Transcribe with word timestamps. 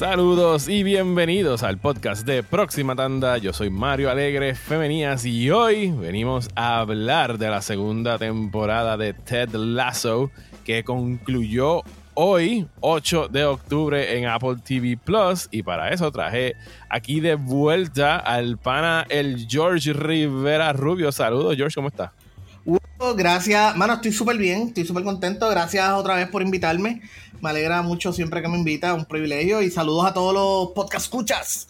Saludos 0.00 0.66
y 0.66 0.82
bienvenidos 0.82 1.62
al 1.62 1.76
podcast 1.76 2.24
de 2.26 2.42
Próxima 2.42 2.96
Tanda. 2.96 3.36
Yo 3.36 3.52
soy 3.52 3.68
Mario 3.68 4.10
Alegre 4.10 4.54
Femenías 4.54 5.26
y 5.26 5.50
hoy 5.50 5.90
venimos 5.90 6.48
a 6.54 6.78
hablar 6.78 7.36
de 7.36 7.50
la 7.50 7.60
segunda 7.60 8.16
temporada 8.16 8.96
de 8.96 9.12
Ted 9.12 9.50
Lasso 9.52 10.30
que 10.64 10.84
concluyó 10.84 11.82
hoy, 12.14 12.66
8 12.80 13.28
de 13.28 13.44
octubre, 13.44 14.16
en 14.16 14.24
Apple 14.24 14.56
TV 14.64 14.96
Plus. 14.96 15.48
Y 15.50 15.62
para 15.62 15.90
eso 15.90 16.10
traje 16.10 16.56
aquí 16.88 17.20
de 17.20 17.34
vuelta 17.34 18.16
al 18.16 18.56
pana, 18.56 19.04
el 19.10 19.46
George 19.50 19.92
Rivera 19.92 20.72
Rubio. 20.72 21.12
Saludos, 21.12 21.56
George, 21.56 21.74
¿cómo 21.74 21.88
estás? 21.88 22.10
gracias, 23.16 23.76
mano, 23.76 23.94
estoy 23.94 24.12
súper 24.12 24.36
bien, 24.36 24.68
estoy 24.68 24.84
súper 24.84 25.04
contento. 25.04 25.48
Gracias 25.48 25.88
otra 25.90 26.16
vez 26.16 26.28
por 26.28 26.42
invitarme. 26.42 27.00
Me 27.40 27.50
alegra 27.50 27.82
mucho 27.82 28.12
siempre 28.12 28.42
que 28.42 28.48
me 28.48 28.58
invita, 28.58 28.94
un 28.94 29.04
privilegio. 29.04 29.62
Y 29.62 29.70
saludos 29.70 30.06
a 30.06 30.14
todos 30.14 30.34
los 30.34 30.74
podcast 30.74 31.06
escuchas. 31.06 31.68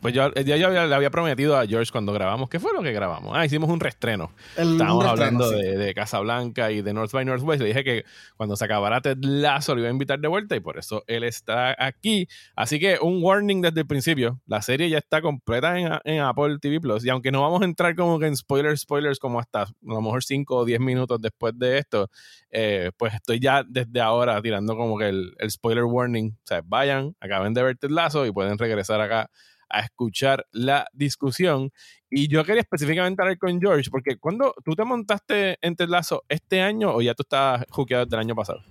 Pues 0.00 0.14
yo, 0.14 0.32
ya 0.34 0.56
yo 0.56 0.70
le 0.70 0.94
había 0.94 1.10
prometido 1.10 1.56
a 1.56 1.66
George 1.66 1.90
cuando 1.92 2.12
grabamos, 2.12 2.48
¿qué 2.48 2.58
fue 2.58 2.72
lo 2.72 2.82
que 2.82 2.92
grabamos? 2.92 3.32
Ah, 3.34 3.46
hicimos 3.46 3.70
un 3.70 3.80
restreno. 3.80 4.32
Estábamos 4.56 5.04
hablando 5.04 5.50
de, 5.50 5.76
de, 5.76 5.94
Casablanca 5.94 6.70
y 6.72 6.82
de 6.82 6.92
North 6.92 7.12
by 7.12 7.24
Northwest. 7.24 7.62
Le 7.62 7.68
dije 7.68 7.84
que 7.84 8.04
cuando 8.36 8.56
se 8.56 8.64
acabara 8.64 9.00
Ted 9.00 9.18
Lasso 9.20 9.74
lo 9.74 9.80
iba 9.80 9.88
a 9.88 9.92
invitar 9.92 10.18
de 10.18 10.28
vuelta 10.28 10.56
y 10.56 10.60
por 10.60 10.78
eso 10.78 11.04
él 11.06 11.24
está 11.24 11.74
aquí. 11.78 12.28
Así 12.56 12.80
que 12.80 12.98
un 13.00 13.22
warning 13.22 13.62
desde 13.62 13.80
el 13.80 13.86
principio. 13.86 14.40
La 14.46 14.60
serie 14.60 14.90
ya 14.90 14.98
está 14.98 15.22
completa 15.22 15.78
en, 15.78 15.88
en 16.04 16.20
Apple 16.20 16.58
TV 16.60 16.80
Plus 16.80 17.04
y 17.04 17.10
aunque 17.10 17.30
no 17.30 17.42
vamos 17.42 17.62
a 17.62 17.64
entrar 17.64 17.94
como 17.94 18.18
que 18.18 18.26
en 18.26 18.36
spoilers, 18.36 18.80
spoilers 18.80 19.18
como 19.18 19.38
hasta 19.38 19.62
a 19.62 19.68
lo 19.82 20.00
mejor 20.00 20.24
5 20.24 20.56
o 20.56 20.64
10 20.64 20.80
minutos 20.80 21.20
después 21.20 21.56
de 21.56 21.78
esto, 21.78 22.10
eh, 22.50 22.90
pues 22.96 23.14
estoy 23.14 23.40
ya 23.40 23.62
desde 23.66 24.00
ahora 24.00 24.40
tirando 24.42 24.76
como 24.76 24.98
que 24.98 25.08
el, 25.08 25.34
el 25.38 25.50
spoiler 25.50 25.84
warning. 25.84 26.32
O 26.32 26.46
sea, 26.46 26.62
vayan, 26.64 27.14
acaben 27.20 27.54
de 27.54 27.62
ver 27.62 27.76
Ted 27.76 27.90
Lasso 27.90 28.26
y 28.26 28.32
pueden 28.32 28.58
regresar 28.58 29.00
acá 29.00 29.27
a 29.68 29.80
escuchar 29.80 30.46
la 30.52 30.86
discusión. 30.92 31.72
Y 32.10 32.28
yo 32.28 32.44
quería 32.44 32.62
específicamente 32.62 33.20
hablar 33.22 33.38
con 33.38 33.60
George, 33.60 33.90
porque 33.90 34.16
cuando 34.16 34.54
tú 34.64 34.74
te 34.74 34.84
montaste 34.84 35.58
en 35.60 35.76
Lazo 35.88 36.24
este 36.28 36.60
año 36.60 36.94
o 36.94 37.02
ya 37.02 37.14
tú 37.14 37.22
estabas 37.22 37.64
juqueado 37.68 38.04
desde 38.04 38.16
el 38.16 38.20
año 38.20 38.34
pasado? 38.34 38.62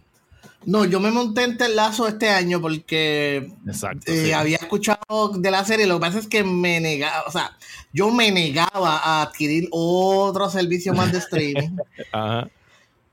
No, 0.66 0.84
yo 0.86 1.00
me 1.00 1.12
monté 1.12 1.44
en 1.44 1.76
Lazo 1.76 2.08
este 2.08 2.30
año 2.30 2.59
porque 2.59 3.52
eh, 4.06 4.34
había 4.34 4.58
escuchado 4.58 5.30
de 5.38 5.52
la 5.52 5.64
serie. 5.64 5.88
Lo 5.88 5.95
que 5.95 6.02
pasa 6.02 6.20
es 6.20 6.28
que 6.28 6.44
me 6.44 6.80
negaba, 6.81 7.23
o 7.28 7.32
sea, 7.32 7.56
yo 7.94 8.11
me 8.11 8.32
negaba 8.32 8.98
a 8.98 9.22
adquirir 9.22 9.70
otro 9.72 10.50
servicio 10.50 10.94
más 10.94 11.11
de 11.11 11.20
streaming. 11.20 11.78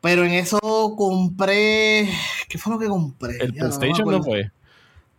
Pero 0.01 0.25
en 0.25 0.33
eso 0.33 0.59
compré. 0.99 2.09
¿Qué 2.49 2.59
fue 2.59 2.73
lo 2.73 2.79
que 2.79 2.89
compré? 2.89 3.39
El 3.39 3.55
PlayStation 3.55 4.11
no 4.11 4.23
fue. 4.23 4.51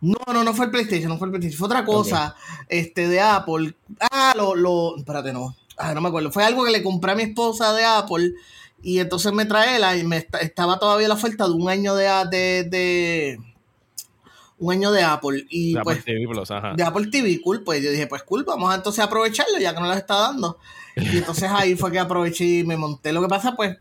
No, 0.06 0.32
no, 0.32 0.44
no 0.44 0.54
fue 0.54 0.66
el 0.66 0.70
PlayStation, 0.70 1.08
no 1.08 1.18
fue 1.18 1.26
el 1.26 1.32
PlayStation, 1.32 1.58
fue 1.58 1.66
otra 1.66 1.84
cosa 1.84 2.36
este, 2.68 3.08
de 3.08 3.20
Apple. 3.20 3.74
Ah, 3.98 4.34
lo, 4.36 4.54
lo, 4.54 4.96
espérate, 4.96 5.32
no. 5.32 5.56
Ah, 5.76 5.94
no 5.94 6.00
me 6.00 6.08
acuerdo. 6.08 6.30
Fue 6.30 6.44
algo 6.44 6.64
que 6.64 6.70
le 6.70 6.82
compré 6.82 7.12
a 7.12 7.14
mi 7.16 7.24
esposa 7.24 7.72
de 7.72 7.84
Apple 7.84 8.34
y 8.82 9.00
entonces 9.00 9.32
me 9.32 9.46
trae 9.46 9.80
la 9.80 9.96
y 9.96 10.04
me 10.04 10.24
estaba 10.40 10.78
todavía 10.78 11.08
la 11.08 11.14
oferta 11.14 11.48
de 11.48 11.54
un 11.54 11.68
año 11.68 11.96
de, 11.96 12.06
de, 12.30 12.64
de 12.70 13.40
un 14.58 14.72
año 14.72 14.92
de 14.92 15.02
Apple 15.02 15.44
y 15.50 15.74
de 15.74 15.80
pues 15.82 15.98
Apple 15.98 16.14
TV 16.14 16.28
Plus, 16.28 16.50
ajá. 16.52 16.74
de 16.76 16.82
Apple 16.84 17.08
TV 17.08 17.40
cool 17.42 17.64
pues 17.64 17.82
yo 17.82 17.90
dije 17.90 18.06
pues 18.06 18.22
cool 18.22 18.44
vamos 18.44 18.70
a 18.70 18.76
entonces 18.76 19.04
aprovecharlo 19.04 19.58
ya 19.58 19.74
que 19.74 19.80
no 19.80 19.86
las 19.86 19.98
está 19.98 20.16
dando 20.16 20.58
y 20.94 21.18
entonces 21.18 21.50
ahí 21.50 21.74
fue 21.74 21.90
que 21.90 21.98
aproveché 21.98 22.44
y 22.44 22.64
me 22.64 22.76
monté 22.76 23.12
lo 23.12 23.22
que 23.22 23.28
pasa 23.28 23.56
pues 23.56 23.76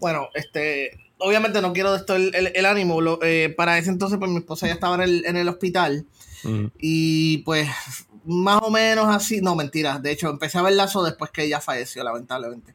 bueno 0.00 0.28
este 0.34 0.98
obviamente 1.22 1.62
no 1.62 1.72
quiero 1.72 1.92
de 1.92 1.98
esto 1.98 2.14
el, 2.16 2.66
ánimo. 2.66 3.00
Eh, 3.22 3.54
para 3.56 3.78
ese 3.78 3.90
entonces, 3.90 4.18
pues 4.18 4.30
mi 4.30 4.38
esposa 4.38 4.66
ya 4.66 4.74
estaba 4.74 5.02
en 5.02 5.36
el, 5.36 5.48
hospital. 5.48 6.06
Y 6.78 7.38
pues, 7.38 7.68
más 8.24 8.60
o 8.62 8.70
menos 8.70 9.06
así. 9.08 9.40
No, 9.40 9.54
mentira. 9.54 9.98
De 9.98 10.12
hecho, 10.12 10.30
empecé 10.30 10.58
a 10.58 10.62
ver 10.62 10.74
Lazo 10.74 11.02
después 11.02 11.30
que 11.30 11.44
ella 11.44 11.60
falleció, 11.60 12.02
lamentablemente. 12.04 12.74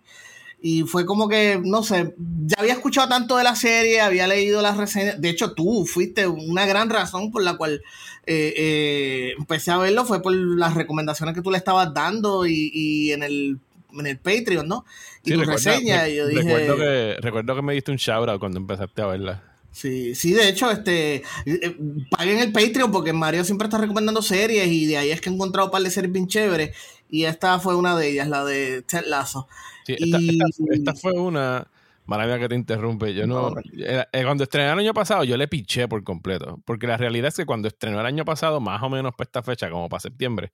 Y 0.59 0.83
fue 0.83 1.05
como 1.05 1.29
que, 1.29 1.61
no 1.63 1.83
sé, 1.83 2.15
ya 2.17 2.55
había 2.59 2.73
escuchado 2.73 3.07
tanto 3.07 3.37
de 3.37 3.43
la 3.43 3.55
serie, 3.55 4.01
había 4.01 4.25
leído 4.27 4.61
las 4.61 4.77
reseñas. 4.77 5.21
De 5.21 5.29
hecho, 5.29 5.53
tú 5.53 5.85
fuiste 5.85 6.25
una 6.25 6.65
gran 6.65 6.89
razón 6.89 7.31
por 7.31 7.43
la 7.43 7.57
cual 7.57 7.83
eh, 8.25 8.53
eh, 8.57 9.33
empecé 9.37 9.69
a 9.69 9.77
verlo, 9.77 10.03
fue 10.03 10.21
por 10.21 10.33
las 10.33 10.73
recomendaciones 10.73 11.35
que 11.35 11.43
tú 11.43 11.51
le 11.51 11.57
estabas 11.59 11.93
dando 11.93 12.47
y, 12.47 12.71
y 12.73 13.11
en 13.11 13.21
el 13.21 13.59
en 13.91 14.07
el 14.07 14.17
Patreon, 14.17 14.67
¿no? 14.67 14.85
Y 15.23 15.33
tu 15.33 15.43
reseña, 15.43 16.07
y 16.07 16.17
yo 16.17 16.27
dije... 16.27 16.43
Recuerdo 16.43 16.75
que, 16.77 17.17
recuerdo 17.21 17.55
que 17.55 17.61
me 17.61 17.73
diste 17.73 17.91
un 17.91 17.97
shout 17.97 18.39
cuando 18.39 18.59
empezaste 18.59 19.01
a 19.01 19.05
verla. 19.07 19.43
Sí, 19.71 20.15
sí, 20.15 20.33
de 20.33 20.49
hecho, 20.49 20.71
este, 20.71 21.23
eh, 21.45 21.77
paguen 22.09 22.39
el 22.39 22.51
Patreon 22.51 22.91
porque 22.91 23.13
Mario 23.13 23.43
siempre 23.43 23.67
está 23.67 23.77
recomendando 23.77 24.23
series 24.23 24.67
y 24.67 24.87
de 24.87 24.97
ahí 24.97 25.11
es 25.11 25.21
que 25.21 25.29
he 25.29 25.33
encontrado 25.33 25.67
un 25.67 25.71
par 25.71 25.83
de 25.83 25.91
series 25.91 26.11
bien 26.11 26.27
chéveres 26.27 26.75
y 27.09 27.25
esta 27.25 27.59
fue 27.59 27.75
una 27.75 27.95
de 27.95 28.09
ellas, 28.09 28.27
la 28.27 28.43
de 28.43 28.81
Ted 28.81 29.03
Lasso. 29.05 29.47
Sí, 29.85 29.95
esta, 29.99 30.95
fue 30.95 31.11
una, 31.11 31.67
maravilla 32.07 32.39
que 32.39 32.49
te 32.49 32.55
interrumpe, 32.55 33.13
yo 33.13 33.27
no, 33.27 33.53
eh, 33.77 34.05
cuando 34.23 34.45
estrenó 34.45 34.73
el 34.73 34.79
año 34.79 34.93
pasado 34.93 35.23
yo 35.25 35.37
le 35.37 35.47
piché 35.47 35.87
por 35.87 36.03
completo, 36.03 36.59
porque 36.65 36.87
la 36.87 36.97
realidad 36.97 37.27
es 37.27 37.35
que 37.35 37.45
cuando 37.45 37.67
estrenó 37.67 37.99
el 37.99 38.05
año 38.05 38.25
pasado, 38.25 38.59
más 38.59 38.81
o 38.81 38.89
menos 38.89 39.13
para 39.13 39.27
esta 39.27 39.43
fecha, 39.43 39.69
como 39.69 39.89
para 39.89 39.99
septiembre, 39.99 40.51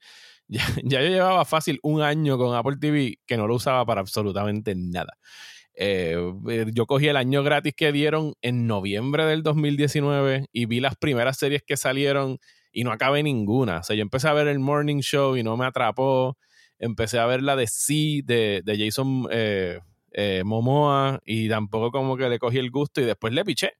ya, 0.83 1.01
yo 1.01 1.07
llevaba 1.07 1.45
fácil 1.45 1.79
un 1.83 2.01
año 2.01 2.37
con 2.37 2.55
Apple 2.55 2.77
TV 2.79 3.19
que 3.25 3.37
no 3.37 3.47
lo 3.47 3.55
usaba 3.55 3.85
para 3.85 4.01
absolutamente 4.01 4.75
nada. 4.75 5.17
Eh, 5.75 6.15
eh, 6.49 6.65
yo 6.73 6.85
cogí 6.85 7.07
el 7.07 7.17
año 7.17 7.41
gratis 7.43 7.73
que 7.75 7.91
dieron 7.91 8.35
en 8.41 8.67
noviembre 8.67 9.25
del 9.25 9.41
2019 9.41 10.45
y 10.51 10.65
vi 10.67 10.79
las 10.79 10.95
primeras 10.95 11.37
series 11.37 11.63
que 11.63 11.77
salieron 11.77 12.37
y 12.71 12.83
no 12.83 12.91
acabé 12.91 13.23
ninguna. 13.23 13.79
O 13.79 13.83
sea, 13.83 13.95
yo 13.95 14.01
empecé 14.03 14.27
a 14.27 14.33
ver 14.33 14.47
el 14.47 14.59
Morning 14.59 14.99
Show 15.01 15.35
y 15.37 15.43
no 15.43 15.57
me 15.57 15.65
atrapó. 15.65 16.37
Empecé 16.79 17.19
a 17.19 17.25
ver 17.25 17.41
la 17.41 17.55
de 17.55 17.67
Sí 17.67 18.21
de, 18.23 18.61
de 18.63 18.77
Jason 18.77 19.27
eh, 19.31 19.79
Momoa 20.45 21.19
y 21.25 21.49
tampoco 21.49 21.91
como 21.91 22.17
que 22.17 22.29
le 22.29 22.39
cogí 22.39 22.59
el 22.59 22.69
gusto 22.71 23.01
y 23.01 23.05
después 23.05 23.33
le 23.33 23.43
piché 23.43 23.73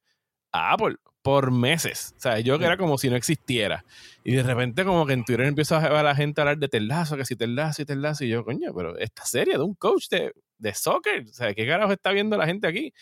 a 0.52 0.73
Apple 0.73 0.96
por 1.23 1.51
meses. 1.51 2.13
O 2.17 2.22
sea, 2.22 2.39
yo 2.41 2.59
que 2.59 2.66
era 2.66 2.78
como 2.78 2.97
si 2.97 3.09
no 3.09 3.16
existiera. 3.16 3.85
Y 4.23 4.35
de 4.35 4.44
repente 4.44 4.85
como 4.85 5.06
que 5.07 5.13
en 5.13 5.23
Twitter 5.23 5.47
empiezo 5.47 5.78
a 5.78 6.03
la 6.03 6.16
gente 6.16 6.41
a 6.41 6.44
hablar 6.44 6.57
de 6.59 6.67
Telazo, 6.67 7.17
que 7.17 7.25
si 7.25 7.35
Telazo 7.35 7.81
y 7.81 7.85
Telazo. 7.85 8.25
Y 8.25 8.29
yo, 8.29 8.44
coño, 8.44 8.73
pero 8.75 8.97
esta 8.97 9.25
serie 9.25 9.53
de 9.53 9.63
un 9.63 9.73
coach 9.73 10.09
de, 10.09 10.34
de 10.57 10.73
soccer, 10.75 11.23
o 11.29 11.34
sea, 11.34 11.53
¿qué 11.53 11.66
carajo 11.66 11.94
está 11.94 12.11
viendo 12.11 12.38
la 12.38 12.45
gente 12.45 12.67
aquí? 12.67 12.94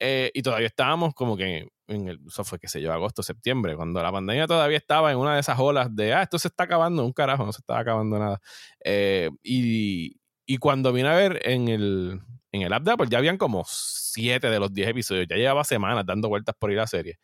Eh, 0.00 0.30
y 0.34 0.42
todavía 0.42 0.68
estábamos 0.68 1.14
como 1.14 1.36
que 1.36 1.68
en 1.88 2.08
el, 2.08 2.20
eso 2.26 2.44
fue, 2.44 2.58
qué 2.58 2.68
sé 2.68 2.80
yo, 2.80 2.92
agosto, 2.92 3.22
septiembre, 3.22 3.76
cuando 3.76 4.02
la 4.02 4.12
pandemia 4.12 4.46
todavía 4.46 4.78
estaba 4.78 5.12
en 5.12 5.18
una 5.18 5.34
de 5.34 5.40
esas 5.40 5.58
olas 5.58 5.94
de, 5.94 6.14
ah, 6.14 6.22
esto 6.22 6.38
se 6.38 6.48
está 6.48 6.64
acabando, 6.64 7.04
un 7.04 7.12
carajo, 7.12 7.44
no 7.44 7.52
se 7.52 7.60
estaba 7.60 7.80
acabando 7.80 8.18
nada. 8.18 8.40
Eh, 8.84 9.30
y, 9.42 10.16
y 10.46 10.56
cuando 10.58 10.92
vine 10.92 11.08
a 11.08 11.14
ver 11.14 11.40
en 11.44 11.68
el, 11.68 12.20
en 12.52 12.62
el 12.62 12.72
app 12.72 12.84
de 12.84 12.92
Apple, 12.92 13.08
ya 13.10 13.18
habían 13.18 13.36
como 13.38 13.64
siete 13.66 14.48
de 14.48 14.60
los 14.60 14.72
diez 14.72 14.88
episodios, 14.88 15.26
ya 15.28 15.36
llevaba 15.36 15.64
semanas 15.64 16.06
dando 16.06 16.28
vueltas 16.28 16.54
por 16.58 16.70
ir 16.72 16.78
a 16.78 16.82
la 16.82 16.86
serie 16.86 17.18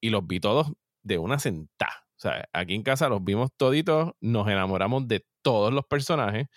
y 0.00 0.10
los 0.10 0.26
vi 0.26 0.40
todos 0.40 0.72
de 1.02 1.18
una 1.18 1.38
sentada. 1.38 2.06
O 2.16 2.20
sea, 2.20 2.48
aquí 2.52 2.74
en 2.74 2.82
casa 2.82 3.08
los 3.08 3.24
vimos 3.24 3.50
toditos, 3.56 4.12
nos 4.20 4.46
enamoramos 4.48 5.08
de 5.08 5.24
todos 5.42 5.72
los 5.72 5.86
personajes 5.86 6.48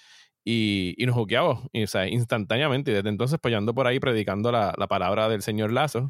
y, 0.44 0.94
y 0.98 1.06
nos 1.06 1.16
juqueamos 1.16 1.66
o 1.74 1.88
sea, 1.88 2.08
instantáneamente. 2.08 2.92
Y 2.92 2.96
desde 2.96 3.10
entonces, 3.10 3.40
pues 3.42 3.52
yo 3.52 3.58
ando 3.58 3.74
por 3.74 3.88
ahí 3.88 4.00
predicando 4.00 4.52
la, 4.52 4.74
la 4.78 4.88
palabra 4.88 5.30
del 5.30 5.42
señor 5.42 5.72
Lazo. 5.72 6.10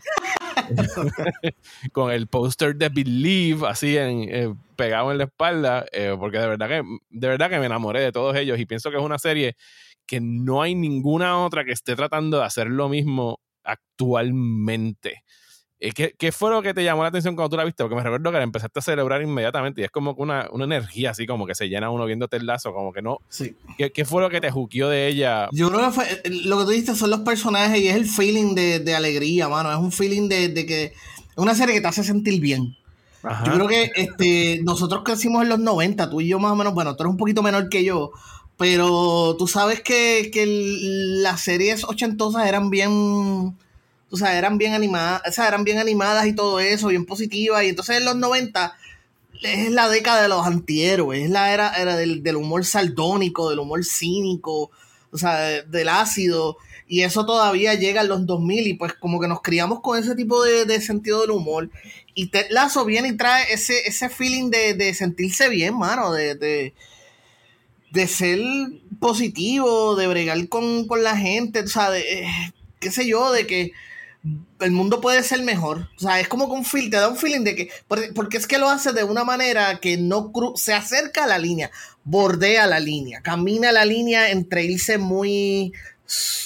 con 1.91 2.11
el 2.11 2.27
póster 2.27 2.75
de 2.75 2.89
Believe 2.89 3.67
así 3.67 3.97
en, 3.97 4.27
eh, 4.29 4.53
pegado 4.75 5.11
en 5.11 5.17
la 5.17 5.25
espalda, 5.25 5.85
eh, 5.91 6.15
porque 6.17 6.39
de 6.39 6.47
verdad, 6.47 6.67
que, 6.67 6.83
de 7.09 7.27
verdad 7.27 7.49
que 7.49 7.59
me 7.59 7.65
enamoré 7.65 8.01
de 8.01 8.11
todos 8.11 8.35
ellos 8.35 8.59
y 8.59 8.65
pienso 8.65 8.89
que 8.89 8.97
es 8.97 9.03
una 9.03 9.19
serie 9.19 9.55
que 10.05 10.19
no 10.21 10.61
hay 10.61 10.75
ninguna 10.75 11.43
otra 11.43 11.63
que 11.63 11.71
esté 11.71 11.95
tratando 11.95 12.39
de 12.39 12.45
hacer 12.45 12.67
lo 12.67 12.89
mismo 12.89 13.39
actualmente. 13.63 15.23
Eh, 15.83 15.91
¿Qué, 15.91 16.15
¿Qué, 16.17 16.31
fue 16.31 16.49
lo 16.49 16.61
que 16.61 16.73
te 16.73 16.81
llamó 16.81 17.01
la 17.01 17.09
atención 17.09 17.35
cuando 17.35 17.49
tú 17.49 17.57
la 17.57 17.65
viste? 17.65 17.83
Porque 17.83 17.97
me 17.97 18.03
recuerdo 18.03 18.31
que 18.31 18.37
la 18.37 18.43
empezaste 18.43 18.79
a 18.79 18.81
celebrar 18.81 19.21
inmediatamente 19.21 19.81
y 19.81 19.83
es 19.83 19.91
como 19.91 20.13
una, 20.13 20.47
una 20.53 20.63
energía 20.63 21.09
así, 21.09 21.27
como 21.27 21.45
que 21.45 21.55
se 21.55 21.67
llena 21.67 21.89
uno 21.89 22.05
viéndote 22.05 22.37
el 22.37 22.45
lazo, 22.45 22.73
como 22.73 22.93
que 22.93 23.01
no. 23.01 23.17
Sí. 23.27 23.57
¿Qué, 23.77 23.91
¿Qué, 23.91 24.05
fue 24.05 24.21
lo 24.21 24.29
que 24.29 24.39
te 24.39 24.49
juqueó 24.49 24.87
de 24.87 25.09
ella? 25.09 25.49
Yo 25.51 25.69
creo 25.69 25.81
que 25.87 25.91
fue, 25.91 26.05
eh, 26.05 26.29
lo 26.45 26.59
que 26.59 26.63
tú 26.63 26.69
dijiste 26.69 26.95
son 26.95 27.09
los 27.09 27.19
personajes 27.19 27.81
y 27.81 27.89
es 27.89 27.97
el 27.97 28.05
feeling 28.05 28.55
de, 28.55 28.79
de 28.79 28.95
alegría, 28.95 29.49
mano. 29.49 29.73
Es 29.73 29.77
un 29.77 29.91
feeling 29.91 30.29
de, 30.29 30.47
de, 30.47 30.65
que. 30.65 30.83
Es 30.85 30.93
una 31.35 31.53
serie 31.53 31.75
que 31.75 31.81
te 31.81 31.87
hace 31.87 32.05
sentir 32.05 32.39
bien. 32.39 32.77
Ajá. 33.21 33.43
Yo 33.43 33.51
creo 33.51 33.67
que 33.67 33.91
este, 33.97 34.61
nosotros 34.63 35.01
crecimos 35.03 35.43
en 35.43 35.49
los 35.49 35.59
90, 35.59 36.09
tú 36.09 36.21
y 36.21 36.29
yo 36.29 36.39
más 36.39 36.53
o 36.53 36.55
menos, 36.55 36.73
bueno, 36.73 36.95
tú 36.95 37.03
eres 37.03 37.11
un 37.11 37.17
poquito 37.17 37.43
menor 37.43 37.67
que 37.67 37.83
yo, 37.83 38.11
pero 38.57 39.35
tú 39.37 39.47
sabes 39.47 39.81
que, 39.81 40.31
que 40.31 40.45
las 40.47 41.41
series 41.41 41.83
ochentosas 41.83 42.47
eran 42.47 42.69
bien 42.69 43.57
o 44.13 44.15
sea, 44.15 44.37
eran 44.37 44.59
bien 44.59 44.75
animadas, 44.75 45.23
o 45.27 45.31
sea, 45.31 45.47
eran 45.47 45.63
bien 45.63 45.79
animadas 45.79 46.27
y 46.27 46.33
todo 46.33 46.59
eso, 46.59 46.89
bien 46.89 47.03
positivas. 47.03 47.63
Y 47.63 47.69
entonces 47.69 47.97
en 47.97 48.05
los 48.05 48.15
90 48.15 48.77
es 49.41 49.71
la 49.71 49.89
década 49.89 50.21
de 50.21 50.27
los 50.27 50.45
antihéroes, 50.45 51.23
es 51.23 51.29
la 51.31 51.51
era, 51.51 51.73
era 51.73 51.95
del, 51.95 52.35
humor 52.35 52.63
saldónico, 52.63 53.49
del 53.49 53.57
humor 53.57 53.83
cínico, 53.83 54.69
o 55.11 55.17
sea, 55.17 55.63
del 55.63 55.89
ácido, 55.89 56.57
y 56.87 57.01
eso 57.01 57.25
todavía 57.25 57.73
llega 57.73 58.01
a 58.01 58.03
los 58.03 58.27
2000 58.27 58.67
y 58.67 58.73
pues 58.75 58.93
como 58.93 59.19
que 59.19 59.27
nos 59.27 59.41
criamos 59.41 59.79
con 59.81 59.97
ese 59.97 60.13
tipo 60.13 60.43
de, 60.43 60.79
sentido 60.79 61.21
del 61.21 61.31
humor. 61.31 61.71
Y 62.13 62.27
Ted 62.27 62.45
Lazo 62.51 62.85
viene 62.85 63.07
y 63.07 63.17
trae 63.17 63.51
ese, 63.51 63.87
ese 63.87 64.09
feeling 64.09 64.51
de, 64.51 64.93
sentirse 64.93 65.49
bien, 65.49 65.75
mano, 65.75 66.11
de, 66.11 66.35
de, 67.91 68.07
ser 68.07 68.39
positivo, 68.99 69.95
de 69.95 70.05
bregar 70.05 70.47
con, 70.49 70.85
la 71.01 71.17
gente, 71.17 71.61
o 71.61 71.67
sea, 71.67 71.89
de, 71.89 72.01
eh, 72.01 72.53
qué 72.79 72.91
sé 72.91 73.07
yo, 73.07 73.31
de 73.31 73.47
que 73.47 73.71
el 74.59 74.71
mundo 74.71 75.01
puede 75.01 75.23
ser 75.23 75.41
mejor. 75.43 75.89
O 75.97 75.99
sea, 75.99 76.19
es 76.19 76.27
como 76.27 76.47
que 76.47 76.53
un 76.53 76.65
feeling, 76.65 76.89
te 76.89 76.97
da 76.97 77.09
un 77.09 77.17
feeling 77.17 77.43
de 77.43 77.55
que, 77.55 77.69
porque 77.87 78.37
es 78.37 78.47
que 78.47 78.57
lo 78.57 78.69
hace 78.69 78.93
de 78.93 79.03
una 79.03 79.23
manera 79.23 79.79
que 79.79 79.97
no 79.97 80.31
se 80.55 80.73
acerca 80.73 81.25
a 81.25 81.27
la 81.27 81.37
línea, 81.37 81.71
bordea 82.03 82.67
la 82.67 82.79
línea, 82.79 83.21
camina 83.21 83.71
la 83.71 83.85
línea 83.85 84.31
entre 84.31 84.63
irse 84.63 84.97
muy 84.97 85.73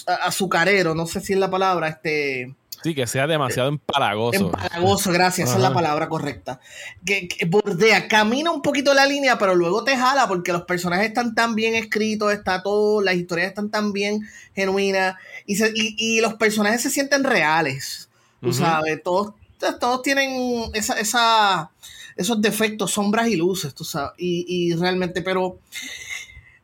azucarero, 0.06 0.96
no 0.96 1.06
sé 1.06 1.22
si 1.22 1.34
es 1.34 1.40
la 1.40 1.50
palabra, 1.50 1.90
este... 1.90 2.56
Sí, 2.84 2.94
que 2.94 3.08
sea 3.08 3.26
demasiado 3.26 3.70
empalagoso. 3.70 4.46
Empalagoso, 4.46 5.12
gracias, 5.12 5.50
esa 5.50 5.58
es 5.58 5.64
la 5.64 5.74
palabra 5.74 6.08
correcta. 6.08 6.60
Que, 7.04 7.28
bordea, 7.48 8.08
camina 8.08 8.52
un 8.52 8.62
poquito 8.62 8.94
la 8.94 9.08
línea, 9.08 9.38
pero 9.40 9.56
luego 9.56 9.84
te 9.84 9.98
jala 9.98 10.28
porque 10.28 10.54
los 10.54 10.62
personajes 10.62 11.08
están 11.08 11.34
tan 11.34 11.56
bien 11.56 11.74
escritos, 11.74 12.32
está 12.32 12.62
todo, 12.62 13.02
las 13.02 13.16
historias 13.16 13.50
están 13.50 13.72
tan 13.72 13.94
bien 13.94 14.22
genuinas 14.54 15.16
y, 15.48 15.96
y, 15.98 16.22
los 16.22 16.36
personajes 16.36 16.82
se 16.82 16.90
sienten 16.90 17.24
reales. 17.24 18.10
Tú 18.42 18.54
sabes, 18.54 19.02
todos, 19.02 19.34
todos 19.80 20.04
tienen 20.04 20.70
esa, 20.76 21.00
esa, 21.00 21.72
esos 22.16 22.40
defectos, 22.40 22.92
sombras 22.92 23.28
y 23.30 23.36
luces, 23.36 23.74
tú 23.74 23.84
sabes, 23.84 24.12
y, 24.18 24.46
y 24.48 24.76
realmente, 24.76 25.24
pero 25.24 25.58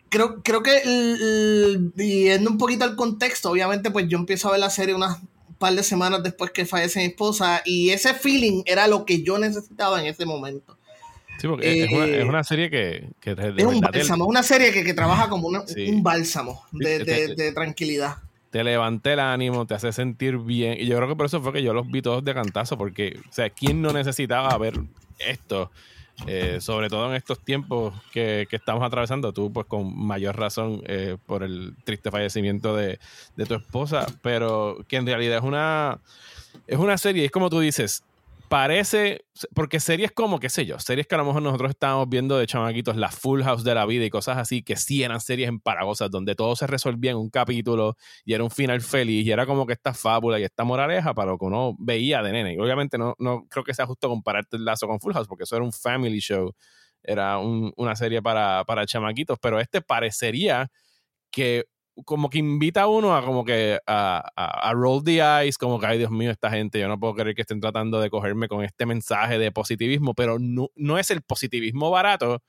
creo, 0.09 0.43
creo 0.43 0.61
que 0.61 0.81
viendo 1.95 2.51
un 2.51 2.57
poquito 2.59 2.85
el 2.85 2.95
contexto, 2.95 3.49
obviamente, 3.49 3.89
pues 3.89 4.07
yo 4.07 4.19
empiezo 4.19 4.49
a 4.49 4.51
ver 4.51 4.59
la 4.59 4.69
serie 4.69 4.93
unas 4.93 5.17
par 5.63 5.73
de 5.73 5.83
semanas 5.83 6.21
después 6.21 6.51
que 6.51 6.65
fallece 6.65 6.99
mi 6.99 7.05
esposa 7.05 7.61
y 7.63 7.91
ese 7.91 8.13
feeling 8.13 8.63
era 8.65 8.85
lo 8.87 9.05
que 9.05 9.23
yo 9.23 9.39
necesitaba 9.39 10.01
en 10.01 10.07
ese 10.07 10.25
momento. 10.25 10.77
Sí, 11.39 11.47
porque 11.47 11.83
es, 11.83 11.91
una, 12.27 12.41
eh, 12.41 12.43
serie 12.43 12.69
que, 12.69 13.09
es 13.23 13.65
un 13.65 13.79
bálsamo, 13.79 14.25
una 14.25 14.43
serie 14.43 14.71
que, 14.71 14.93
trabaja 14.93 15.29
como 15.29 15.47
un 15.47 16.03
bálsamo 16.03 16.63
de, 16.71 17.51
tranquilidad. 17.55 18.17
Te 18.53 18.63
levanta 18.63 19.11
el 19.11 19.19
ánimo, 19.19 19.65
te 19.65 19.73
hace 19.73 19.91
sentir 19.91 20.37
bien. 20.37 20.79
Y 20.79 20.85
yo 20.85 20.95
creo 20.97 21.09
que 21.09 21.15
por 21.15 21.25
eso 21.25 21.41
fue 21.41 21.53
que 21.53 21.63
yo 21.63 21.73
los 21.73 21.89
vi 21.89 22.03
todos 22.03 22.23
de 22.23 22.35
cantazo, 22.35 22.77
porque, 22.77 23.19
o 23.27 23.33
sea, 23.33 23.49
¿quién 23.49 23.81
no 23.81 23.91
necesitaba 23.91 24.55
ver 24.59 24.79
esto? 25.17 25.71
Eh, 26.27 26.61
sobre 26.61 26.87
todo 26.87 27.09
en 27.09 27.15
estos 27.15 27.39
tiempos 27.39 27.95
que, 28.11 28.47
estamos 28.51 28.83
atravesando, 28.83 29.33
tú 29.33 29.51
pues 29.51 29.65
con 29.65 29.97
mayor 29.97 30.37
razón 30.37 30.83
eh, 30.85 31.17
por 31.25 31.41
el 31.41 31.73
triste 31.83 32.11
fallecimiento 32.11 32.75
de, 32.75 32.99
tu 33.47 33.55
esposa, 33.55 34.05
pero 34.21 34.85
que 34.87 34.97
en 34.97 35.07
realidad 35.07 35.39
es 35.39 35.43
una, 35.43 35.99
es 36.67 36.77
una 36.77 36.99
serie, 36.99 37.25
es 37.25 37.31
como 37.31 37.49
tú 37.49 37.59
dices, 37.59 38.03
parece, 38.53 39.25
porque 39.55 39.79
series 39.79 40.11
como, 40.11 40.39
qué 40.39 40.47
sé 40.47 40.67
yo, 40.67 40.77
series 40.77 41.07
que 41.07 41.15
a 41.15 41.17
lo 41.17 41.25
mejor 41.25 41.41
nosotros 41.41 41.71
estábamos 41.71 42.07
viendo 42.07 42.37
de 42.37 42.45
chamaquitos, 42.45 42.95
la 42.95 43.09
Full 43.09 43.41
House 43.41 43.63
de 43.63 43.73
la 43.73 43.87
vida 43.87 44.05
y 44.05 44.11
cosas 44.11 44.37
así, 44.37 44.61
que 44.61 44.75
sí 44.75 45.01
eran 45.01 45.19
series 45.21 45.49
emparagosas, 45.49 46.11
donde 46.11 46.35
todo 46.35 46.55
se 46.55 46.67
resolvía 46.67 47.09
en 47.09 47.17
un 47.17 47.31
capítulo 47.31 47.97
y 48.23 48.33
era 48.35 48.43
un 48.43 48.51
final 48.51 48.81
feliz 48.81 49.25
y 49.25 49.31
era 49.31 49.47
como 49.47 49.65
que 49.65 49.73
esta 49.73 49.95
fábula 49.95 50.39
y 50.39 50.43
esta 50.43 50.65
moraleja 50.65 51.15
para 51.15 51.31
lo 51.31 51.39
que 51.39 51.45
uno 51.45 51.75
veía 51.79 52.21
de 52.21 52.31
nene. 52.31 52.53
Y 52.53 52.59
obviamente 52.59 52.99
no, 52.99 53.15
no 53.17 53.47
creo 53.49 53.63
que 53.63 53.73
sea 53.73 53.87
justo 53.87 54.07
compararte 54.07 54.57
el 54.57 54.65
lazo 54.65 54.85
con 54.85 54.99
Full 54.99 55.13
House, 55.13 55.27
porque 55.27 55.45
eso 55.45 55.55
era 55.55 55.65
un 55.65 55.73
family 55.73 56.19
show, 56.19 56.53
era 57.01 57.39
una 57.39 57.95
serie 57.95 58.21
para, 58.21 58.63
para 58.65 58.85
chamaquitos, 58.85 59.39
pero 59.41 59.59
este 59.59 59.81
parecería 59.81 60.69
que 61.31 61.65
como 62.05 62.29
que 62.29 62.39
invita 62.39 62.83
a 62.83 62.87
uno 62.87 63.15
a 63.15 63.23
como 63.23 63.45
que 63.45 63.79
a, 63.85 64.71
roll 64.73 65.03
the 65.03 65.19
eyes, 65.19 65.57
como 65.57 65.79
que, 65.79 65.85
ay 65.85 65.97
Dios 65.99 66.11
mío, 66.11 66.31
esta 66.31 66.49
gente, 66.49 66.79
yo 66.79 66.87
no 66.87 66.99
puedo 66.99 67.15
creer 67.15 67.35
que 67.35 67.41
estén 67.41 67.61
tratando 67.61 67.99
de 67.99 68.09
cogerme 68.09 68.47
con 68.47 68.63
este 68.63 68.85
mensaje 68.85 69.37
de 69.37 69.51
positivismo, 69.51 70.13
pero 70.13 70.39
no, 70.39 70.69
no 70.75 70.97
es 70.97 71.11
el 71.11 71.21
positivismo 71.21 71.91
barato 71.91 72.41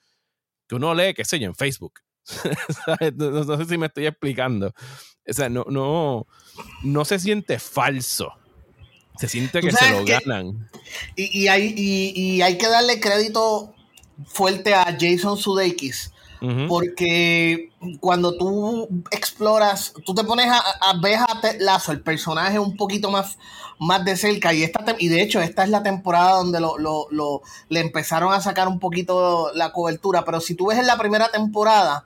que 0.66 0.74
uno 0.74 0.94
lee, 0.94 1.14
qué 1.14 1.24
sé 1.24 1.38
yo, 1.38 1.46
en 1.46 1.54
Facebook. 1.54 2.00
no, 3.16 3.58
sé 3.58 3.64
si 3.66 3.76
me 3.76 3.86
estoy 3.86 4.06
explicando. 4.06 4.72
O 5.28 5.32
sea, 5.32 5.48
no, 5.48 5.66
no, 5.68 6.26
no 6.82 7.04
se 7.04 7.18
siente 7.18 7.58
falso. 7.58 8.32
Se 9.18 9.28
siente 9.28 9.60
que 9.60 9.70
se 9.70 9.90
lo 9.90 10.04
ganan. 10.04 10.68
Y, 11.16 11.46
hay, 11.48 11.74
y, 11.76 12.42
hay 12.42 12.58
que 12.58 12.66
darle 12.66 12.98
crédito 12.98 13.74
fuerte 14.26 14.74
a 14.74 14.96
Jason 14.98 15.36
Sudeikis 15.36 16.13
porque 16.68 17.70
cuando 18.00 18.36
tú 18.36 18.88
exploras, 19.10 19.94
tú 20.04 20.14
te 20.14 20.24
pones 20.24 20.46
a, 20.48 20.98
ver 21.00 21.18
a 21.18 21.40
Ted 21.40 21.60
Lazo, 21.60 21.92
el 21.92 22.00
personaje 22.00 22.58
un 22.58 22.76
poquito 22.76 23.10
más, 23.10 23.38
más 23.78 24.04
de 24.04 24.16
cerca, 24.16 24.52
y, 24.52 24.62
esta 24.62 24.84
y 24.98 25.08
de 25.08 25.22
hecho 25.22 25.40
esta 25.40 25.64
es 25.64 25.70
la 25.70 25.82
temporada 25.82 26.36
donde 26.36 26.60
lo, 26.60 26.78
lo, 26.78 27.42
le 27.68 27.80
empezaron 27.80 28.32
a 28.32 28.40
sacar 28.40 28.68
un 28.68 28.78
poquito 28.78 29.50
la 29.54 29.72
cobertura, 29.72 30.24
pero 30.24 30.40
si 30.40 30.54
tú 30.54 30.66
ves 30.66 30.78
en 30.78 30.86
la 30.86 30.98
primera 30.98 31.30
temporada, 31.30 32.04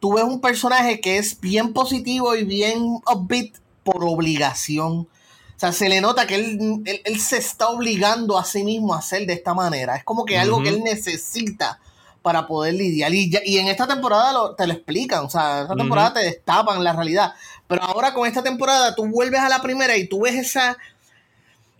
tú 0.00 0.14
ves 0.14 0.24
un 0.24 0.40
personaje 0.40 1.00
que 1.00 1.18
es 1.18 1.40
bien 1.40 1.72
positivo 1.72 2.34
y 2.34 2.44
bien 2.44 3.00
upbeat 3.12 3.56
por 3.82 4.04
obligación. 4.04 5.08
O 5.56 5.58
sea, 5.58 5.72
se 5.72 5.88
le 5.88 6.02
nota 6.02 6.26
que 6.26 6.34
él, 6.34 6.82
él, 7.04 7.18
se 7.18 7.38
está 7.38 7.68
obligando 7.68 8.36
a 8.36 8.44
sí 8.44 8.62
mismo 8.62 8.92
a 8.92 8.98
hacer 8.98 9.26
de 9.26 9.32
esta 9.32 9.54
manera. 9.54 9.96
Es 9.96 10.04
como 10.04 10.26
que 10.26 10.36
algo 10.36 10.62
que 10.62 10.68
él 10.68 10.82
necesita 10.84 11.80
para 12.26 12.44
poder 12.48 12.74
lidiar. 12.74 13.14
Y, 13.14 13.30
y 13.44 13.58
en 13.58 13.68
esta 13.68 13.86
temporada 13.86 14.56
te 14.56 14.66
lo 14.66 14.72
explican, 14.72 15.26
o 15.26 15.30
sea, 15.30 15.58
en 15.58 15.62
esta 15.62 15.76
temporada 15.76 16.14
te 16.14 16.24
destapan 16.24 16.82
la 16.82 16.92
realidad. 16.92 17.34
Pero 17.68 17.84
ahora 17.84 18.14
con 18.14 18.26
esta 18.26 18.42
temporada 18.42 18.96
tú 18.96 19.06
vuelves 19.06 19.38
a 19.38 19.48
la 19.48 19.62
primera 19.62 19.96
y 19.96 20.08
tú 20.08 20.22
ves 20.22 20.34
esa... 20.34 20.76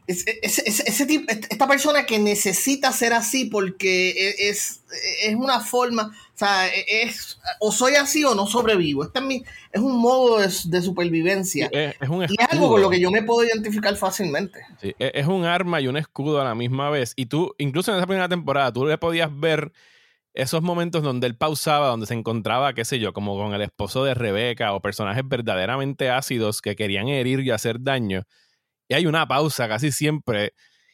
Ese, 0.06 0.38
ese, 0.40 1.04
tipo, 1.04 1.24
esta 1.28 1.66
persona 1.66 2.06
que 2.06 2.20
necesita 2.20 2.92
ser 2.92 3.12
así 3.12 3.46
porque 3.46 4.10
e, 4.10 4.50
es, 4.50 4.82
es 5.24 5.34
una 5.34 5.58
forma, 5.58 6.16
o 6.32 6.38
sea, 6.38 6.68
e, 6.68 7.02
es 7.02 7.40
o 7.58 7.72
soy 7.72 7.96
así 7.96 8.22
o 8.22 8.36
no 8.36 8.46
sobrevivo. 8.46 9.02
Este 9.02 9.18
es, 9.18 9.24
mi, 9.24 9.42
es 9.72 9.80
un 9.80 9.98
modo 9.98 10.38
de, 10.38 10.80
supervivencia. 10.80 11.68
Es, 11.72 11.96
y 12.28 12.40
es 12.40 12.48
algo 12.52 12.68
con 12.68 12.82
lo 12.82 12.88
que 12.88 13.00
yo 13.00 13.10
me 13.10 13.24
puedo 13.24 13.44
identificar 13.44 13.96
fácilmente. 13.96 14.60
Sí, 14.80 14.94
es 14.96 15.26
un 15.26 15.44
arma 15.44 15.80
y 15.80 15.88
un 15.88 15.96
escudo 15.96 16.40
a 16.40 16.44
la 16.44 16.54
misma 16.54 16.88
vez. 16.88 17.12
Y 17.16 17.26
tú, 17.26 17.56
incluso 17.58 17.90
en 17.90 17.96
esa 17.96 18.06
primera 18.06 18.28
temporada, 18.28 18.72
tú 18.72 18.86
le 18.86 18.98
podías 18.98 19.36
ver 19.36 19.72
esos 20.36 20.62
momentos 20.62 21.02
donde 21.02 21.26
él 21.26 21.36
pausaba, 21.36 21.88
donde 21.88 22.06
se 22.06 22.14
encontraba, 22.14 22.74
qué 22.74 22.84
sé 22.84 22.98
yo, 22.98 23.12
como 23.14 23.36
con 23.36 23.54
el 23.54 23.62
esposo 23.62 24.04
de 24.04 24.14
Rebeca 24.14 24.74
o 24.74 24.82
personajes 24.82 25.24
verdaderamente 25.26 26.10
ácidos 26.10 26.60
que 26.60 26.76
querían 26.76 27.08
herir 27.08 27.40
y 27.40 27.50
hacer 27.50 27.80
daño. 27.80 28.22
Y 28.86 28.94
hay 28.94 29.06
una 29.06 29.26
pausa 29.26 29.66
casi 29.66 29.90
siempre. 29.92 30.52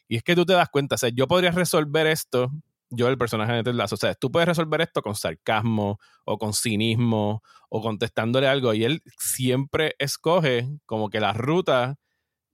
Y 0.08 0.16
es 0.16 0.22
que 0.22 0.36
tú 0.36 0.46
te 0.46 0.52
das 0.52 0.68
cuenta, 0.68 0.94
o 0.94 0.98
sea, 0.98 1.10
yo 1.10 1.26
podría 1.26 1.50
resolver 1.50 2.06
esto, 2.06 2.52
yo 2.88 3.08
el 3.08 3.18
personaje 3.18 3.52
de 3.52 3.64
Ted 3.64 3.74
Lasso, 3.74 3.96
o 3.96 3.98
sea, 3.98 4.14
tú 4.14 4.30
puedes 4.30 4.46
resolver 4.46 4.80
esto 4.80 5.02
con 5.02 5.16
sarcasmo 5.16 5.98
o 6.24 6.38
con 6.38 6.54
cinismo 6.54 7.42
o 7.68 7.82
contestándole 7.82 8.46
algo. 8.46 8.74
Y 8.74 8.84
él 8.84 9.02
siempre 9.18 9.96
escoge 9.98 10.68
como 10.86 11.10
que 11.10 11.18
la 11.18 11.32
ruta 11.32 11.96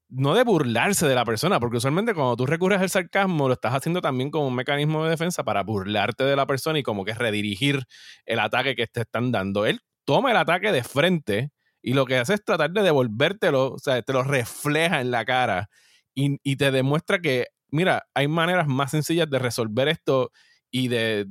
no 0.09 0.35
de 0.35 0.43
burlarse 0.43 1.07
de 1.07 1.15
la 1.15 1.25
persona, 1.25 1.61
porque 1.61 1.77
usualmente 1.77 2.15
cuando 2.15 2.37
tú 2.37 2.47
recurres 2.47 2.81
al 2.81 2.89
sarcasmo 2.91 3.47
lo 3.47 3.55
estás 3.55 3.75
haciendo 3.75 4.01
también 4.01 4.31
como 4.31 4.49
un 4.49 4.55
mecanismo 4.55 5.05
de 5.05 5.11
defensa 5.11 5.45
para 5.45 5.63
burlarte 5.63 6.25
de 6.25 6.37
la 6.37 6.47
persona 6.47 6.79
y 6.79 6.83
como 6.83 7.05
que 7.05 7.15
redirigir 7.15 7.85
el 8.25 8.39
ataque 8.39 8.75
que 8.75 8.87
te 8.87 9.03
están 9.03 9.33
dando. 9.33 9.67
Él 9.67 9.81
toma 10.05 10.31
el 10.31 10.39
ataque 10.39 10.73
de 10.73 10.83
frente 10.83 11.51
y 11.83 11.93
lo 11.93 12.07
que 12.07 12.17
hace 12.17 12.35
es 12.35 12.45
tratar 12.45 12.71
de 12.73 12.83
devolvértelo, 12.83 13.73
o 13.73 13.79
sea, 13.79 14.01
te 14.03 14.13
lo 14.13 14.23
refleja 14.23 15.01
en 15.01 15.11
la 15.11 15.25
cara 15.25 15.69
y, 16.15 16.57
te 16.57 16.73
demuestra 16.73 17.21
que, 17.21 17.47
mira, 17.71 18.09
hay 18.13 18.27
maneras 18.27 18.67
más 18.67 18.91
sencillas 18.91 19.31
de 19.31 19.39
resolver 19.39 19.87
esto 19.87 20.33
y 20.69 20.89
de, 20.89 21.27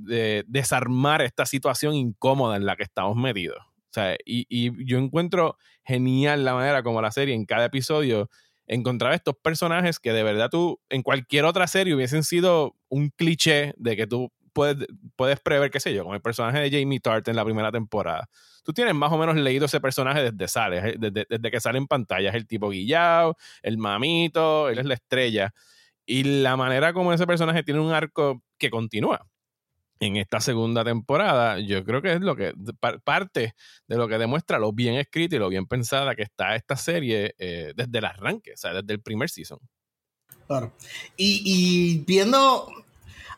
desarmar 0.48 1.22
esta 1.22 1.46
situación 1.46 1.94
incómoda 1.94 2.56
en 2.56 2.66
la 2.66 2.78
que 2.78 2.84
estamos 2.84 3.18
metidos. 3.18 3.58
O 3.60 3.92
sea, 3.92 4.16
y, 4.26 4.46
y 4.48 4.72
yo 4.86 4.98
encuentro 4.98 5.58
genial 5.84 6.46
la 6.46 6.54
manera 6.54 6.84
como 6.84 7.02
la 7.02 7.12
serie 7.12 7.36
en 7.36 7.46
cada 7.46 7.66
episodio 7.66 8.30
encontrar 8.68 9.14
estos 9.14 9.36
personajes 9.42 10.00
que 10.00 10.14
de 10.14 10.24
verdad 10.24 10.50
tú 10.50 10.80
en 10.90 11.02
cualquier 11.02 11.46
otra 11.46 11.68
serie 11.68 11.96
hubiesen 11.96 12.24
sido 12.24 12.76
un 12.90 13.10
cliché 13.10 13.74
de 13.78 13.96
que 13.96 14.08
tú 14.08 14.32
puedes, 14.54 14.88
puedes 15.16 15.40
prever, 15.40 15.72
qué 15.72 15.80
sé 15.80 15.94
yo, 15.94 16.04
como 16.04 16.16
el 16.16 16.22
personaje 16.22 16.60
de 16.60 16.72
Jamie 16.72 17.00
Tart 17.00 17.28
en 17.28 17.36
la 17.36 17.46
primera 17.46 17.72
temporada. 17.72 18.28
Tú 18.64 18.74
tienes 18.74 18.94
más 18.96 19.12
o 19.12 19.18
menos 19.18 19.36
leído 19.36 19.66
ese 19.66 19.80
personaje 19.80 20.32
desde 20.32 20.48
sale, 20.48 20.96
desde, 20.98 21.26
desde 21.30 21.52
que 21.52 21.62
sale 21.62 21.78
en 21.78 21.88
pantalla. 21.88 22.30
Es 22.30 22.36
el 22.36 22.48
tipo 22.48 22.70
guillado, 22.70 23.38
el 23.62 23.78
mamito, 23.78 24.70
él 24.70 24.80
es 24.80 24.86
la 24.86 24.96
estrella. 24.96 25.54
Y 26.06 26.24
la 26.24 26.58
manera 26.58 26.92
como 26.92 27.14
ese 27.14 27.28
personaje 27.28 27.64
tiene 27.64 27.80
un 27.80 27.92
arco 27.94 28.42
que 28.58 28.70
continúa 28.70 29.26
en 30.00 30.18
esta 30.18 30.40
segunda 30.40 30.84
temporada, 30.84 31.60
yo 31.60 31.84
creo 31.84 32.02
que 32.02 32.14
es 32.14 32.22
lo 32.22 32.36
que 32.36 32.54
parte 33.04 33.56
de 33.88 33.98
lo 33.98 34.08
que 34.08 34.18
demuestra 34.18 34.60
lo 34.60 34.72
bien 34.72 34.96
escrita 34.96 35.36
y 35.36 35.40
lo 35.40 35.50
bien 35.50 35.66
pensada 35.66 36.16
que 36.16 36.24
está 36.24 36.56
esta 36.56 36.76
serie 36.76 37.36
eh, 37.38 37.74
desde 37.76 37.98
el 37.98 38.06
arranque, 38.06 38.54
o 38.54 38.58
sea, 38.58 38.74
desde 38.74 38.94
el 38.94 39.02
primer 39.02 39.30
season. 39.30 39.60
Claro. 40.48 40.72
Y, 41.18 42.04
viendo, 42.08 42.72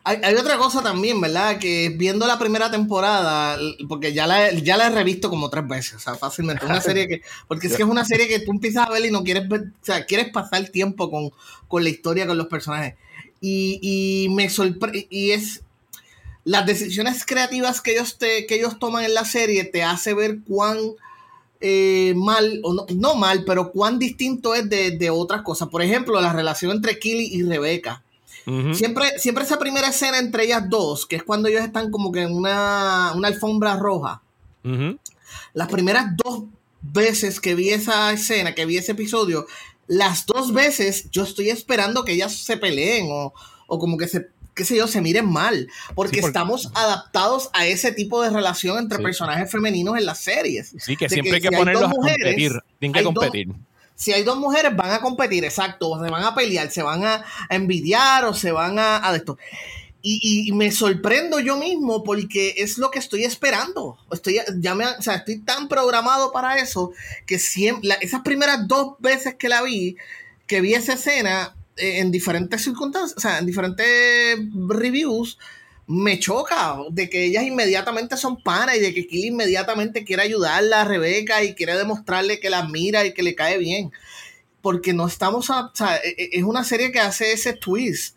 Hay, 0.04 0.34
otra 0.34 0.58
cosa 0.58 0.82
también, 0.82 1.20
¿verdad? 1.20 1.58
Que 1.58 1.92
viendo 1.96 2.26
la 2.26 2.38
primera 2.38 2.70
temporada, 2.70 3.58
porque 3.88 4.12
ya 4.12 4.26
la, 4.26 4.52
ya 4.52 4.76
la 4.76 4.86
he 4.86 4.90
revisto 4.90 5.28
como 5.28 5.50
tres 5.50 5.66
veces, 5.66 5.94
o 5.94 5.98
sea, 5.98 6.14
fácilmente. 6.14 6.66
Una 6.66 6.80
serie 6.80 7.08
que, 7.08 7.22
porque 7.48 7.66
es 7.66 7.76
que 7.76 7.82
es 7.82 7.88
una 7.88 8.04
serie 8.04 8.28
que 8.28 8.40
tú 8.40 8.52
empiezas 8.52 8.86
a 8.86 8.92
ver 8.92 9.04
y 9.04 9.10
no 9.10 9.24
quieres 9.24 9.48
ver, 9.48 9.62
o 9.62 9.84
sea, 9.84 10.06
quieres 10.06 10.30
pasar 10.30 10.68
tiempo 10.68 11.10
con, 11.10 11.30
con 11.66 11.82
la 11.82 11.90
historia, 11.90 12.26
con 12.26 12.38
los 12.38 12.46
personajes. 12.46 12.94
Y, 13.40 13.80
y 13.82 14.28
me 14.28 14.48
sorprende, 14.50 15.06
y 15.10 15.32
es, 15.32 15.62
las 16.44 16.66
decisiones 16.66 17.24
creativas 17.26 17.80
que 17.80 17.92
ellos, 17.92 18.18
te, 18.18 18.46
que 18.46 18.56
ellos 18.56 18.78
toman 18.78 19.04
en 19.04 19.14
la 19.14 19.24
serie 19.24 19.64
te 19.64 19.82
hace 19.82 20.14
ver 20.14 20.38
cuán 20.46 20.78
eh, 21.60 22.14
mal, 22.16 22.60
o 22.62 22.72
no, 22.72 22.86
no, 22.94 23.14
mal, 23.14 23.44
pero 23.44 23.72
cuán 23.72 23.98
distinto 23.98 24.54
es 24.54 24.68
de, 24.68 24.92
de 24.92 25.10
otras 25.10 25.42
cosas. 25.42 25.68
Por 25.68 25.82
ejemplo, 25.82 26.20
la 26.20 26.32
relación 26.32 26.72
entre 26.72 26.98
Killy 26.98 27.26
y 27.26 27.42
Rebeca 27.42 28.02
siempre, 28.74 29.18
siempre 29.18 29.44
esa 29.44 29.58
primera 29.58 29.88
escena 29.88 30.18
entre 30.18 30.44
ellas 30.44 30.68
dos, 30.68 31.06
que 31.06 31.16
es 31.16 31.22
cuando 31.22 31.48
ellos 31.48 31.62
están 31.62 31.90
como 31.90 32.12
que 32.12 32.22
en 32.22 32.34
una, 32.34 33.10
alfombra 33.10 33.76
roja. 33.76 34.22
Las 35.54 35.68
primeras 35.68 36.16
dos 36.16 36.44
veces 36.82 37.40
que 37.40 37.54
vi 37.54 37.70
esa 37.70 38.12
escena, 38.12 38.54
que 38.54 38.66
vi 38.66 38.76
ese 38.76 38.92
episodio, 38.92 39.46
las 39.86 40.26
dos 40.26 40.52
veces 40.52 41.10
yo 41.10 41.22
estoy 41.24 41.50
esperando 41.50 42.04
que 42.04 42.12
ellas 42.12 42.34
se 42.34 42.56
peleen 42.56 43.08
o, 43.10 43.32
como 43.66 43.96
que 43.96 44.08
se, 44.08 44.28
qué 44.54 44.64
sé 44.64 44.76
yo, 44.76 44.86
se 44.86 45.00
miren 45.00 45.26
mal, 45.26 45.68
porque, 45.94 46.20
estamos 46.20 46.70
adaptados 46.74 47.50
a 47.52 47.66
ese 47.66 47.92
tipo 47.92 48.22
de 48.22 48.30
relación 48.30 48.78
entre 48.78 48.98
personajes 48.98 49.50
femeninos 49.50 49.96
en 49.96 50.06
las 50.06 50.18
series. 50.18 50.74
Sí, 50.78 50.96
que 50.96 51.08
siempre 51.08 51.36
hay 51.36 51.40
que 51.40 51.50
ponerlos 51.50 51.84
a 51.84 51.90
competir, 51.90 52.52
tienen 52.78 52.92
que 52.92 53.04
competir 53.04 53.48
si 54.00 54.14
hay 54.14 54.22
dos 54.22 54.38
mujeres, 54.38 54.74
van 54.74 54.92
a 54.92 55.02
competir, 55.02 55.44
exacto, 55.44 55.90
o 55.90 56.02
se 56.02 56.10
van 56.10 56.24
a 56.24 56.34
pelear, 56.34 56.70
se 56.70 56.82
van 56.82 57.04
a, 57.04 57.22
envidiar 57.50 58.24
o 58.24 58.32
se 58.32 58.50
van 58.50 58.78
a, 58.78 59.06
a 59.06 59.14
esto. 59.14 59.36
Y, 60.00 60.50
me 60.52 60.72
sorprendo 60.72 61.38
yo 61.38 61.58
mismo 61.58 62.02
porque 62.02 62.54
es 62.56 62.78
lo 62.78 62.90
que 62.90 62.98
estoy 62.98 63.24
esperando. 63.24 63.98
Estoy, 64.10 64.40
ya 64.58 64.74
me, 64.74 64.86
o 64.86 65.02
sea, 65.02 65.16
estoy 65.16 65.40
tan 65.40 65.68
programado 65.68 66.32
para 66.32 66.56
eso 66.56 66.92
que 67.26 67.38
siempre, 67.38 67.90
esas 68.00 68.22
primeras 68.22 68.66
dos 68.66 68.94
veces 69.00 69.34
que 69.34 69.50
la 69.50 69.60
vi, 69.60 69.98
que 70.46 70.62
vi 70.62 70.72
esa 70.72 70.94
escena 70.94 71.54
en 71.76 72.10
diferentes 72.10 72.62
circunstancias, 72.62 73.16
o 73.16 73.20
sea, 73.20 73.38
en 73.38 73.46
diferentes 73.46 74.38
reviews, 74.68 75.38
me 75.90 76.20
choca 76.20 76.78
de 76.88 77.10
que 77.10 77.24
ellas 77.24 77.42
inmediatamente 77.42 78.16
son 78.16 78.40
panas 78.40 78.76
y 78.76 78.80
de 78.80 78.94
que 78.94 79.08
Kill 79.08 79.24
inmediatamente 79.24 80.04
quiere 80.04 80.22
ayudarla 80.22 80.82
a 80.82 80.84
Rebeca 80.84 81.42
y 81.42 81.56
quiere 81.56 81.76
demostrarle 81.76 82.38
que 82.38 82.48
la 82.48 82.62
mira 82.62 83.04
y 83.04 83.12
que 83.12 83.24
le 83.24 83.34
cae 83.34 83.58
bien. 83.58 83.90
Porque 84.62 84.92
no 84.92 85.08
estamos 85.08 85.50
a, 85.50 85.66
o 85.66 85.74
sea, 85.74 85.96
e, 85.96 86.14
e, 86.16 86.30
es 86.34 86.44
una 86.44 86.62
serie 86.62 86.92
que 86.92 87.00
hace 87.00 87.32
ese 87.32 87.54
twist. 87.54 88.16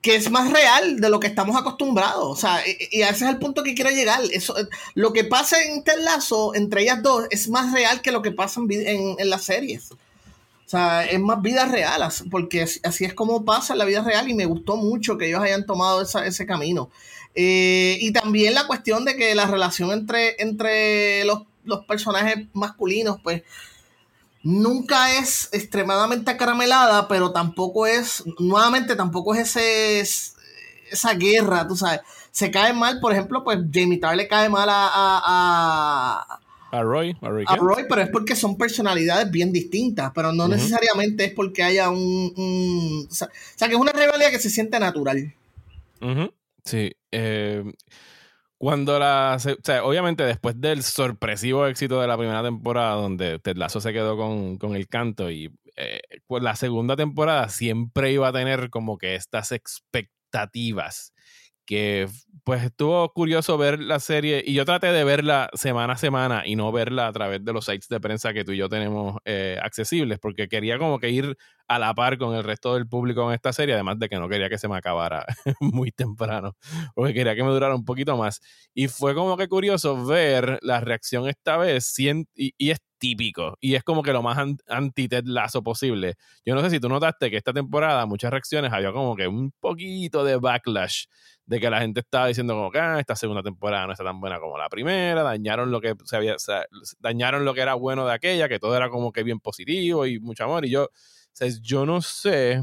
Que 0.00 0.14
es 0.14 0.30
más 0.30 0.52
real 0.52 1.00
de 1.00 1.10
lo 1.10 1.18
que 1.18 1.26
estamos 1.26 1.56
acostumbrados. 1.56 2.24
O 2.24 2.36
sea, 2.36 2.64
e, 2.64 2.78
y 2.92 3.02
ese 3.02 3.24
es 3.24 3.30
el 3.30 3.38
punto 3.38 3.64
que 3.64 3.74
quiero 3.74 3.90
llegar. 3.90 4.20
Eso, 4.30 4.54
lo 4.94 5.12
que 5.12 5.24
pasa 5.24 5.60
en 5.60 5.78
este 5.78 5.96
lazo 5.96 6.54
entre 6.54 6.82
ellas 6.82 7.02
dos 7.02 7.26
es 7.30 7.48
más 7.48 7.72
real 7.72 8.02
que 8.02 8.12
lo 8.12 8.22
que 8.22 8.30
pasa 8.30 8.60
en, 8.60 9.16
en 9.18 9.30
las 9.30 9.42
series. 9.42 9.88
O 10.66 10.68
sea, 10.68 11.06
es 11.06 11.20
más 11.20 11.40
vida 11.42 11.66
real, 11.66 12.02
porque 12.28 12.62
así 12.82 13.04
es 13.04 13.14
como 13.14 13.44
pasa 13.44 13.74
en 13.74 13.78
la 13.78 13.84
vida 13.84 14.02
real 14.02 14.28
y 14.28 14.34
me 14.34 14.46
gustó 14.46 14.76
mucho 14.76 15.16
que 15.16 15.28
ellos 15.28 15.40
hayan 15.40 15.64
tomado 15.64 16.02
ese 16.02 16.44
camino. 16.44 16.90
Eh, 17.36 17.98
y 18.00 18.12
también 18.12 18.52
la 18.54 18.66
cuestión 18.66 19.04
de 19.04 19.14
que 19.14 19.36
la 19.36 19.46
relación 19.46 19.92
entre, 19.92 20.42
entre 20.42 21.24
los, 21.24 21.44
personajes 21.86 22.48
masculinos, 22.52 23.18
pues, 23.22 23.44
nunca 24.42 25.12
es 25.18 25.48
extremadamente 25.52 26.32
acaramelada, 26.32 27.06
pero 27.06 27.30
tampoco 27.32 27.86
es, 27.86 28.24
nuevamente, 28.40 28.96
tampoco 28.96 29.36
es 29.36 29.56
ese, 29.56 30.00
esa 30.90 31.14
guerra, 31.14 31.68
tú 31.68 31.76
sabes. 31.76 32.00
Se 32.32 32.50
cae 32.50 32.72
mal, 32.72 32.98
por 32.98 33.12
ejemplo, 33.12 33.44
pues 33.44 33.58
Jamie 33.72 33.98
Tyler 33.98 34.16
le 34.16 34.28
cae 34.28 34.48
mal 34.48 34.68
a 34.70 36.40
Roy, 36.72 37.16
a 37.20 37.28
Roy, 37.28 37.44
a 37.46 37.56
Roy, 37.56 37.84
pero 37.88 38.02
es 38.02 38.10
porque 38.10 38.36
son 38.36 38.56
personalidades 38.56 39.30
bien 39.30 39.52
distintas, 39.52 40.12
pero 40.14 40.32
no 40.32 40.48
necesariamente 40.48 41.26
es 41.26 41.32
porque 41.32 41.62
haya 41.62 41.90
un... 41.90 43.06
o, 43.08 43.14
sea, 43.14 43.28
que 43.68 43.74
es 43.74 43.80
una 43.80 43.92
rivalidad 43.92 44.30
que 44.30 44.38
se 44.38 44.50
siente 44.50 44.78
natural. 44.78 45.32
Sí. 46.64 46.92
Eh, 47.12 47.64
cuando 48.58 48.98
la... 48.98 49.36
O 49.36 49.38
sea, 49.38 49.84
obviamente 49.84 50.24
después 50.24 50.60
del 50.60 50.82
sorpresivo 50.82 51.66
éxito 51.66 52.00
de 52.00 52.06
la 52.06 52.16
primera 52.16 52.42
temporada, 52.42 52.94
donde 52.94 53.38
Ted 53.38 53.56
Lasso 53.56 53.80
se 53.80 53.92
quedó 53.92 54.16
con, 54.16 54.74
el 54.74 54.88
canto, 54.88 55.30
y 55.30 55.52
eh, 55.76 56.00
pues 56.26 56.42
la 56.42 56.56
segunda 56.56 56.96
temporada 56.96 57.48
siempre 57.48 58.12
iba 58.12 58.28
a 58.28 58.32
tener 58.32 58.70
como 58.70 58.98
que 58.98 59.14
estas 59.14 59.52
expectativas 59.52 61.12
que 61.66 62.08
pues 62.44 62.62
estuvo 62.62 63.12
curioso 63.12 63.58
ver 63.58 63.80
la 63.80 63.98
serie 63.98 64.42
y 64.46 64.54
yo 64.54 64.64
traté 64.64 64.86
de 64.92 65.02
verla 65.02 65.50
semana 65.54 65.94
a 65.94 65.96
semana 65.96 66.42
y 66.46 66.54
no 66.54 66.70
verla 66.70 67.08
a 67.08 67.12
través 67.12 67.44
de 67.44 67.52
los 67.52 67.64
sites 67.64 67.88
de 67.88 67.98
prensa 67.98 68.32
que 68.32 68.44
tú 68.44 68.52
y 68.52 68.56
yo 68.58 68.68
tenemos 68.68 69.16
eh, 69.24 69.58
accesibles 69.60 70.20
porque 70.20 70.48
quería 70.48 70.78
como 70.78 71.00
que 71.00 71.10
ir 71.10 71.36
a 71.66 71.78
la 71.80 71.92
par 71.94 72.18
con 72.18 72.36
el 72.36 72.44
resto 72.44 72.74
del 72.74 72.86
público 72.88 73.28
en 73.28 73.34
esta 73.34 73.52
serie, 73.52 73.74
además 73.74 73.98
de 73.98 74.08
que 74.08 74.16
no 74.16 74.28
quería 74.28 74.48
que 74.48 74.58
se 74.58 74.68
me 74.68 74.76
acabara 74.76 75.26
muy 75.60 75.90
temprano, 75.90 76.56
porque 76.94 77.14
quería 77.14 77.34
que 77.34 77.42
me 77.42 77.50
durara 77.50 77.74
un 77.74 77.84
poquito 77.84 78.16
más. 78.16 78.40
Y 78.72 78.86
fue 78.86 79.14
como 79.16 79.36
que 79.36 79.48
curioso 79.48 80.06
ver 80.06 80.60
la 80.62 80.80
reacción 80.80 81.28
esta 81.28 81.56
vez 81.56 81.98
y, 81.98 82.54
y 82.56 82.70
típico 82.98 83.56
y 83.60 83.74
es 83.74 83.84
como 83.84 84.02
que 84.02 84.12
lo 84.12 84.22
más 84.22 84.38
anti-Ted 84.68 85.24
posible. 85.62 86.14
Yo 86.44 86.54
no 86.54 86.60
sé 86.62 86.70
si 86.70 86.80
tú 86.80 86.88
notaste 86.88 87.30
que 87.30 87.36
esta 87.36 87.52
temporada 87.52 88.06
muchas 88.06 88.30
reacciones 88.30 88.72
había 88.72 88.92
como 88.92 89.16
que 89.16 89.26
un 89.28 89.52
poquito 89.60 90.24
de 90.24 90.36
backlash 90.36 91.04
de 91.46 91.60
que 91.60 91.70
la 91.70 91.80
gente 91.80 92.00
estaba 92.00 92.26
diciendo 92.26 92.54
como 92.54 92.70
que 92.70 92.78
ah, 92.78 92.98
esta 92.98 93.14
segunda 93.14 93.42
temporada 93.42 93.86
no 93.86 93.92
está 93.92 94.04
tan 94.04 94.20
buena 94.20 94.40
como 94.40 94.58
la 94.58 94.68
primera, 94.68 95.22
dañaron 95.22 95.70
lo 95.70 95.80
que 95.80 95.94
se 96.04 96.16
había, 96.16 96.36
dañaron 96.98 97.44
lo 97.44 97.54
que 97.54 97.60
era 97.60 97.74
bueno 97.74 98.06
de 98.06 98.12
aquella, 98.12 98.48
que 98.48 98.58
todo 98.58 98.76
era 98.76 98.90
como 98.90 99.12
que 99.12 99.22
bien 99.22 99.38
positivo 99.40 100.06
y 100.06 100.18
mucho 100.18 100.44
amor. 100.44 100.66
Y 100.66 100.70
yo, 100.70 100.88
yo 101.62 101.86
no 101.86 102.02
sé 102.02 102.62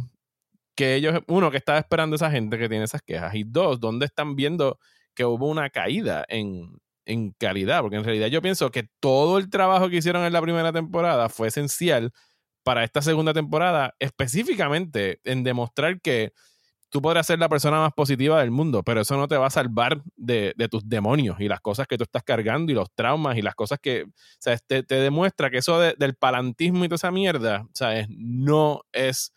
que 0.75 0.96
ellos, 0.96 1.22
uno, 1.28 1.52
que 1.52 1.58
estaba 1.58 1.80
esperando 1.80 2.16
esa 2.16 2.32
gente 2.32 2.58
que 2.58 2.68
tiene 2.68 2.84
esas 2.86 3.02
quejas, 3.02 3.34
y 3.36 3.44
dos, 3.46 3.80
¿dónde 3.80 4.06
están 4.06 4.36
viendo 4.36 4.80
que 5.13 5.25
hubo 5.25 5.48
una 5.48 5.70
caída 5.70 6.25
en, 6.28 6.80
en 7.06 7.32
calidad? 7.32 7.82
Porque 7.82 7.98
en 7.98 8.04
realidad 8.04 8.28
yo 8.28 8.42
pienso 8.42 8.72
que 8.72 8.88
todo 9.00 9.38
el 9.38 9.50
trabajo 9.50 9.90
que 9.90 9.98
hicieron 9.98 10.24
en 10.24 10.34
la 10.34 10.42
primera 10.42 10.72
temporada 10.72 11.30
fue 11.30 11.50
esencial 11.50 12.12
para 12.64 12.84
esta 12.84 13.02
segunda 13.02 13.34
temporada, 13.34 13.96
específicamente 14.00 15.20
en 15.24 15.44
demostrar 15.44 16.02
que 16.02 16.34
tú 16.94 17.02
podrás 17.02 17.26
ser 17.26 17.40
la 17.40 17.50
persona 17.50 17.80
más 17.80 17.92
positiva 17.94 18.40
del 18.40 18.52
mundo, 18.52 18.84
pero 18.84 19.02
eso 19.02 19.18
no 19.18 19.28
te 19.28 19.36
va 19.36 19.48
a 19.48 19.50
salvar 19.50 20.04
de, 20.16 20.54
tus 20.70 20.88
demonios 20.88 21.40
y 21.40 21.48
las 21.48 21.60
cosas 21.60 21.88
que 21.88 21.98
tú 21.98 22.04
estás 22.04 22.22
cargando 22.24 22.72
y 22.72 22.76
los 22.76 22.92
traumas 22.94 23.36
y 23.36 23.42
las 23.42 23.56
cosas 23.56 23.80
que, 23.82 24.04
o 24.04 24.12
sea, 24.38 24.58
te, 24.60 24.84
demuestra 24.84 25.50
que 25.50 25.58
eso 25.58 25.80
del 25.80 26.16
palantismo 26.16 26.86
y 26.86 26.88
toda 26.88 26.98
esa 26.98 27.12
mierda, 27.12 27.68
¿sabes? 27.74 28.08
No 28.10 28.84
es 28.92 29.34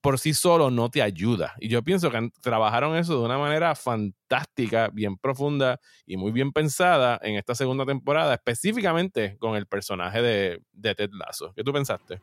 por 0.00 0.18
sí 0.18 0.34
solo 0.34 0.70
no 0.70 0.90
te 0.90 1.02
ayuda. 1.02 1.54
Y 1.60 1.68
yo 1.68 1.82
pienso 1.82 2.10
que 2.10 2.30
trabajaron 2.40 2.96
eso 2.96 3.18
de 3.18 3.24
una 3.24 3.38
manera 3.38 3.74
fantástica, 3.74 4.88
bien 4.92 5.16
profunda 5.16 5.80
y 6.06 6.16
muy 6.16 6.32
bien 6.32 6.52
pensada 6.52 7.18
en 7.22 7.36
esta 7.36 7.54
segunda 7.54 7.86
temporada, 7.86 8.34
específicamente 8.34 9.36
con 9.38 9.56
el 9.56 9.66
personaje 9.66 10.20
de, 10.22 10.62
de 10.72 10.94
Ted 10.94 11.10
Lasso. 11.12 11.52
¿Qué 11.54 11.64
tú 11.64 11.72
pensaste? 11.72 12.20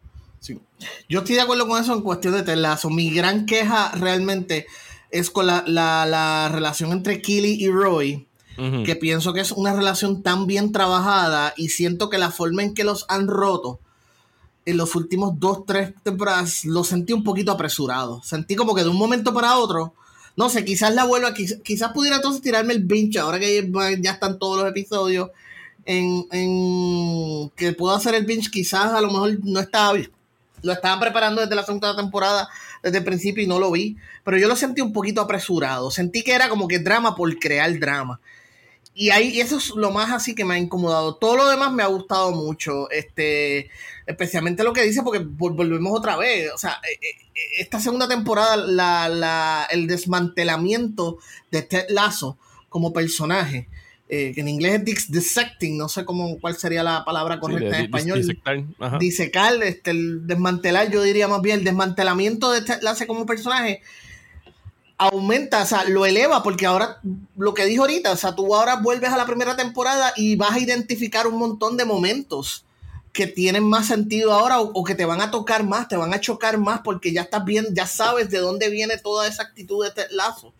Yo 1.08 1.20
estoy 1.20 1.36
de 1.36 1.42
acuerdo 1.42 1.68
con 1.68 1.82
eso 1.82 1.94
en 1.94 2.02
cuestión 2.02 2.34
de 2.34 2.44
Telazo. 2.44 2.90
Mi 2.90 3.12
gran 3.12 3.46
queja 3.46 3.92
realmente 3.92 4.66
es 5.12 5.30
con 5.30 5.46
la, 5.46 6.50
relación 6.52 6.92
entre 6.92 7.22
Killy 7.22 7.64
y 7.64 7.70
Roy, 7.70 8.28
que 8.86 8.96
pienso 8.96 9.34
que 9.34 9.40
es 9.40 9.52
una 9.52 9.74
relación 9.74 10.22
tan 10.22 10.46
bien 10.46 10.72
trabajada 10.72 11.54
y 11.58 11.70
siento 11.70 12.10
que 12.10 12.20
la 12.20 12.30
forma 12.30 12.62
en 12.64 12.74
que 12.74 12.84
los 12.84 13.06
han 13.08 13.28
roto 13.28 13.80
en 14.66 14.78
los 14.78 14.96
últimos 14.96 15.40
dos, 15.40 15.66
tres 15.66 15.94
temporadas 16.04 16.66
lo 16.66 16.84
sentí 16.84 17.14
un 17.14 17.24
poquito 17.24 17.52
apresurado. 17.52 18.22
Sentí 18.24 18.56
como 18.56 18.76
que 18.76 18.84
de 18.84 18.90
un 18.90 18.98
momento 18.98 19.34
para 19.34 19.58
otro, 19.58 19.94
no 20.38 20.50
sé, 20.50 20.64
quizás 20.66 20.94
la 20.94 21.06
vuelva, 21.06 21.34
quizás, 21.34 21.60
quizás 21.64 21.92
pudiera 21.94 22.18
entonces 22.18 22.42
tirarme 22.42 22.74
el 22.74 22.84
binge 22.84 23.20
ahora 23.20 23.40
que 23.40 23.70
ya 24.02 24.12
están 24.12 24.40
todos 24.40 24.60
los 24.62 24.70
episodios. 24.70 25.30
En, 25.86 26.28
en 26.32 27.50
que 27.56 27.74
puedo 27.74 27.96
hacer 27.96 28.14
el 28.14 28.26
binge, 28.26 28.52
quizás 28.52 28.94
a 28.94 29.02
lo 29.02 29.08
mejor 29.08 29.40
no 29.44 29.60
estaba 29.60 29.94
bien 29.94 30.12
lo 30.64 30.74
estaban 30.74 31.00
preparando 31.00 31.42
desde 31.42 31.56
la 31.56 31.64
segunda 31.64 31.96
temporada, 31.96 32.50
desde 32.84 33.00
el 33.00 33.04
principio 33.04 33.44
y 33.44 33.48
no 33.48 33.60
lo 33.60 33.72
vi. 33.72 33.98
Pero 34.24 34.38
yo 34.38 34.48
lo 34.48 34.56
sentí 34.56 34.82
un 34.82 34.94
poquito 34.94 35.22
apresurado. 35.22 35.92
Sentí 35.92 36.24
que 36.24 36.34
era 36.34 36.50
como 36.50 36.68
que 36.68 36.80
drama 36.80 37.16
por 37.16 37.38
crear 37.40 37.78
drama. 37.80 38.20
Y 38.94 39.10
ahí 39.10 39.40
eso 39.40 39.58
es 39.58 39.70
lo 39.70 39.92
más 39.92 40.12
así 40.12 40.36
que 40.36 40.44
me 40.44 40.56
ha 40.56 40.58
incomodado. 40.58 41.16
Todo 41.16 41.38
lo 41.38 41.50
demás 41.50 41.72
me 41.72 41.84
ha 41.84 41.88
gustado 41.88 42.32
mucho. 42.32 42.90
Este, 42.92 43.70
especialmente 44.06 44.64
lo 44.64 44.74
que 44.74 44.84
dice, 44.84 45.02
porque 45.02 45.20
volvemos 45.24 45.98
otra 45.98 46.18
vez. 46.18 46.52
O 46.54 46.58
sea, 46.58 46.80
eh, 46.84 47.00
eh, 47.02 47.42
esta 47.60 47.80
segunda 47.80 48.08
temporada, 48.08 48.58
la, 48.58 49.68
el 49.72 49.88
desmantelamiento 49.88 51.20
de 51.52 51.62
Ted 51.62 51.86
Lasso 51.90 52.38
como 52.70 52.94
personaje 52.94 53.68
eh, 54.14 54.34
que 54.36 54.42
en 54.42 54.50
inglés 54.50 54.82
es 54.86 55.10
dissecting, 55.10 55.78
no 55.78 55.88
sé 55.88 56.04
cómo, 56.04 56.38
cuál 56.42 56.58
sería 56.58 56.84
la 56.84 57.06
palabra 57.06 57.40
correcta 57.40 57.78
en 57.78 57.86
español. 57.86 58.18
Dissecar, 58.18 59.00
disecar, 59.00 59.64
este, 59.64 59.92
el 59.92 60.28
desmantelar, 60.28 60.92
yo 60.92 61.02
diría 61.02 61.30
más 61.30 61.42
bien 61.42 61.60
el 61.60 61.64
desmantelamiento 61.64 62.52
de 62.52 62.60
este, 62.60 62.86
hace 62.86 63.08
como 63.08 63.26
personaje. 63.26 63.82
Aumenta, 65.02 65.64
o 65.64 65.66
sea, 65.66 65.84
lo 65.86 66.06
eleva 66.06 66.44
porque 66.44 66.68
ahora, 66.68 67.00
lo 67.36 67.56
que 67.56 67.66
dijo 67.66 67.82
ahorita, 67.82 68.12
o 68.12 68.16
sea, 68.16 68.36
tú 68.36 68.54
ahora 68.54 68.76
vuelves 68.76 69.10
a 69.12 69.18
la 69.18 69.26
primera 69.26 69.56
temporada 69.56 70.14
y 70.16 70.36
vas 70.36 70.52
a 70.52 70.60
identificar 70.60 71.26
un 71.26 71.40
montón 71.40 71.76
de 71.76 71.86
momentos 71.86 72.66
que 73.12 73.26
tienen 73.26 73.64
más 73.64 73.88
sentido 73.88 74.32
ahora 74.32 74.62
o, 74.62 74.84
que 74.84 74.94
te 74.94 75.06
van 75.06 75.20
a 75.20 75.32
tocar 75.32 75.64
más, 75.64 75.88
te 75.88 75.98
van 75.98 76.14
a 76.14 76.22
chocar 76.22 76.60
más 76.60 76.82
porque 76.82 77.12
ya 77.12 77.22
estás 77.22 77.44
bien, 77.44 77.66
ya 77.74 77.88
sabes 77.88 78.30
de 78.30 78.38
dónde 78.38 78.70
viene 78.70 79.00
toda 79.00 79.28
esa 79.28 79.42
actitud 79.42 79.82
de 79.84 79.90
este 79.90 80.14
Lazo. 80.14 80.54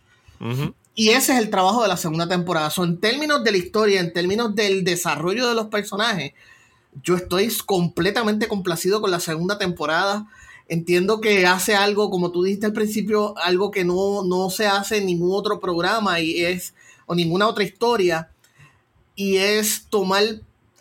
Y 0.96 1.10
ese 1.10 1.34
es 1.34 1.38
el 1.38 1.48
trabajo 1.48 1.82
de 1.82 1.88
la 1.88 1.96
segunda 1.96 2.28
temporada. 2.28 2.68
So, 2.70 2.82
en 2.82 2.98
términos 2.98 3.44
de 3.44 3.52
la 3.52 3.58
historia, 3.58 4.00
en 4.00 4.12
términos 4.12 4.56
del 4.56 4.82
desarrollo 4.82 5.48
de 5.48 5.54
los 5.54 5.68
personajes, 5.68 6.32
yo 7.04 7.14
estoy 7.14 7.48
completamente 7.64 8.48
complacido 8.48 9.00
con 9.00 9.12
la 9.12 9.20
segunda 9.20 9.56
temporada. 9.56 10.26
Entiendo 10.68 11.20
que 11.20 11.46
hace 11.46 11.74
algo, 11.74 12.10
como 12.10 12.30
tú 12.30 12.44
dijiste 12.44 12.66
al 12.66 12.72
principio, 12.72 13.36
algo 13.38 13.70
que 13.70 13.84
no, 13.84 14.22
no 14.24 14.48
se 14.50 14.66
hace 14.66 14.98
en 14.98 15.06
ningún 15.06 15.36
otro 15.36 15.60
programa 15.60 16.20
y 16.20 16.44
es, 16.44 16.74
o 17.06 17.14
ninguna 17.14 17.48
otra 17.48 17.64
historia, 17.64 18.30
y 19.14 19.36
es 19.36 19.86
tomar 19.90 20.22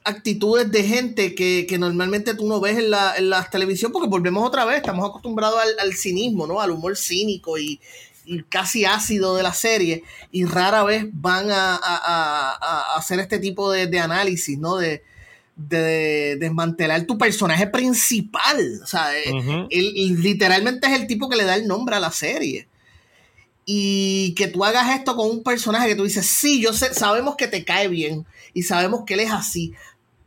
actitudes 0.03 0.71
de 0.71 0.83
gente 0.83 1.35
que, 1.35 1.77
normalmente 1.77 2.33
tú 2.33 2.47
no 2.47 2.59
ves 2.59 2.77
en 2.77 2.89
la, 2.89 3.15
en 3.17 3.29
la, 3.29 3.43
televisión, 3.49 3.91
porque 3.91 4.09
volvemos 4.09 4.47
otra 4.47 4.65
vez, 4.65 4.77
estamos 4.77 5.07
acostumbrados 5.07 5.59
al, 5.79 5.93
cinismo, 5.93 6.47
¿no? 6.47 6.61
Al 6.61 6.71
humor 6.71 6.97
cínico 6.97 7.57
y, 7.57 7.79
casi 8.49 8.85
ácido 8.85 9.35
de 9.35 9.43
la 9.43 9.53
serie, 9.53 10.03
y 10.31 10.45
rara 10.45 10.83
vez 10.83 11.05
van 11.11 11.47
a, 11.51 12.95
hacer 12.95 13.19
este 13.19 13.39
tipo 13.39 13.71
de, 13.71 13.99
análisis, 13.99 14.57
¿no? 14.57 14.77
De, 14.77 15.03
de, 15.67 16.37
desmantelar 16.39 17.05
tu 17.05 17.17
personaje 17.17 17.67
principal. 17.67 18.81
O 18.83 18.87
sea, 18.87 19.11
eh, 19.17 19.69
literalmente 19.69 20.87
es 20.87 20.93
el 20.93 21.07
tipo 21.07 21.29
que 21.29 21.35
le 21.35 21.45
da 21.45 21.55
el 21.55 21.67
nombre 21.67 21.95
a 21.95 21.99
la 21.99 22.11
serie. 22.11 22.67
Y 23.65 24.33
que 24.35 24.47
tú 24.47 24.65
hagas 24.65 24.95
esto 24.95 25.15
con 25.15 25.29
un 25.29 25.43
personaje 25.43 25.87
que 25.87 25.95
tú 25.95 26.03
dices, 26.03 26.25
sí, 26.25 26.61
yo 26.61 26.73
sé, 26.73 26.93
sabemos 26.93 27.35
que 27.35 27.47
te 27.47 27.63
cae 27.63 27.87
bien 27.87 28.25
y 28.53 28.63
sabemos 28.63 29.03
que 29.05 29.13
él 29.13 29.21
es 29.21 29.31
así, 29.31 29.73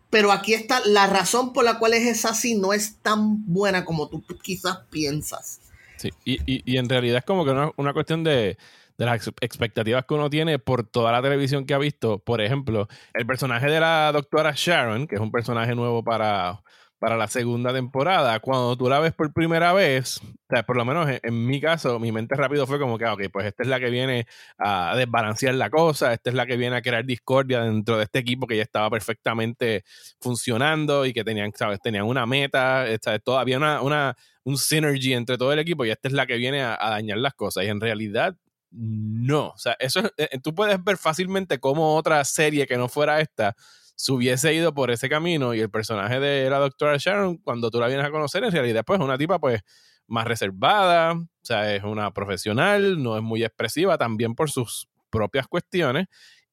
pero 0.08 0.30
aquí 0.30 0.54
está 0.54 0.80
la 0.86 1.08
razón 1.08 1.52
por 1.52 1.64
la 1.64 1.78
cual 1.78 1.94
es 1.94 2.24
así, 2.24 2.54
no 2.54 2.72
es 2.72 2.98
tan 3.02 3.44
buena 3.52 3.84
como 3.84 4.08
tú 4.08 4.24
quizás 4.40 4.78
piensas. 4.88 5.60
Sí, 5.96 6.10
y, 6.24 6.38
y, 6.46 6.76
en 6.76 6.88
realidad 6.88 7.18
es 7.18 7.24
como 7.24 7.44
que 7.44 7.50
una, 7.50 7.70
una 7.76 7.92
cuestión 7.92 8.22
de, 8.22 8.56
de 8.98 9.06
las 9.06 9.28
expectativas 9.40 10.04
que 10.06 10.14
uno 10.14 10.30
tiene 10.30 10.58
por 10.58 10.86
toda 10.86 11.12
la 11.12 11.22
televisión 11.22 11.66
que 11.66 11.74
ha 11.74 11.78
visto. 11.78 12.18
Por 12.18 12.40
ejemplo, 12.40 12.88
el 13.14 13.26
personaje 13.26 13.66
de 13.66 13.80
la 13.80 14.10
doctora 14.12 14.52
Sharon, 14.54 15.06
que 15.06 15.16
es 15.16 15.20
un 15.20 15.32
personaje 15.32 15.74
nuevo 15.74 16.04
para, 16.04 16.62
para 17.04 17.16
la 17.16 17.26
segunda 17.26 17.72
temporada, 17.72 18.40
cuando 18.40 18.76
tú 18.76 18.88
la 18.88 19.00
ves 19.00 19.12
por 19.12 19.32
primera 19.32 19.72
vez, 19.72 20.22
o 20.22 20.26
sea, 20.48 20.62
por 20.62 20.76
lo 20.76 20.84
menos 20.84 21.08
en, 21.22 21.46
mi 21.46 21.60
caso, 21.60 21.98
mi 21.98 22.12
mente 22.12 22.36
rápido 22.36 22.66
fue 22.66 22.78
como 22.78 22.96
que, 22.96 23.06
ok, 23.06 23.22
pues 23.32 23.46
esta 23.46 23.62
es 23.62 23.68
la 23.68 23.80
que 23.80 23.90
viene 23.90 24.26
a 24.58 24.94
desbalancear 24.96 25.54
la 25.54 25.70
cosa, 25.70 26.12
esta 26.12 26.30
es 26.30 26.36
la 26.36 26.46
que 26.46 26.56
viene 26.56 26.76
a 26.76 26.82
crear 26.82 27.04
discordia 27.04 27.62
dentro 27.62 27.98
de 27.98 28.04
este 28.04 28.20
equipo 28.20 28.46
que 28.46 28.56
ya 28.56 28.62
estaba 28.62 28.88
perfectamente 28.90 29.84
funcionando 30.20 31.04
y 31.04 31.12
que 31.12 31.24
tenían, 31.24 31.52
¿sabes? 31.54 31.80
Tenían 31.82 32.04
una 32.04 32.26
meta, 32.26 32.86
todavía 33.24 33.56
una, 33.58 33.82
una, 33.82 34.16
un 34.44 34.56
synergy 34.56 35.14
entre 35.14 35.36
todo 35.36 35.52
el 35.52 35.58
equipo 35.58 35.84
y 35.84 35.90
esta 35.90 36.08
es 36.08 36.14
la 36.14 36.26
que 36.26 36.36
viene 36.36 36.62
a, 36.62 36.78
a 36.80 36.90
dañar 36.90 37.18
las 37.18 37.34
cosas. 37.34 37.64
Y 37.64 37.68
en 37.68 37.80
realidad, 37.80 38.36
no. 38.74 39.48
O 39.48 39.58
sea, 39.58 39.76
eso 39.78 40.00
eh, 40.16 40.38
tú 40.42 40.54
puedes 40.54 40.82
ver 40.82 40.96
fácilmente 40.96 41.58
cómo 41.58 41.96
otra 41.96 42.24
serie 42.24 42.66
que 42.66 42.76
no 42.76 42.88
fuera 42.88 43.20
esta 43.20 43.54
se 43.96 44.12
hubiese 44.12 44.52
ido 44.52 44.74
por 44.74 44.90
ese 44.90 45.08
camino 45.08 45.54
y 45.54 45.60
el 45.60 45.70
personaje 45.70 46.18
de 46.18 46.50
la 46.50 46.58
doctora 46.58 46.96
Sharon, 46.98 47.36
cuando 47.36 47.70
tú 47.70 47.78
la 47.78 47.86
vienes 47.86 48.04
a 48.04 48.10
conocer, 48.10 48.42
en 48.42 48.50
realidad 48.50 48.82
pues 48.84 48.98
es 48.98 49.04
una 49.04 49.16
tipa 49.16 49.38
pues 49.38 49.60
más 50.08 50.26
reservada, 50.26 51.12
o 51.12 51.28
sea, 51.42 51.74
es 51.74 51.84
una 51.84 52.12
profesional, 52.12 53.02
no 53.02 53.16
es 53.16 53.22
muy 53.22 53.44
expresiva 53.44 53.96
también 53.96 54.34
por 54.34 54.50
sus 54.50 54.88
propias 55.10 55.46
cuestiones 55.46 56.06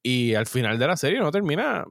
y 0.03 0.35
al 0.35 0.45
final 0.45 0.77
de 0.77 0.87
la 0.87 0.97
serie 0.97 1.19
no 1.19 1.31
termina 1.31 1.85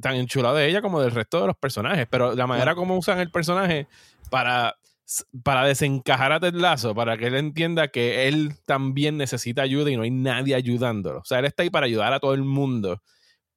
tan 0.00 0.16
enchulado 0.16 0.56
de 0.56 0.66
ella 0.66 0.82
como 0.82 1.00
del 1.00 1.12
resto 1.12 1.40
de 1.40 1.46
los 1.46 1.56
personajes, 1.56 2.06
pero 2.10 2.34
la 2.34 2.46
manera 2.46 2.74
como 2.74 2.96
usan 2.98 3.20
el 3.20 3.30
personaje 3.30 3.86
para 4.28 4.76
para 5.42 5.64
desencajar 5.64 6.32
a 6.32 6.40
Ted 6.40 6.54
Lasso, 6.54 6.94
para 6.94 7.16
que 7.16 7.26
él 7.26 7.36
entienda 7.36 7.88
que 7.88 8.28
él 8.28 8.54
también 8.66 9.16
necesita 9.16 9.62
ayuda 9.62 9.90
y 9.90 9.96
no 9.96 10.02
hay 10.02 10.10
nadie 10.10 10.54
ayudándolo. 10.54 11.20
O 11.20 11.24
sea, 11.24 11.38
él 11.40 11.46
está 11.46 11.62
ahí 11.62 11.70
para 11.70 11.86
ayudar 11.86 12.12
a 12.12 12.20
todo 12.20 12.34
el 12.34 12.44
mundo 12.44 13.02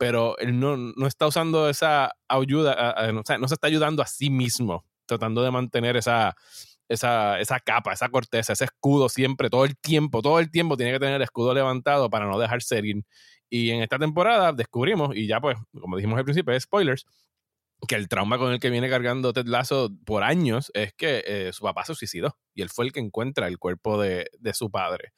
pero 0.04 0.38
él 0.40 0.60
no, 0.60 0.76
no 0.76 1.08
está 1.08 1.28
usando 1.28 1.70
esa 1.70 2.14
ayuda, 2.28 2.94
o 3.18 3.24
sea, 3.26 3.38
no 3.38 3.48
se 3.48 3.54
está 3.54 3.68
ayudando 3.68 4.02
a 4.02 4.06
sí 4.06 4.30
mismo, 4.30 4.86
tratando 5.06 5.44
de 5.44 5.50
mantener 5.50 5.96
esa, 5.96 6.36
esa, 6.90 7.40
esa 7.40 7.60
capa, 7.62 7.94
esa 7.94 8.10
corteza, 8.10 8.52
ese 8.52 8.66
escudo 8.66 9.08
siempre, 9.08 9.50
todo 9.50 9.64
el 9.64 9.78
tiempo, 9.78 10.22
todo 10.22 10.40
el 10.40 10.52
tiempo 10.52 10.76
tiene 10.76 10.92
que 10.92 11.00
tener 11.00 11.16
el 11.16 11.22
escudo 11.22 11.54
levantado 11.54 12.10
para 12.10 12.26
no 12.26 12.38
dejar 12.38 12.60
ir. 12.84 13.06
Y 13.50 13.70
en 13.70 13.82
esta 13.82 13.98
temporada 13.98 14.52
descubrimos, 14.52 15.16
y 15.16 15.28
ya 15.28 15.40
pues, 15.40 15.58
como 15.80 15.96
dijimos 15.96 16.18
al 16.18 16.26
principio, 16.26 16.60
spoilers, 16.60 17.06
que 17.88 17.96
el 17.96 18.08
trauma 18.08 18.38
con 18.38 18.54
el 18.54 18.60
que 18.60 18.70
viene 18.70 18.90
cargando 18.90 19.34
Ted 19.34 19.48
Lasso 19.48 19.92
por 20.06 20.24
años 20.24 20.72
es 20.74 20.94
que 20.94 21.24
eh, 21.26 21.52
su 21.54 21.64
papá 21.64 21.86
se 21.86 21.96
suicidó 21.96 22.38
y 22.54 22.62
él 22.62 22.70
fue 22.70 22.86
el 22.86 22.92
que 22.92 23.00
encuentra 23.00 23.48
el 23.48 23.60
cuerpo 23.60 24.02
de, 24.02 24.30
de 24.40 24.54
su 24.54 24.72
padre 24.72 25.14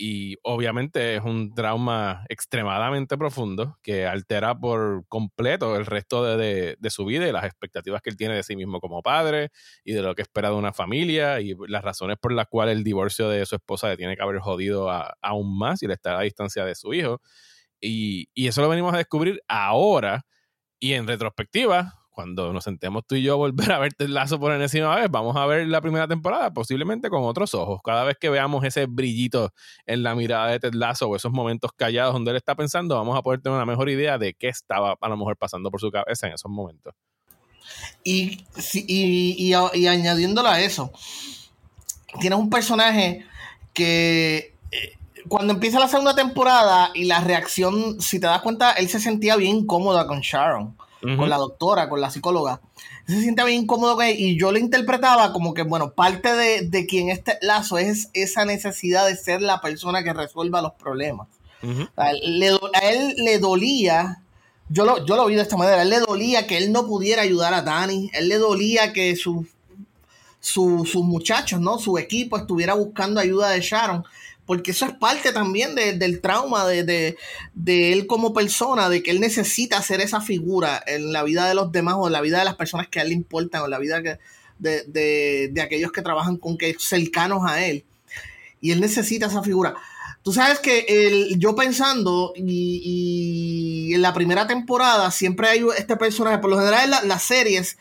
y 0.00 0.36
obviamente 0.44 1.16
es 1.16 1.22
un 1.24 1.52
trauma 1.52 2.24
extremadamente 2.28 3.18
profundo 3.18 3.78
que 3.82 4.06
altera 4.06 4.56
por 4.56 5.04
completo 5.08 5.74
el 5.74 5.86
resto 5.86 6.36
de, 6.36 6.76
su 6.88 7.04
vida 7.04 7.26
y 7.26 7.32
las 7.32 7.44
expectativas 7.44 8.00
que 8.00 8.10
él 8.10 8.16
tiene 8.16 8.36
de 8.36 8.44
sí 8.44 8.54
mismo 8.54 8.80
como 8.80 9.02
padre 9.02 9.50
y 9.84 9.92
de 9.92 10.02
lo 10.02 10.14
que 10.14 10.22
espera 10.22 10.50
de 10.50 10.54
una 10.54 10.72
familia 10.72 11.40
y 11.40 11.54
las 11.66 11.82
razones 11.82 12.16
por 12.20 12.32
las 12.32 12.46
cuales 12.46 12.76
el 12.76 12.84
divorcio 12.84 13.28
de 13.28 13.44
su 13.44 13.56
esposa 13.56 13.88
le 13.88 13.96
tiene 13.96 14.16
que 14.16 14.22
haber 14.22 14.38
jodido 14.38 14.88
aún 15.20 15.58
más 15.58 15.82
y 15.82 15.88
le 15.88 15.94
está 15.94 16.16
a 16.16 16.22
distancia 16.22 16.64
de 16.64 16.76
su 16.76 16.94
hijo. 16.94 17.20
Y, 17.80 18.28
y 18.34 18.46
eso 18.46 18.62
lo 18.62 18.68
venimos 18.68 18.94
a 18.94 18.98
descubrir 18.98 19.42
ahora 19.48 20.24
y 20.78 20.92
en 20.92 21.08
retrospectiva, 21.08 21.97
cuando 22.18 22.52
nos 22.52 22.64
sentemos 22.64 23.04
tú 23.06 23.14
y 23.14 23.22
yo 23.22 23.34
a 23.34 23.36
volver 23.36 23.70
a 23.70 23.78
ver 23.78 23.94
Ted 23.94 24.08
Lazo 24.08 24.40
por 24.40 24.50
enésima 24.50 24.92
vez, 24.96 25.08
vamos 25.08 25.36
a 25.36 25.46
ver 25.46 25.68
la 25.68 25.80
primera 25.80 26.08
temporada 26.08 26.52
posiblemente 26.52 27.10
con 27.10 27.22
otros 27.22 27.54
ojos. 27.54 27.80
Cada 27.84 28.02
vez 28.02 28.16
que 28.20 28.28
veamos 28.28 28.64
ese 28.64 28.86
brillito 28.86 29.52
en 29.86 30.02
la 30.02 30.16
mirada 30.16 30.48
de 30.48 30.58
Ted 30.58 30.74
Lasso 30.74 31.06
o 31.06 31.14
esos 31.14 31.30
momentos 31.30 31.70
callados 31.76 32.14
donde 32.14 32.32
él 32.32 32.36
está 32.36 32.56
pensando, 32.56 32.96
vamos 32.96 33.16
a 33.16 33.22
poder 33.22 33.40
tener 33.40 33.54
una 33.54 33.64
mejor 33.64 33.88
idea 33.88 34.18
de 34.18 34.34
qué 34.34 34.48
estaba 34.48 34.96
a 35.00 35.08
lo 35.08 35.16
mejor 35.16 35.36
pasando 35.36 35.70
por 35.70 35.80
su 35.80 35.92
cabeza 35.92 36.26
en 36.26 36.32
esos 36.32 36.50
momentos. 36.50 36.92
Y, 38.02 38.44
y, 38.74 39.54
y, 39.74 39.86
añadiéndolo 39.86 40.48
a 40.48 40.60
eso, 40.60 40.90
tienes 42.18 42.36
un 42.36 42.50
personaje 42.50 43.24
que 43.72 44.56
eh, 44.72 44.96
cuando 45.28 45.52
empieza 45.52 45.78
la 45.78 45.86
segunda 45.86 46.16
temporada 46.16 46.90
y 46.94 47.04
la 47.04 47.20
reacción, 47.20 48.00
si 48.00 48.18
te 48.18 48.26
das 48.26 48.42
cuenta, 48.42 48.72
él 48.72 48.88
se 48.88 48.98
sentía 48.98 49.36
bien 49.36 49.64
cómoda 49.66 50.08
con 50.08 50.18
Sharon 50.18 50.76
con 51.00 51.28
la 51.28 51.36
doctora, 51.36 51.88
con 51.88 52.00
la 52.00 52.10
psicóloga. 52.10 52.60
Se 53.06 53.20
siente 53.20 53.44
bien 53.44 53.62
incómodo 53.62 53.96
y 54.04 54.38
yo 54.38 54.52
lo 54.52 54.58
interpretaba 54.58 55.32
como 55.32 55.54
que, 55.54 55.62
bueno, 55.62 55.92
parte 55.92 56.32
de, 56.32 56.86
quien 56.86 57.10
este 57.10 57.38
lazo 57.40 57.78
es 57.78 58.10
esa 58.12 58.44
necesidad 58.44 59.06
de 59.06 59.16
ser 59.16 59.40
la 59.40 59.60
persona 59.60 60.02
que 60.02 60.12
resuelva 60.12 60.62
los 60.62 60.72
problemas. 60.72 61.28
a, 61.96 62.10
él, 62.10 63.14
le 63.16 63.38
dolía, 63.38 64.22
yo 64.68 64.84
lo, 64.84 65.04
yo 65.06 65.16
lo 65.16 65.26
vi 65.26 65.34
de 65.34 65.42
esta 65.42 65.56
manera, 65.56 65.78
a 65.78 65.82
él 65.82 65.90
le 65.90 66.00
dolía 66.00 66.46
que 66.46 66.58
él 66.58 66.72
no 66.72 66.86
pudiera 66.86 67.22
ayudar 67.22 67.54
a 67.54 67.62
Dani, 67.62 68.10
él 68.12 68.28
le 68.28 68.38
dolía 68.38 68.92
que 68.92 69.16
sus 69.16 69.46
muchachos, 70.94 71.60
¿no? 71.60 71.78
Su 71.78 71.98
equipo 71.98 72.36
estuviera 72.36 72.74
buscando 72.74 73.20
ayuda 73.20 73.50
de 73.50 73.60
Sharon 73.60 74.04
porque 74.48 74.70
eso 74.70 74.86
es 74.86 74.94
parte 74.94 75.30
también 75.30 75.74
del 75.74 76.22
trauma 76.22 76.66
de, 76.66 77.18
él 77.66 78.06
como 78.06 78.32
persona, 78.32 78.88
de 78.88 79.02
que 79.02 79.10
él 79.10 79.20
necesita 79.20 79.82
ser 79.82 80.00
esa 80.00 80.22
figura 80.22 80.82
en 80.86 81.12
la 81.12 81.22
vida 81.22 81.46
de 81.46 81.54
los 81.54 81.70
demás 81.70 81.96
o 81.98 82.06
en 82.06 82.14
la 82.14 82.22
vida 82.22 82.38
de 82.38 82.46
las 82.46 82.56
personas 82.56 82.88
que 82.88 82.98
a 82.98 83.02
él 83.02 83.08
le 83.08 83.14
importan 83.14 83.60
o 83.60 83.66
en 83.66 83.72
la 83.72 83.78
vida 83.78 84.00
de, 84.58 85.60
aquellos 85.62 85.92
que 85.92 86.00
trabajan 86.00 86.38
con 86.38 86.56
que 86.56 86.74
cercanos 86.78 87.42
a 87.44 87.62
él. 87.66 87.84
Y 88.62 88.70
él 88.70 88.80
necesita 88.80 89.26
esa 89.26 89.42
figura. 89.42 89.74
Tú 90.22 90.32
sabes 90.32 90.60
que 90.60 90.86
el, 90.88 91.38
yo 91.38 91.54
pensando, 91.54 92.32
y, 92.34 93.92
en 93.92 94.00
la 94.00 94.14
primera 94.14 94.46
temporada 94.46 95.10
siempre 95.10 95.50
hay 95.50 95.66
este 95.76 95.98
personaje, 95.98 96.38
por 96.38 96.48
lo 96.48 96.56
general 96.56 96.90
en 97.02 97.08
las 97.08 97.22
series 97.22 97.76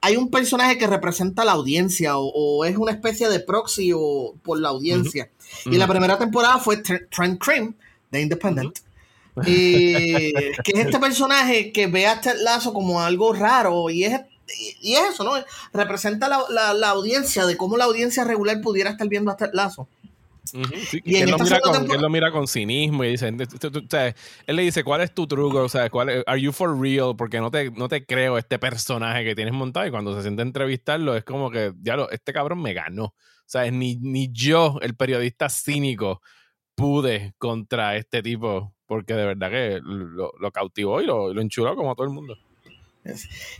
hay 0.00 0.16
un 0.16 0.30
personaje 0.30 0.78
que 0.78 0.86
representa 0.86 1.42
a 1.42 1.44
la 1.44 1.52
audiencia 1.52 2.16
o, 2.16 2.64
es 2.64 2.76
una 2.76 2.92
especie 2.92 3.28
de 3.28 3.40
proxy 3.40 3.92
o, 3.92 4.34
por 4.44 4.60
la 4.60 4.68
audiencia. 4.68 5.30
Y 5.66 5.76
la 5.76 5.86
primera 5.86 6.18
temporada 6.18 6.58
fue 6.58 6.78
Trent 6.78 7.42
Cream 7.42 7.74
de 8.10 8.20
Independent. 8.20 8.78
que 9.44 10.52
es 10.64 10.74
este 10.74 10.98
personaje 10.98 11.72
que 11.72 11.86
ve 11.86 12.06
a 12.06 12.20
Ted 12.20 12.36
Lazo 12.42 12.74
como 12.74 13.00
algo 13.00 13.32
raro 13.32 13.88
y 13.88 14.04
es, 14.04 14.20
y, 14.80 14.94
es 14.94 15.14
eso, 15.14 15.24
¿no? 15.24 15.32
Representa 15.72 16.28
la, 16.28 16.74
la, 16.74 16.88
audiencia, 16.90 17.46
de 17.46 17.56
cómo 17.56 17.76
la 17.78 17.84
audiencia 17.84 18.24
regular 18.24 18.60
pudiera 18.60 18.90
estar 18.90 19.08
viendo 19.08 19.30
a 19.30 19.36
Ted 19.36 19.50
Lazo. 19.54 19.88
y 20.52 21.16
él, 21.16 21.30
lo 21.30 21.38
mira 21.38 21.60
con, 21.60 21.90
él 21.90 22.00
lo 22.00 22.10
mira 22.10 22.30
con 22.30 22.46
cinismo 22.46 23.04
y 23.04 23.12
dice, 23.12 23.28
él 23.28 24.56
le 24.56 24.62
dice, 24.62 24.84
¿cuál 24.84 25.00
es 25.00 25.14
tu 25.14 25.26
truco? 25.26 25.62
O 25.62 25.68
sea, 25.68 25.88
¿cuál 25.88 26.24
¿are 26.26 26.40
you 26.40 26.52
for 26.52 26.78
real? 26.78 27.14
Porque 27.16 27.40
no 27.40 27.50
te, 27.50 27.70
no 27.70 27.88
te 27.88 28.04
creo 28.04 28.36
este 28.36 28.58
personaje 28.58 29.24
que 29.24 29.34
tienes 29.34 29.54
montado 29.54 29.86
y 29.86 29.90
cuando 29.90 30.14
se 30.14 30.22
siente 30.22 30.42
a 30.42 30.44
entrevistarlo 30.44 31.16
es 31.16 31.24
como 31.24 31.50
que, 31.50 31.72
ya 31.82 31.96
lo, 31.96 32.10
este 32.10 32.34
cabrón 32.34 32.60
me 32.60 32.74
ganó. 32.74 33.14
Sea, 33.52 33.70
ni, 33.70 33.96
ni 33.96 34.30
yo, 34.32 34.78
el 34.80 34.96
periodista 34.96 35.50
cínico, 35.50 36.22
pude 36.74 37.34
contra 37.36 37.96
este 37.98 38.22
tipo, 38.22 38.74
porque 38.86 39.12
de 39.12 39.26
verdad 39.26 39.50
que 39.50 39.78
lo, 39.82 40.50
cautivó 40.50 41.02
y 41.02 41.04
lo, 41.04 41.34
lo 41.34 41.42
enchuló 41.42 41.76
como 41.76 41.94
todo 41.94 42.06
el 42.06 42.14
mundo. 42.14 42.34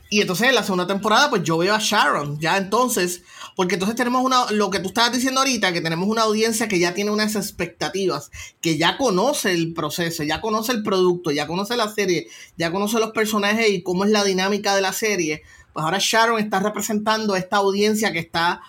Y 0.08 0.22
entonces 0.22 0.48
en 0.48 0.54
la 0.54 0.62
segunda 0.62 0.86
temporada, 0.86 1.28
pues 1.28 1.42
yo 1.42 1.58
veo 1.58 1.74
a 1.74 1.78
Sharon, 1.78 2.40
ya 2.40 2.56
entonces, 2.56 3.22
porque 3.54 3.74
entonces 3.74 3.96
tenemos 3.96 4.24
una, 4.24 4.50
lo 4.50 4.70
que 4.70 4.78
tú 4.78 4.88
estabas 4.88 5.12
diciendo 5.12 5.40
ahorita, 5.40 5.74
que 5.74 5.82
tenemos 5.82 6.08
una 6.08 6.22
audiencia 6.22 6.68
que 6.68 6.78
ya 6.78 6.94
tiene 6.94 7.10
unas 7.10 7.36
expectativas, 7.36 8.30
que 8.62 8.78
ya 8.78 8.96
conoce 8.96 9.52
el 9.52 9.74
proceso, 9.74 10.22
ya 10.22 10.40
conoce 10.40 10.72
el 10.72 10.82
producto, 10.82 11.32
ya 11.32 11.46
conoce 11.46 11.76
la 11.76 11.90
serie, 11.90 12.28
ya 12.56 12.72
conoce 12.72 12.98
los 12.98 13.10
personajes 13.10 13.68
y 13.68 13.82
cómo 13.82 14.06
es 14.06 14.10
la 14.10 14.24
dinámica 14.24 14.74
de 14.74 14.80
la 14.80 14.94
serie. 14.94 15.42
Pues 15.74 15.84
ahora 15.84 15.98
Sharon 16.00 16.38
está 16.38 16.60
representando 16.60 17.34
a 17.34 17.38
esta 17.38 17.56
audiencia 17.56 18.12
que 18.12 18.20
está, 18.20 18.62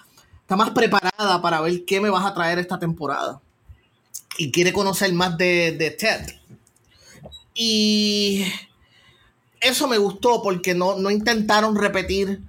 está 0.43 0.55
más 0.55 0.69
preparada 0.71 1.41
para 1.41 1.61
ver 1.61 1.83
qué 1.85 1.99
me 1.99 2.09
vas 2.09 2.25
a 2.25 2.33
traer 2.33 2.59
esta 2.59 2.77
temporada. 2.77 3.41
Y 4.37 4.51
quiere 4.51 4.71
conocer 4.71 5.11
más 5.13 5.37
de, 5.37 5.71
de 5.71 5.91
Ted. 5.91 6.21
Y 7.55 8.45
eso 9.61 9.87
me 9.87 9.97
gustó 9.97 10.41
porque 10.43 10.75
no, 10.75 10.95
no 10.97 11.09
intentaron 11.09 11.75
repetir 11.75 12.41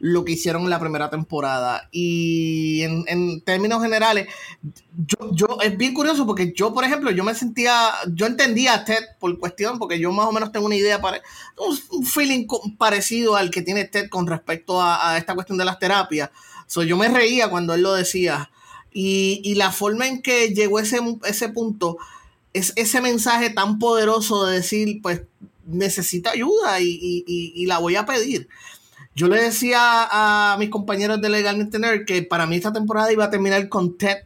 lo 0.00 0.24
que 0.24 0.32
hicieron 0.32 0.62
en 0.62 0.70
la 0.70 0.80
primera 0.80 1.10
temporada. 1.10 1.88
Y 1.92 2.82
en, 2.82 3.42
términos 3.42 3.82
generales, 3.82 4.28
yo, 5.06 5.16
yo, 5.32 5.58
es 5.62 5.76
bien 5.76 5.94
curioso 5.94 6.26
porque 6.26 6.52
yo, 6.56 6.72
por 6.72 6.84
ejemplo, 6.84 7.10
yo 7.10 7.22
me 7.22 7.34
sentía, 7.34 7.90
yo 8.12 8.26
entendía 8.26 8.74
a 8.74 8.84
Ted 8.84 9.04
por 9.20 9.38
cuestión, 9.38 9.78
porque 9.78 10.00
yo 10.00 10.10
más 10.10 10.26
o 10.26 10.32
menos 10.32 10.50
tengo 10.52 10.66
una 10.66 10.76
idea, 10.76 11.00
un, 11.58 12.04
feeling 12.06 12.46
parecido 12.78 13.36
al 13.36 13.50
que 13.50 13.62
tiene 13.62 13.84
Ted 13.84 14.08
con 14.08 14.26
respecto 14.26 14.82
a, 14.82 15.18
esta 15.18 15.34
cuestión 15.34 15.58
de 15.58 15.66
las 15.66 15.78
terapias. 15.78 16.30
So, 16.70 16.84
yo 16.84 16.96
me 16.96 17.08
reía 17.08 17.50
cuando 17.50 17.74
él 17.74 17.82
lo 17.82 17.94
decía. 17.94 18.48
Y, 18.92 19.40
y 19.42 19.56
la 19.56 19.72
forma 19.72 20.06
en 20.06 20.22
que 20.22 20.54
llegó 20.54 20.78
ese, 20.78 21.00
ese 21.24 21.48
punto, 21.48 21.98
es 22.52 22.72
ese 22.76 23.00
mensaje 23.00 23.50
tan 23.50 23.80
poderoso 23.80 24.46
de 24.46 24.54
decir, 24.58 25.02
pues 25.02 25.22
necesita 25.66 26.30
ayuda 26.30 26.78
y, 26.80 27.66
la 27.66 27.78
voy 27.78 27.96
a 27.96 28.06
pedir. 28.06 28.48
Yo 29.16 29.26
le 29.26 29.42
decía 29.42 29.80
a 29.80 30.56
mis 30.60 30.70
compañeros 30.70 31.20
de 31.20 31.28
Legalmente 31.28 31.80
Nerd 31.80 32.04
que 32.04 32.22
para 32.22 32.46
mí 32.46 32.54
esta 32.54 32.72
temporada 32.72 33.12
iba 33.12 33.24
a 33.24 33.30
terminar 33.30 33.68
con 33.68 33.98
Ted 33.98 34.18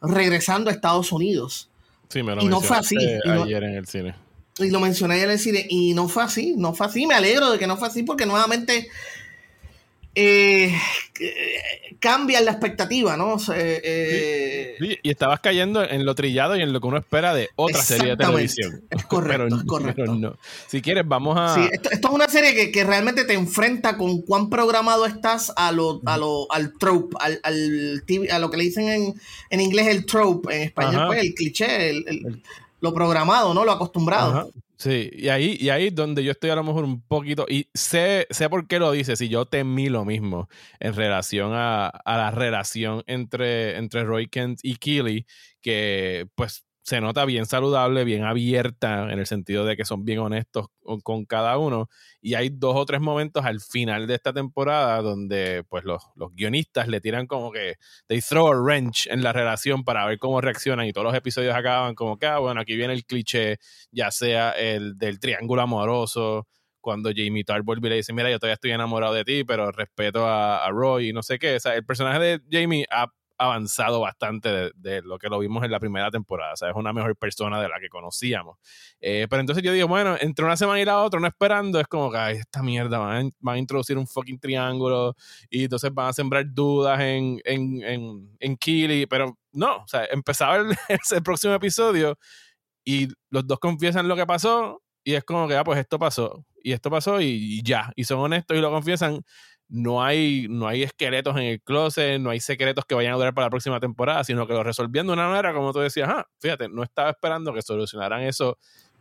regresando 0.00 0.70
a 0.70 0.72
Estados 0.72 1.10
Unidos. 1.10 1.68
Sí, 2.08 2.22
me 2.22 2.36
lo 2.36 2.42
y 2.42 2.46
no 2.46 2.60
fue 2.60 2.76
así. 2.76 2.96
Ayer 2.96 3.64
en 3.64 3.74
el 3.74 3.86
cine. 3.88 4.14
Y 4.58 4.70
lo 4.70 4.78
mencioné 4.78 5.14
ayer 5.14 5.26
en 5.26 5.32
el 5.32 5.40
cine 5.40 5.66
y 5.68 5.92
no 5.92 6.06
fue 6.06 6.22
así, 6.22 6.54
no 6.56 6.72
fue 6.72 6.86
así. 6.86 7.04
Me 7.04 7.14
alegro 7.14 7.50
de 7.50 7.58
que 7.58 7.66
no 7.66 7.76
fue 7.76 7.88
así 7.88 8.04
porque 8.04 8.26
nuevamente 8.26 8.88
eh, 10.14 10.72
cambia 11.98 12.40
la 12.40 12.52
expectativa, 12.52 13.16
¿no? 13.16 13.36
Eh, 13.54 14.76
y 15.02 15.10
estabas 15.10 15.40
cayendo 15.40 15.82
en 15.82 16.04
lo 16.04 16.14
trillado 16.14 16.56
y 16.56 16.62
en 16.62 16.72
lo 16.72 16.80
que 16.80 16.86
uno 16.86 16.98
espera 16.98 17.34
de 17.34 17.48
otra 17.56 17.82
serie 17.82 18.10
de 18.10 18.16
televisión. 18.16 18.82
Es 18.90 19.04
correcto, 19.06 19.56
es 19.56 19.64
correcto. 19.64 20.38
Si 20.68 20.82
quieres, 20.82 21.06
vamos 21.06 21.36
a. 21.38 21.54
Sí, 21.54 21.68
esto, 21.72 21.90
es 21.90 22.00
una 22.04 22.28
serie 22.28 22.70
que, 22.70 22.84
realmente 22.84 23.24
te 23.24 23.34
enfrenta 23.34 23.96
con 23.96 24.22
cuán 24.22 24.50
programado 24.50 25.06
estás 25.06 25.52
a 25.56 25.72
lo, 25.72 26.00
a 26.04 26.16
lo, 26.16 26.50
al 26.52 26.74
trope, 26.78 27.16
al, 27.20 27.40
a 27.42 28.38
lo 28.38 28.50
que 28.50 28.56
le 28.56 28.64
dicen 28.64 28.88
en, 28.88 29.14
en 29.50 29.60
inglés 29.60 29.86
el 29.88 30.04
trope, 30.04 30.54
en 30.54 30.62
español, 30.62 31.06
pues 31.06 31.20
el 31.20 31.34
cliché, 31.34 31.90
el, 31.90 32.42
lo 32.80 32.92
programado, 32.92 33.54
¿no? 33.54 33.64
Lo 33.64 33.72
acostumbrado. 33.72 34.50
Sí, 34.84 35.08
y 35.14 35.28
ahí, 35.30 35.56
y 35.58 35.70
ahí 35.70 35.88
donde 35.88 36.22
yo 36.22 36.30
estoy 36.32 36.50
a 36.50 36.56
lo 36.56 36.62
mejor 36.62 36.84
un 36.84 37.00
poquito, 37.06 37.46
y 37.48 37.70
sé, 37.72 38.26
sé 38.28 38.50
por 38.50 38.66
qué 38.68 38.78
lo 38.78 38.92
dices, 38.92 39.18
y 39.22 39.30
yo 39.30 39.46
temí 39.46 39.88
lo 39.88 40.04
mismo 40.04 40.46
en 40.78 40.92
relación 40.94 41.52
a, 41.54 41.86
a 41.88 42.18
la 42.18 42.30
relación 42.30 43.02
entre, 43.06 43.78
entre 43.78 44.04
Roy 44.04 44.28
Kent 44.28 44.60
y 44.62 44.76
Keely, 44.76 45.26
que 45.62 46.26
pues 46.34 46.66
se 46.84 47.00
nota 47.00 47.24
bien 47.24 47.46
saludable, 47.46 48.04
bien 48.04 48.24
abierta, 48.24 49.10
en 49.10 49.18
el 49.18 49.26
sentido 49.26 49.64
de 49.64 49.74
que 49.74 49.86
son 49.86 50.04
bien 50.04 50.18
honestos 50.18 50.66
con, 51.02 51.24
cada 51.24 51.56
uno. 51.56 51.88
Y 52.20 52.34
hay 52.34 52.50
dos 52.50 52.76
o 52.76 52.84
tres 52.84 53.00
momentos 53.00 53.42
al 53.46 53.60
final 53.62 54.06
de 54.06 54.14
esta 54.14 54.34
temporada 54.34 55.00
donde 55.00 55.64
pues 55.70 55.84
los, 55.84 56.02
guionistas 56.32 56.86
le 56.88 57.00
tiran 57.00 57.26
como 57.26 57.50
que 57.52 57.76
they 58.06 58.20
throw 58.20 58.48
a 58.48 58.60
wrench 58.60 59.06
en 59.06 59.22
la 59.22 59.32
relación 59.32 59.82
para 59.82 60.04
ver 60.04 60.18
cómo 60.18 60.42
reaccionan 60.42 60.86
y 60.86 60.92
todos 60.92 61.06
los 61.06 61.14
episodios 61.14 61.54
acaban 61.56 61.94
como 61.94 62.18
que, 62.18 62.26
ah, 62.26 62.38
bueno, 62.38 62.60
aquí 62.60 62.76
viene 62.76 62.92
el 62.92 63.06
cliché, 63.06 63.56
ya 63.90 64.10
sea 64.10 64.50
el 64.50 64.98
del 64.98 65.18
triángulo 65.20 65.62
amoroso, 65.62 66.46
cuando 66.82 67.10
Jamie 67.16 67.44
Tart 67.44 67.64
le 67.66 67.94
dice, 67.96 68.12
mira, 68.12 68.30
yo 68.30 68.38
todavía 68.38 68.54
estoy 68.54 68.72
enamorado 68.72 69.14
de 69.14 69.24
ti, 69.24 69.42
pero 69.44 69.72
respeto 69.72 70.26
a, 70.26 70.66
a 70.66 70.70
Roy 70.70 71.08
y 71.08 71.12
no 71.14 71.22
sé 71.22 71.38
qué. 71.38 71.56
O 71.56 71.60
sea, 71.60 71.74
el 71.76 71.86
personaje 71.86 72.18
de 72.18 72.40
Jamie 72.50 72.84
ha 72.90 73.08
avanzado 73.44 74.00
bastante 74.00 74.72
de, 74.74 75.02
lo 75.02 75.18
que 75.18 75.28
lo 75.28 75.38
vimos 75.38 75.64
en 75.64 75.70
la 75.70 75.80
primera 75.80 76.10
temporada. 76.10 76.54
O 76.54 76.56
sea, 76.56 76.70
es 76.70 76.76
una 76.76 76.92
mejor 76.92 77.16
persona 77.16 77.60
de 77.60 77.68
la 77.68 77.80
que 77.80 77.88
conocíamos. 77.88 78.58
Eh, 79.00 79.26
pero 79.28 79.40
entonces 79.40 79.62
yo 79.62 79.72
digo, 79.72 79.88
bueno, 79.88 80.16
entre 80.20 80.44
una 80.44 80.56
semana 80.56 80.80
y 80.80 80.84
la 80.84 81.02
otra, 81.02 81.20
no 81.20 81.26
esperando, 81.26 81.80
es 81.80 81.86
como 81.86 82.10
que, 82.10 82.18
ay, 82.18 82.36
esta 82.36 82.62
mierda, 82.62 82.98
van 82.98 83.32
a, 83.46 83.58
introducir 83.58 83.98
un 83.98 84.06
fucking 84.06 84.38
triángulo 84.38 85.16
y 85.50 85.64
entonces 85.64 85.92
van 85.92 86.08
a 86.08 86.12
sembrar 86.12 86.44
dudas 86.48 87.00
en, 87.00 87.40
en, 87.44 87.82
en, 87.82 88.36
en 88.40 88.56
Kili. 88.56 89.06
Pero 89.06 89.38
no, 89.52 89.76
o 89.76 89.88
sea, 89.88 90.04
empezaba 90.10 90.56
el, 90.56 90.66
el, 90.88 91.22
próximo 91.22 91.54
episodio 91.54 92.18
y 92.84 93.08
los 93.30 93.46
dos 93.46 93.58
confiesan 93.58 94.08
lo 94.08 94.16
que 94.16 94.26
pasó 94.26 94.82
y 95.04 95.14
es 95.14 95.24
como 95.24 95.48
que, 95.48 95.56
ah, 95.56 95.64
pues 95.64 95.78
esto 95.78 95.98
pasó 95.98 96.44
y 96.62 96.72
esto 96.72 96.90
pasó 96.90 97.20
y, 97.20 97.26
y 97.26 97.62
ya. 97.62 97.92
Y 97.94 98.04
son 98.04 98.20
honestos 98.20 98.56
y 98.56 98.60
lo 98.60 98.70
confiesan 98.70 99.22
no 99.74 100.04
hay, 100.04 100.46
no 100.48 100.68
hay 100.68 100.84
esqueletos 100.84 101.36
en 101.36 101.42
el 101.42 101.60
closet, 101.60 102.20
no 102.20 102.30
hay 102.30 102.38
secretos 102.38 102.84
que 102.84 102.94
vayan 102.94 103.12
a 103.12 103.16
durar 103.16 103.34
para 103.34 103.46
la 103.46 103.50
próxima 103.50 103.80
temporada, 103.80 104.22
sino 104.22 104.46
que 104.46 104.52
lo 104.52 104.62
resolviendo 104.62 105.12
de 105.12 105.18
una 105.18 105.28
manera, 105.28 105.52
como 105.52 105.72
tú 105.72 105.80
decías, 105.80 106.08
ah, 106.08 106.24
fíjate, 106.38 106.68
no 106.68 106.84
estaba 106.84 107.10
esperando 107.10 107.52
que 107.52 107.60
solucionaran 107.60 108.22
eso 108.22 108.56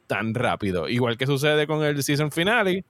tan 0.07 0.33
rápido. 0.33 0.89
Igual 0.89 1.15
que 1.15 1.27
sucede 1.27 1.67
con 1.67 1.83
el 1.83 2.01
season 2.01 2.31
finale, 2.31 2.85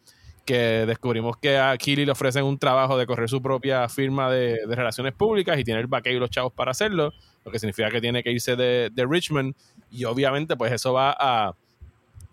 que 0.46 0.86
descubrimos 0.86 1.36
que 1.36 1.58
a 1.58 1.76
Kili 1.76 2.06
le 2.06 2.13
ofrecen 2.13 2.46
un 2.46 2.58
trabajo 2.58 2.98
de 2.98 3.06
correr 3.06 3.28
su 3.28 3.41
propia 3.41 3.89
firma 3.89 4.32
de, 4.32 4.60
relaciones 4.65 5.12
públicas 5.12 5.60
y 5.60 5.65
tiene 5.65 5.82
el 5.82 5.88
vaqueo 5.88 6.13
y 6.13 6.19
los 6.19 6.30
chavos 6.30 6.54
para 6.54 6.72
hacerlo, 6.72 7.12
lo 7.43 7.52
que 7.52 7.60
significa 7.60 7.89
que 7.91 8.00
tiene 8.00 8.24
que 8.24 8.32
irse 8.32 8.56
de, 8.56 8.91
de 8.93 9.06
Richmond 9.06 9.56
y 9.91 10.06
obviamente 10.06 10.56
pues 10.56 10.72
eso 10.72 10.93
va 10.93 11.13
a 11.19 11.54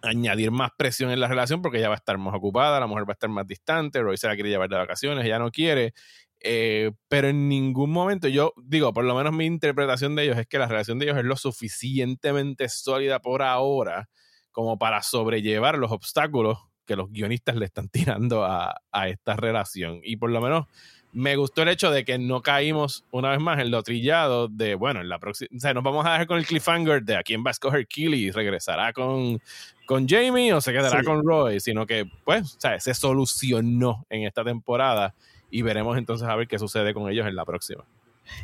añadir 0.02 0.50
más 0.50 0.70
presión 0.76 1.10
en 1.10 1.20
la 1.20 1.28
relación 1.28 1.62
porque 1.62 1.78
ella 1.78 1.88
va 1.88 1.94
a 1.94 1.98
estar 1.98 2.18
más 2.18 2.34
ocupada, 2.34 2.80
la 2.80 2.86
mujer 2.86 3.04
va 3.04 3.12
a 3.12 3.14
estar 3.14 3.30
más 3.30 3.46
distante, 3.46 4.00
Roy 4.00 4.16
se 4.16 4.26
la 4.26 4.34
quiere 4.34 4.50
llevar 4.50 4.68
de 4.68 4.76
vacaciones, 4.76 5.24
ella 5.24 5.38
no 5.38 5.50
quiere. 5.50 5.94
Eh, 6.42 6.92
pero 7.08 7.28
en 7.28 7.48
ningún 7.48 7.90
momento, 7.90 8.26
yo 8.28 8.54
digo, 8.64 8.92
por 8.94 9.04
lo 9.04 9.14
menos 9.14 9.32
mi 9.32 9.44
interpretación 9.44 10.16
de 10.16 10.24
ellos 10.24 10.38
es 10.38 10.46
que 10.46 10.58
la 10.58 10.66
relación 10.66 10.98
de 10.98 11.06
ellos 11.06 11.18
es 11.18 11.24
lo 11.24 11.36
suficientemente 11.36 12.68
sólida 12.68 13.20
por 13.20 13.42
ahora 13.42 14.08
como 14.50 14.78
para 14.78 15.02
sobrellevar 15.02 15.78
los 15.78 15.92
obstáculos 15.92 16.58
que 16.86 16.96
los 16.96 17.10
guionistas 17.10 17.56
le 17.56 17.66
están 17.66 17.88
tirando 17.90 18.44
a, 18.44 18.80
a 18.90 19.08
esta 19.08 19.36
relación. 19.36 20.00
Y 20.02 20.16
por 20.16 20.30
lo 20.30 20.40
menos 20.40 20.66
me 21.12 21.36
gustó 21.36 21.62
el 21.62 21.68
hecho 21.68 21.90
de 21.90 22.04
que 22.04 22.18
no 22.18 22.42
caímos 22.42 23.04
una 23.10 23.30
vez 23.30 23.40
más 23.40 23.58
en 23.58 23.70
lo 23.70 23.82
trillado 23.82 24.48
de, 24.48 24.74
bueno, 24.74 25.00
en 25.00 25.08
la 25.08 25.18
próxima, 25.18 25.48
o 25.56 25.60
sea, 25.60 25.74
nos 25.74 25.82
vamos 25.82 26.06
a 26.06 26.12
dejar 26.12 26.26
con 26.26 26.38
el 26.38 26.46
cliffhanger 26.46 27.02
de 27.02 27.16
a 27.16 27.22
quién 27.22 27.44
va 27.44 27.50
a 27.50 27.52
escoger 27.52 27.86
Keely 27.86 28.26
y 28.26 28.30
regresará 28.30 28.92
con, 28.92 29.40
con 29.86 30.08
Jamie 30.08 30.52
o 30.52 30.60
se 30.60 30.72
quedará 30.72 31.02
con 31.02 31.24
Roy, 31.24 31.60
sino 31.60 31.86
que, 31.86 32.06
pues, 32.24 32.54
o 32.56 32.60
sea, 32.60 32.78
se 32.78 32.94
solucionó 32.94 34.06
en 34.08 34.24
esta 34.24 34.44
temporada 34.44 35.14
y 35.50 35.62
veremos 35.62 35.98
entonces 35.98 36.28
a 36.28 36.36
ver 36.36 36.46
qué 36.46 36.58
sucede 36.58 36.94
con 36.94 37.10
ellos 37.10 37.26
en 37.26 37.34
la 37.34 37.44
próxima. 37.44 37.84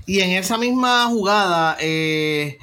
Y 0.05 0.20
en 0.20 0.31
esa 0.31 0.59
misma 0.59 1.07
jugada, 1.07 1.76
eh, 1.81 2.59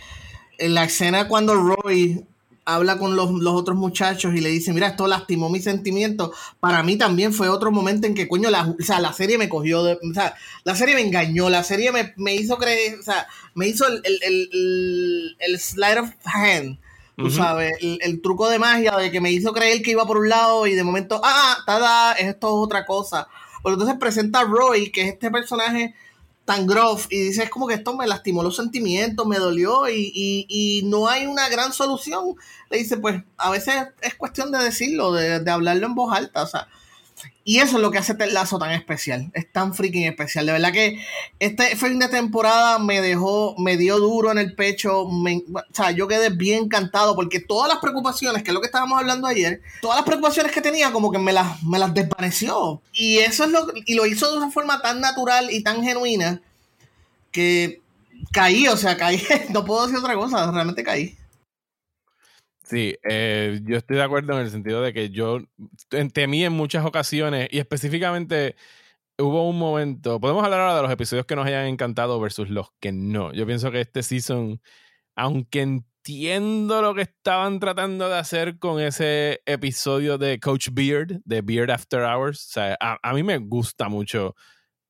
en 0.57 0.73
la 0.73 0.83
escena 0.83 1.27
cuando 1.29 1.55
Roy 1.55 2.25
habla 2.65 2.97
con 2.97 3.15
los, 3.15 3.30
otros 3.45 3.78
muchachos 3.78 4.34
y 4.36 4.41
le 4.41 4.49
dice, 4.49 4.73
mira, 4.73 4.88
esto 4.88 5.08
lastimó 5.08 5.49
mis 5.49 5.63
sentimientos. 5.63 6.32
Para 6.60 6.84
mí 6.84 6.97
también 6.97 7.34
fue 7.34 7.49
otro 7.49 7.71
momento 7.71 8.08
en 8.08 8.15
que, 8.15 8.28
coño, 8.28 8.49
la, 8.49 8.67
o 8.67 8.84
sea, 8.84 8.99
la 8.99 9.13
serie 9.13 9.38
me 9.38 9.49
cogió, 9.49 9.84
de, 9.84 9.93
o 9.93 10.13
sea, 10.13 10.36
la 10.63 10.76
serie 10.76 10.95
me 10.95 11.02
engañó, 11.02 11.49
la 11.49 11.63
serie 11.63 11.91
me, 11.91 12.36
hizo 12.36 12.58
creer, 12.58 12.99
o 12.99 13.04
sea, 13.04 13.28
me 13.56 13.67
hizo 13.67 13.86
el, 13.88 14.02
el, 14.06 15.36
el, 15.39 15.60
slide 15.60 15.99
of 15.99 16.10
hand, 16.26 16.78
tú 17.17 17.30
sabes, 17.30 17.73
el, 17.82 18.21
truco 18.21 18.49
de 18.49 18.60
magia 18.60 18.97
de 18.97 19.12
que 19.12 19.21
me 19.21 19.32
hizo 19.32 19.54
creer 19.54 19.82
que 19.82 19.91
iba 19.91 20.06
por 20.06 20.17
un 20.17 20.30
lado 20.30 20.65
y 20.67 20.73
de 20.73 20.84
momento, 20.84 21.21
ah, 21.23 21.58
tada, 21.65 22.13
esto 22.13 22.47
es 22.47 22.54
otra 22.65 22.86
cosa. 22.86 23.28
Porque 23.62 23.76
entonces 23.76 23.97
presenta 23.97 24.41
a 24.41 24.43
Roy, 24.43 24.91
que 24.91 25.04
es 25.04 25.13
este 25.13 25.32
personaje 25.32 25.95
tan 26.45 26.67
groff 26.67 27.08
y 27.10 27.19
dices 27.19 27.49
como 27.49 27.67
que 27.67 27.75
esto 27.75 27.95
me 27.95 28.08
lastimó 28.08 28.43
los 28.43 28.56
sentimientos, 28.56 29.25
me 29.25 29.38
dolió 29.38 29.89
y, 29.89 30.12
y, 30.13 30.82
no 30.86 31.08
hay 31.08 31.25
una 31.25 31.47
gran 31.49 31.71
solución. 31.73 32.36
Le 32.69 32.79
dice, 32.79 32.97
pues 32.97 33.23
a 33.38 33.49
veces 33.49 33.75
es 34.01 34.15
cuestión 34.15 34.51
de 34.51 34.60
decirlo, 34.60 35.13
de, 35.13 35.39
de 35.39 35.51
hablarlo 35.51 35.86
en 35.86 35.95
voz 35.95 36.15
alta, 36.15 36.43
o 36.43 36.47
sea, 36.47 36.67
y 37.45 37.60
eso 37.60 37.75
es 37.75 37.82
lo 37.82 37.91
que 37.91 37.97
hace 37.97 38.15
el 38.17 38.34
Lazo 38.34 38.58
tan 38.58 38.71
especial. 38.71 39.29
Es 39.34 39.51
tan 39.51 39.73
freaking 39.73 40.03
especial. 40.03 40.45
De 40.45 40.53
verdad 40.53 40.71
que 40.71 41.03
este 41.39 41.75
fin 41.75 41.99
de 41.99 42.08
temporada 42.08 42.79
me 42.79 43.01
dejó, 43.01 43.56
me 43.58 43.75
dio 43.75 43.99
duro 43.99 44.32
en 44.32 44.38
el 44.38 44.56
pecho. 44.56 45.01
o 45.01 45.12
sea, 45.73 45.91
yo 45.91 46.08
quedé 46.08 46.29
bien 46.29 46.65
encantado 46.65 47.15
porque 47.15 47.41
todas 47.41 47.67
las 47.67 47.79
preocupaciones, 47.79 48.43
que 48.43 48.51
es 48.51 48.53
lo 48.53 48.62
que 48.62 48.67
estábamos 48.67 48.97
hablando 48.97 49.27
ayer, 49.27 49.62
todas 49.82 49.97
las 49.97 50.06
preocupaciones 50.06 50.53
que 50.53 50.62
tenía 50.62 50.93
como 50.93 51.12
que 51.12 51.19
me 51.19 51.34
las, 51.34 51.62
me 51.63 51.79
las 51.79 51.93
desvaneció. 51.93 52.82
Y 52.93 53.17
eso 53.17 53.43
es 53.43 53.51
lo 53.51 53.67
y 53.86 53.95
lo 53.95 54.06
hizo 54.06 54.32
de 54.32 54.38
una 54.38 54.49
forma 54.49 54.82
tan 54.82 55.01
natural 55.01 55.51
y 55.51 55.62
tan 55.63 55.84
genuina 55.84 56.41
que 57.32 57.82
caí, 58.32 58.69
o 58.69 58.77
sea, 58.77 58.95
caí. 58.95 59.21
no 59.49 59.65
puedo 59.65 59.86
decir 59.86 59.99
otra 59.99 60.15
cosa, 60.15 60.49
realmente 60.49 60.84
caí. 60.84 61.17
Sí, 62.63 62.95
eh, 63.04 63.60
yo 63.63 63.78
estoy 63.78 63.97
de 63.97 64.04
acuerdo 64.04 64.34
en 64.34 64.39
el 64.39 64.49
sentido 64.49 64.82
de 64.82 64.93
que 64.93 65.10
yo 65.10 65.39
temí 66.13 66.45
en 66.45 66.54
muchas 66.54 66.86
ocasiones 66.86 67.49
y 67.52 67.60
específicamente 67.60 68.56
hubo 69.17 69.49
un 69.49 69.60
momento, 69.60 70.19
podemos 70.19 70.43
hablar 70.43 70.62
ahora 70.62 70.76
de 70.78 70.84
los 70.84 70.91
episodios 70.91 71.26
que 71.26 71.36
nos 71.36 71.45
hayan 71.47 71.67
encantado 71.67 72.19
versus 72.21 72.49
los 72.49 72.69
que 72.80 72.91
no. 72.91 73.34
Yo 73.34 73.45
pienso 73.45 73.71
que 73.71 73.82
este 73.82 74.04
season, 74.04 74.62
aunque 75.15 75.62
entiendo 75.62 76.82
lo 76.82 76.95
que 76.95 77.04
estaban 77.04 77.60
tratando 77.60 78.10
de 78.10 78.17
hacer 78.17 78.60
con 78.60 78.82
ese 78.82 79.41
episodio 79.45 80.17
de 80.17 80.39
Coach 80.39 80.69
Beard, 80.73 81.21
de 81.26 81.41
Beard 81.41 81.71
After 81.71 82.02
Hours, 82.04 82.54
a 82.58 83.13
mí 83.13 83.23
me 83.23 83.39
gusta 83.39 83.89
mucho 83.89 84.36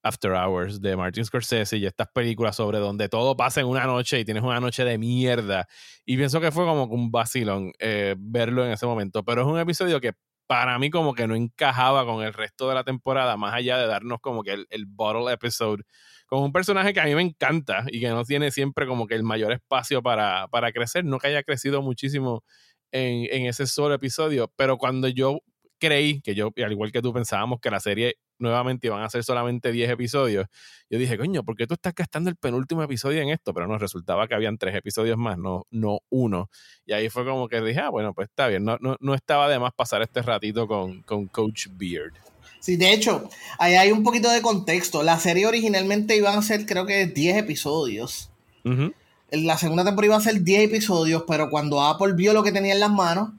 After 0.04 0.34
Hours 0.34 0.82
de 0.82 0.96
Martin 0.96 1.26
Scorsese 1.26 1.78
y 1.78 1.86
estas 1.86 2.08
películas 2.14 2.56
sobre 2.58 2.80
donde 2.80 3.10
todo 3.10 3.36
pasa 3.36 3.62
en 3.62 3.68
una 3.68 3.86
noche 3.86 4.20
y 4.20 4.26
tienes 4.26 4.44
una 4.44 4.60
noche 4.60 4.84
de 4.84 4.98
mierda. 4.98 5.68
Y 6.06 6.18
pienso 6.18 6.42
que 6.42 6.52
fue 6.52 6.66
como 6.66 6.84
un 6.86 7.12
vacilón 7.12 7.72
eh, 7.80 8.16
verlo 8.18 8.66
en 8.66 8.72
ese 8.72 8.86
momento. 8.86 9.24
Pero 9.24 9.42
es 9.42 9.48
un 9.48 9.60
episodio 9.60 10.02
que 10.02 10.14
para 10.46 10.78
mí 10.78 10.90
como 10.90 11.14
que 11.14 11.26
no 11.26 11.36
encajaba 11.36 12.06
con 12.06 12.24
el 12.24 12.34
resto 12.34 12.68
de 12.68 12.76
la 12.76 12.84
temporada, 12.84 13.38
más 13.38 13.54
allá 13.54 13.78
de 13.78 13.88
darnos 13.88 14.20
como 14.22 14.44
que 14.44 14.52
el, 14.54 14.68
el 14.70 14.86
bottle 14.86 15.32
episode 15.32 15.84
con 16.28 16.44
un 16.44 16.52
personaje 16.52 16.94
que 16.94 17.00
a 17.00 17.06
mí 17.06 17.16
me 17.16 17.22
encanta 17.22 17.86
y 17.88 18.00
que 18.00 18.10
no 18.10 18.24
tiene 18.26 18.52
siempre 18.52 18.88
como 18.88 19.08
que 19.08 19.16
el 19.16 19.24
mayor 19.24 19.54
espacio 19.54 20.02
para, 20.04 20.48
para 20.50 20.72
crecer, 20.72 21.06
no 21.06 21.20
que 21.20 21.28
haya 21.28 21.44
crecido 21.44 21.82
muchísimo 21.82 22.44
en, 22.92 23.28
en 23.32 23.46
ese 23.48 23.68
solo 23.68 23.96
episodio, 23.96 24.52
pero 24.56 24.78
cuando 24.78 25.08
yo 25.08 25.40
creí 25.84 26.22
que 26.22 26.34
yo, 26.34 26.52
al 26.64 26.72
igual 26.72 26.94
que 26.94 27.02
tú 27.02 27.12
pensábamos 27.12 27.60
que 27.60 27.70
la 27.70 27.82
serie 27.82 28.16
nuevamente 28.40 28.88
iban 28.88 29.04
a 29.04 29.10
ser 29.10 29.22
solamente 29.26 29.74
10 29.74 29.92
episodios, 29.92 30.48
yo 30.90 30.98
dije, 30.98 31.18
coño, 31.18 31.44
¿por 31.44 31.58
qué 31.58 31.68
tú 31.68 31.74
estás 31.74 31.94
gastando 31.94 32.30
el 32.30 32.38
penúltimo 32.38 32.82
episodio 32.84 33.22
en 33.22 33.30
esto? 33.30 33.54
Pero 33.54 33.68
no, 33.68 33.78
resultaba 33.78 34.26
que 34.30 34.34
habían 34.34 34.58
tres 34.58 34.76
episodios 34.76 35.18
más, 35.18 35.38
no, 35.38 35.68
no 35.72 36.00
uno. 36.10 36.50
Y 36.86 36.94
ahí 36.94 37.10
fue 37.10 37.26
como 37.26 37.50
que 37.50 37.60
dije, 37.60 37.82
ah, 37.82 37.90
bueno, 37.90 38.14
pues 38.14 38.30
está 38.30 38.48
bien, 38.48 38.64
no, 38.64 38.78
no, 38.80 38.96
no 39.02 39.14
estaba 39.14 39.50
de 39.50 39.60
más 39.60 39.74
pasar 39.74 40.02
este 40.02 40.22
ratito 40.22 40.68
con, 40.68 41.02
con 41.02 41.28
Coach 41.28 41.68
Beard. 41.72 42.14
Sí, 42.62 42.78
de 42.78 42.94
hecho, 42.94 43.30
ahí 43.60 43.74
hay 43.74 43.92
un 43.92 44.04
poquito 44.04 44.30
de 44.30 44.42
contexto. 44.42 45.04
La 45.04 45.20
serie 45.20 45.48
originalmente 45.48 46.16
iban 46.16 46.38
a 46.38 46.42
ser, 46.42 46.66
creo 46.66 46.86
que, 46.86 47.08
10 47.08 47.38
episodios. 47.40 48.30
La 49.32 49.58
segunda 49.58 49.84
temporada 49.84 50.14
iba 50.14 50.16
a 50.16 50.22
ser 50.22 50.44
10 50.44 50.70
episodios, 50.70 51.26
pero 51.28 51.50
cuando 51.50 51.82
Apple 51.82 52.14
vio 52.14 52.32
lo 52.32 52.42
que 52.42 52.54
tenía 52.54 52.72
en 52.74 52.80
las 52.80 52.92
manos, 52.92 53.32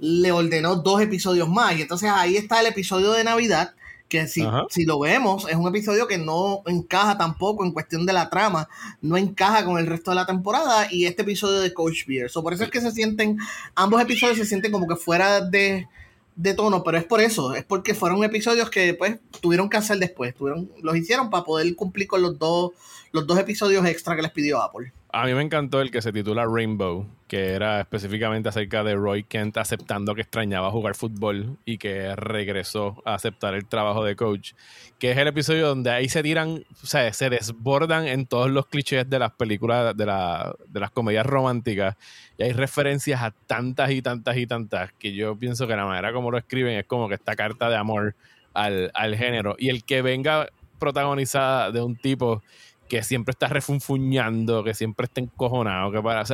le 0.00 0.32
ordenó 0.32 0.76
dos 0.76 1.00
episodios 1.00 1.48
más. 1.48 1.76
Y 1.76 1.82
entonces 1.82 2.10
ahí 2.12 2.36
está 2.36 2.60
el 2.60 2.66
episodio 2.66 3.12
de 3.12 3.24
Navidad, 3.24 3.74
que 4.08 4.26
si, 4.26 4.44
si 4.70 4.84
lo 4.84 4.98
vemos, 4.98 5.48
es 5.48 5.54
un 5.54 5.68
episodio 5.68 6.08
que 6.08 6.18
no 6.18 6.62
encaja 6.66 7.16
tampoco 7.16 7.64
en 7.64 7.72
cuestión 7.72 8.04
de 8.06 8.12
la 8.12 8.28
trama, 8.28 8.68
no 9.00 9.16
encaja 9.16 9.64
con 9.64 9.78
el 9.78 9.86
resto 9.86 10.10
de 10.10 10.16
la 10.16 10.26
temporada 10.26 10.88
y 10.90 11.06
este 11.06 11.22
episodio 11.22 11.60
de 11.60 11.72
Coach 11.72 12.06
Beer. 12.06 12.30
por 12.32 12.52
eso 12.52 12.64
es 12.64 12.70
que 12.70 12.80
se 12.80 12.90
sienten, 12.90 13.38
ambos 13.76 14.02
episodios 14.02 14.36
se 14.36 14.46
sienten 14.46 14.72
como 14.72 14.88
que 14.88 14.96
fuera 14.96 15.40
de, 15.40 15.86
de 16.34 16.54
tono, 16.54 16.82
pero 16.82 16.98
es 16.98 17.04
por 17.04 17.20
eso, 17.20 17.54
es 17.54 17.64
porque 17.64 17.94
fueron 17.94 18.24
episodios 18.24 18.68
que 18.68 18.94
pues 18.94 19.18
tuvieron 19.40 19.70
que 19.70 19.76
hacer 19.76 19.98
después, 19.98 20.34
tuvieron, 20.34 20.68
los 20.82 20.96
hicieron 20.96 21.30
para 21.30 21.44
poder 21.44 21.72
cumplir 21.76 22.08
con 22.08 22.20
los 22.20 22.36
dos, 22.36 22.72
los 23.12 23.26
dos 23.28 23.38
episodios 23.38 23.86
extra 23.86 24.16
que 24.16 24.22
les 24.22 24.32
pidió 24.32 24.60
Apple. 24.60 24.92
A 25.12 25.26
mí 25.26 25.34
me 25.34 25.42
encantó 25.42 25.80
el 25.80 25.90
que 25.90 26.02
se 26.02 26.12
titula 26.12 26.46
Rainbow, 26.46 27.04
que 27.26 27.52
era 27.54 27.80
específicamente 27.80 28.48
acerca 28.48 28.84
de 28.84 28.94
Roy 28.94 29.24
Kent 29.24 29.56
aceptando 29.56 30.14
que 30.14 30.20
extrañaba 30.20 30.70
jugar 30.70 30.94
fútbol 30.94 31.56
y 31.64 31.78
que 31.78 32.14
regresó 32.14 33.02
a 33.04 33.14
aceptar 33.14 33.54
el 33.54 33.66
trabajo 33.66 34.04
de 34.04 34.14
coach. 34.14 34.52
Que 35.00 35.10
es 35.10 35.18
el 35.18 35.26
episodio 35.26 35.66
donde 35.66 35.90
ahí 35.90 36.08
se 36.08 36.22
tiran, 36.22 36.64
o 36.80 36.86
sea, 36.86 37.12
se 37.12 37.28
desbordan 37.28 38.06
en 38.06 38.26
todos 38.26 38.50
los 38.50 38.66
clichés 38.66 39.10
de 39.10 39.18
las 39.18 39.32
películas, 39.32 39.96
de, 39.96 40.06
la, 40.06 40.54
de 40.68 40.78
las 40.78 40.92
comedias 40.92 41.26
románticas. 41.26 41.96
Y 42.38 42.44
hay 42.44 42.52
referencias 42.52 43.20
a 43.20 43.32
tantas 43.32 43.90
y 43.90 44.02
tantas 44.02 44.36
y 44.36 44.46
tantas 44.46 44.92
que 44.92 45.12
yo 45.12 45.34
pienso 45.36 45.66
que 45.66 45.74
la 45.74 45.86
manera 45.86 46.12
como 46.12 46.30
lo 46.30 46.38
escriben 46.38 46.78
es 46.78 46.86
como 46.86 47.08
que 47.08 47.14
esta 47.14 47.34
carta 47.34 47.68
de 47.68 47.76
amor 47.76 48.14
al, 48.54 48.92
al 48.94 49.16
género. 49.16 49.56
Y 49.58 49.70
el 49.70 49.82
que 49.82 50.02
venga 50.02 50.48
protagonizada 50.78 51.72
de 51.72 51.82
un 51.82 51.96
tipo 51.96 52.42
que 52.90 53.04
siempre 53.04 53.30
está 53.30 53.46
refunfuñando, 53.46 54.64
que 54.64 54.74
siempre 54.74 55.04
está 55.04 55.20
encojonado, 55.20 55.92
que 55.92 56.02
para, 56.02 56.24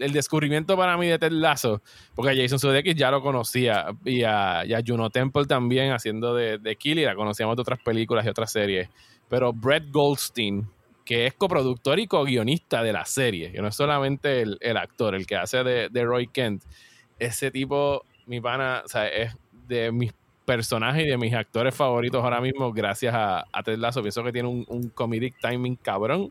el 0.00 0.12
descubrimiento 0.12 0.76
para 0.76 0.96
mí 0.96 1.06
de 1.06 1.20
Ted 1.20 1.30
Lasso, 1.30 1.82
porque 2.16 2.36
Jason 2.36 2.58
Sudeikis 2.58 2.96
ya 2.96 3.12
lo 3.12 3.22
conocía, 3.22 3.86
y 4.04 4.24
a, 4.24 4.64
Juno 4.84 5.08
Temple 5.08 5.44
también 5.44 5.92
haciendo 5.92 6.34
de, 6.34 6.58
de 6.58 6.74
Killy, 6.74 7.04
la 7.04 7.14
conocíamos 7.14 7.54
de 7.54 7.62
otras 7.62 7.78
películas 7.78 8.26
y 8.26 8.28
otras 8.28 8.50
series, 8.50 8.88
pero 9.28 9.52
Brett 9.52 9.88
Goldstein, 9.92 10.68
que 11.04 11.28
es 11.28 11.34
coproductor 11.34 12.00
y 12.00 12.08
co-guionista 12.08 12.82
de 12.82 12.92
la 12.92 13.04
serie, 13.04 13.52
que 13.52 13.62
no 13.62 13.68
es 13.68 13.76
solamente 13.76 14.42
el, 14.42 14.76
actor, 14.76 15.14
el 15.14 15.28
que 15.28 15.36
hace 15.36 15.62
de, 15.62 15.88
de 15.90 16.04
Roy 16.04 16.26
Kent, 16.26 16.64
ese 17.20 17.52
tipo, 17.52 18.04
mi 18.26 18.40
pana, 18.40 18.82
o 18.84 18.88
sea, 18.88 19.06
es 19.06 19.32
de 19.68 19.92
mis 19.92 20.12
personaje 20.46 21.02
y 21.02 21.06
de 21.06 21.18
mis 21.18 21.34
actores 21.34 21.74
favoritos 21.74 22.24
ahora 22.24 22.40
mismo, 22.40 22.72
gracias 22.72 23.14
a, 23.14 23.44
a 23.52 23.62
Ted 23.62 23.76
Lasso. 23.76 24.00
Pienso 24.00 24.24
que 24.24 24.32
tiene 24.32 24.48
un, 24.48 24.64
un 24.68 24.88
comedic 24.88 25.38
timing 25.40 25.76
cabrón. 25.76 26.30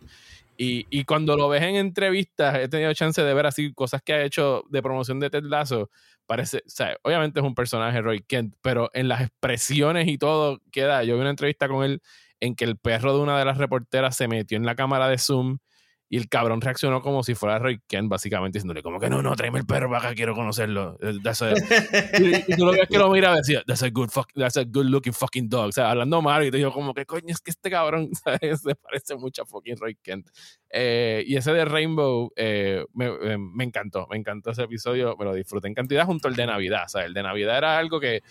Y, 0.57 0.87
y, 0.89 1.03
cuando 1.03 1.35
lo 1.35 1.49
ves 1.49 1.63
en 1.63 1.75
entrevistas, 1.75 2.55
he 2.55 2.69
tenido 2.69 2.93
chance 2.93 3.21
de 3.21 3.33
ver 3.33 3.45
así 3.45 3.73
cosas 3.73 4.01
que 4.01 4.13
ha 4.13 4.23
hecho 4.23 4.63
de 4.69 4.81
promoción 4.81 5.19
de 5.19 5.29
Ted 5.29 5.43
Lasso. 5.43 5.89
Parece, 6.25 6.63
obviamente 7.03 7.41
es 7.41 7.45
un 7.45 7.53
personaje 7.53 8.01
Roy 8.01 8.21
Kent, 8.21 8.55
pero 8.61 8.89
en 8.93 9.09
las 9.09 9.21
expresiones 9.21 10.07
y 10.07 10.17
todo 10.17 10.61
queda. 10.71 11.03
Yo 11.03 11.15
vi 11.15 11.21
una 11.21 11.29
entrevista 11.29 11.67
con 11.67 11.83
él 11.83 12.01
en 12.39 12.55
que 12.55 12.63
el 12.63 12.77
perro 12.77 13.13
de 13.13 13.21
una 13.21 13.37
de 13.37 13.45
las 13.45 13.57
reporteras 13.57 14.15
se 14.15 14.27
metió 14.29 14.57
en 14.57 14.65
la 14.65 14.75
cámara 14.75 15.09
de 15.09 15.17
Zoom 15.17 15.59
y 16.07 16.17
el 16.17 16.29
cabrón 16.29 16.61
reaccionó 16.61 17.01
como 17.01 17.23
si 17.23 17.33
fuera 17.33 17.57
Roy 17.57 17.81
Kent, 17.87 18.09
básicamente 18.09 18.59
diciéndole 18.59 18.83
como 18.83 18.99
que 18.99 19.09
no, 19.09 19.23
no, 19.23 19.35
tráeme 19.35 19.59
el 19.59 19.65
perro 19.65 19.89
para 19.89 20.07
acá, 20.07 20.15
quiero 20.15 20.35
conocerlo. 20.35 20.97
y, 21.01 22.55
tú 22.55 22.65
lo 22.65 22.71
ves 22.71 22.87
que 22.89 22.97
lo 22.97 23.09
mira 23.09 23.33
y 23.33 23.37
decía, 23.37 23.63
that's 23.65 23.83
a 23.83 23.89
good 23.89 24.09
that's 24.35 24.57
a 24.57 24.63
good 24.63 24.85
looking 24.85 25.13
fucking 25.13 25.49
dog. 25.49 25.69
O 25.69 25.71
sea, 25.71 25.89
hablando 25.89 26.21
mal 26.21 26.45
y 26.45 26.51
te 26.51 26.57
digo 26.57 26.71
como 26.71 26.93
que 26.93 27.05
coño, 27.05 27.27
es 27.29 27.41
que 27.41 27.51
este 27.51 27.69
cabrón 27.69 28.09
se 28.13 28.75
parece 28.75 29.15
mucho 29.15 29.43
a 29.43 29.45
fucking 29.45 29.77
Roy 29.77 29.95
Kent. 29.95 30.29
Eh, 30.69 31.23
y 31.25 31.37
ese 31.37 31.53
de 31.53 31.65
Rainbow 31.65 32.31
eh, 32.35 32.85
me, 32.93 33.05
eh, 33.05 33.37
me, 33.37 33.63
encantó, 33.63 34.07
me 34.09 34.17
encantó 34.17 34.51
ese 34.51 34.63
episodio, 34.63 35.15
me 35.17 35.25
lo 35.25 35.33
disfruté 35.33 35.67
en 35.67 35.73
cantidad 35.73 36.05
junto 36.05 36.27
al 36.27 36.35
de 36.35 36.45
Navidad. 36.45 36.83
O 36.85 36.89
sea, 36.89 37.05
el 37.05 37.13
de 37.13 37.23
Navidad 37.23 37.57
era 37.57 37.77
algo 37.77 37.99
que 37.99 38.21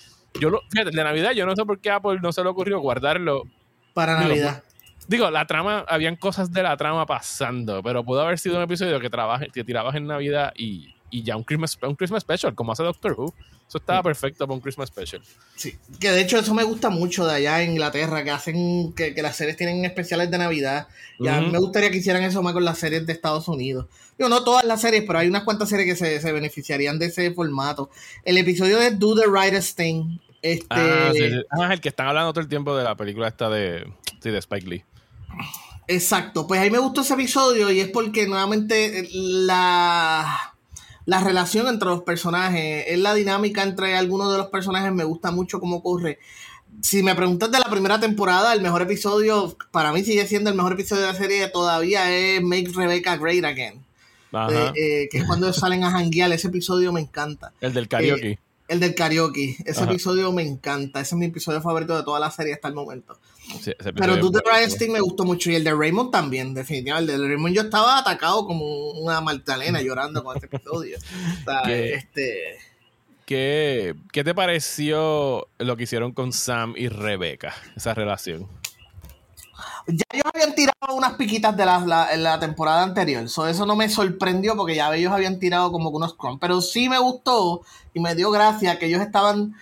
yo 0.40 0.50
lo, 0.50 0.60
fíjate, 0.70 0.90
el 0.90 0.96
de 0.96 1.04
Navidad 1.04 1.32
yo 1.32 1.46
no 1.46 1.54
sé 1.56 1.64
por 1.64 1.80
qué 1.80 1.90
Apple 1.90 2.18
no 2.22 2.32
se 2.32 2.42
le 2.42 2.48
ocurrió 2.48 2.80
guardarlo. 2.80 3.42
Para 3.94 4.20
Navidad. 4.20 4.64
Digo, 5.06 5.30
la 5.30 5.46
trama, 5.46 5.84
habían 5.88 6.16
cosas 6.16 6.52
de 6.52 6.62
la 6.62 6.76
trama 6.76 7.06
pasando, 7.06 7.82
pero 7.82 8.04
pudo 8.04 8.22
haber 8.22 8.38
sido 8.38 8.56
un 8.56 8.62
episodio 8.62 9.00
que, 9.00 9.10
trabaje, 9.10 9.48
que 9.52 9.64
tirabas 9.64 9.94
en 9.96 10.06
Navidad 10.06 10.52
y, 10.56 10.94
y 11.10 11.22
ya 11.22 11.36
un 11.36 11.44
Christmas, 11.44 11.78
un 11.82 11.94
Christmas 11.94 12.22
Special, 12.22 12.54
como 12.54 12.72
hace 12.72 12.82
Doctor 12.82 13.12
Who. 13.12 13.34
Eso 13.68 13.78
estaba 13.78 14.02
perfecto 14.02 14.46
para 14.46 14.54
un 14.54 14.60
Christmas 14.60 14.88
Special. 14.88 15.22
Sí, 15.56 15.78
que 15.98 16.10
de 16.10 16.20
hecho 16.20 16.38
eso 16.38 16.54
me 16.54 16.64
gusta 16.64 16.90
mucho 16.90 17.26
de 17.26 17.34
allá 17.34 17.62
en 17.62 17.72
Inglaterra, 17.72 18.22
que 18.22 18.30
hacen 18.30 18.92
que, 18.92 19.14
que 19.14 19.22
las 19.22 19.36
series 19.36 19.56
tienen 19.56 19.84
especiales 19.84 20.30
de 20.30 20.38
Navidad. 20.38 20.88
Y 21.18 21.28
a 21.28 21.40
mí 21.40 21.50
me 21.50 21.58
gustaría 21.58 21.90
que 21.90 21.98
hicieran 21.98 22.22
eso 22.22 22.42
más 22.42 22.52
con 22.52 22.64
las 22.64 22.78
series 22.78 23.06
de 23.06 23.12
Estados 23.12 23.48
Unidos. 23.48 23.86
Digo, 24.18 24.28
no 24.28 24.44
todas 24.44 24.64
las 24.64 24.80
series, 24.80 25.04
pero 25.06 25.18
hay 25.18 25.28
unas 25.28 25.44
cuantas 25.44 25.68
series 25.68 25.88
que 25.88 25.96
se, 25.96 26.20
se 26.20 26.32
beneficiarían 26.32 26.98
de 26.98 27.06
ese 27.06 27.32
formato. 27.32 27.90
El 28.24 28.38
episodio 28.38 28.78
de 28.78 28.90
Do 28.90 29.14
the 29.14 29.26
Right 29.26 29.60
Thing. 29.74 30.18
Este... 30.42 30.66
Ah, 30.70 31.10
sí, 31.14 31.30
ah, 31.50 31.72
el 31.72 31.80
que 31.80 31.88
están 31.88 32.08
hablando 32.08 32.32
todo 32.32 32.42
el 32.42 32.48
tiempo 32.48 32.76
de 32.76 32.84
la 32.84 32.96
película 32.96 33.28
esta 33.28 33.48
de, 33.48 33.90
sí, 34.20 34.30
de 34.30 34.38
Spike 34.38 34.68
Lee. 34.68 34.84
Exacto, 35.86 36.46
pues 36.46 36.60
a 36.60 36.64
mí 36.64 36.70
me 36.70 36.78
gustó 36.78 37.02
ese 37.02 37.14
episodio 37.14 37.70
y 37.70 37.80
es 37.80 37.88
porque 37.88 38.26
nuevamente 38.26 39.08
la, 39.12 40.54
la 41.04 41.20
relación 41.20 41.68
entre 41.68 41.88
los 41.88 42.02
personajes, 42.02 42.84
es 42.88 42.98
la 42.98 43.14
dinámica 43.14 43.62
entre 43.62 43.96
algunos 43.96 44.32
de 44.32 44.38
los 44.38 44.48
personajes, 44.48 44.92
me 44.92 45.04
gusta 45.04 45.30
mucho 45.30 45.60
cómo 45.60 45.76
ocurre. 45.76 46.18
Si 46.80 47.02
me 47.02 47.14
preguntas 47.14 47.50
de 47.50 47.58
la 47.58 47.66
primera 47.66 48.00
temporada, 48.00 48.52
el 48.52 48.62
mejor 48.62 48.82
episodio, 48.82 49.56
para 49.70 49.92
mí 49.92 50.02
sigue 50.02 50.26
siendo 50.26 50.50
el 50.50 50.56
mejor 50.56 50.72
episodio 50.72 51.02
de 51.02 51.08
la 51.08 51.18
serie 51.18 51.48
todavía 51.48 52.10
es 52.10 52.42
Make 52.42 52.72
Rebecca 52.74 53.16
Great 53.16 53.44
Again. 53.44 53.84
Eh, 54.50 54.72
eh, 54.74 55.08
que 55.10 55.18
es 55.18 55.24
cuando 55.24 55.52
salen 55.52 55.84
a 55.84 55.90
janguear, 55.92 56.32
ese 56.32 56.48
episodio 56.48 56.92
me 56.92 57.00
encanta. 57.00 57.52
El 57.60 57.72
del 57.72 57.86
karaoke. 57.86 58.30
Eh, 58.32 58.38
el 58.66 58.80
del 58.80 58.94
karaoke, 58.94 59.56
ese 59.64 59.84
episodio 59.84 60.32
me 60.32 60.42
encanta, 60.42 61.00
ese 61.00 61.14
es 61.14 61.18
mi 61.18 61.26
episodio 61.26 61.60
favorito 61.60 61.96
de 61.96 62.02
toda 62.02 62.18
la 62.18 62.30
serie 62.30 62.54
hasta 62.54 62.68
el 62.68 62.74
momento. 62.74 63.18
Pero 63.96 64.18
tú 64.20 64.30
de 64.30 64.40
Ryan 64.40 64.92
me 64.92 65.00
gustó 65.00 65.24
mucho 65.24 65.50
y 65.50 65.54
el 65.54 65.64
de 65.64 65.74
Raymond 65.74 66.10
también, 66.10 66.54
definitivamente. 66.54 67.14
El 67.14 67.22
de 67.22 67.28
Raymond 67.28 67.54
yo 67.54 67.62
estaba 67.62 67.98
atacado 67.98 68.46
como 68.46 68.90
una 68.92 69.20
Magdalena 69.20 69.80
llorando 69.82 70.22
con 70.24 70.36
este 70.36 70.46
episodio. 70.46 70.98
¿Qué, 71.64 71.94
este... 71.94 72.58
¿Qué, 73.26 73.94
¿Qué 74.12 74.22
te 74.22 74.34
pareció 74.34 75.48
lo 75.58 75.76
que 75.76 75.84
hicieron 75.84 76.12
con 76.12 76.32
Sam 76.32 76.74
y 76.76 76.88
Rebecca, 76.88 77.54
esa 77.74 77.94
relación? 77.94 78.48
Ya 79.86 80.04
ellos 80.12 80.26
habían 80.32 80.54
tirado 80.54 80.94
unas 80.94 81.14
piquitas 81.14 81.56
de 81.56 81.66
la, 81.66 82.08
en 82.12 82.22
la 82.22 82.38
temporada 82.38 82.82
anterior. 82.82 83.24
eso 83.24 83.66
no 83.66 83.76
me 83.76 83.88
sorprendió 83.88 84.56
porque 84.56 84.74
ya 84.74 84.94
ellos 84.94 85.12
habían 85.12 85.38
tirado 85.38 85.70
como 85.72 85.90
unos 85.90 86.14
crumbs. 86.14 86.38
Pero 86.40 86.60
sí 86.60 86.88
me 86.88 86.98
gustó 86.98 87.62
y 87.92 88.00
me 88.00 88.14
dio 88.14 88.30
gracia 88.30 88.78
que 88.78 88.86
ellos 88.86 89.02
estaban 89.02 89.54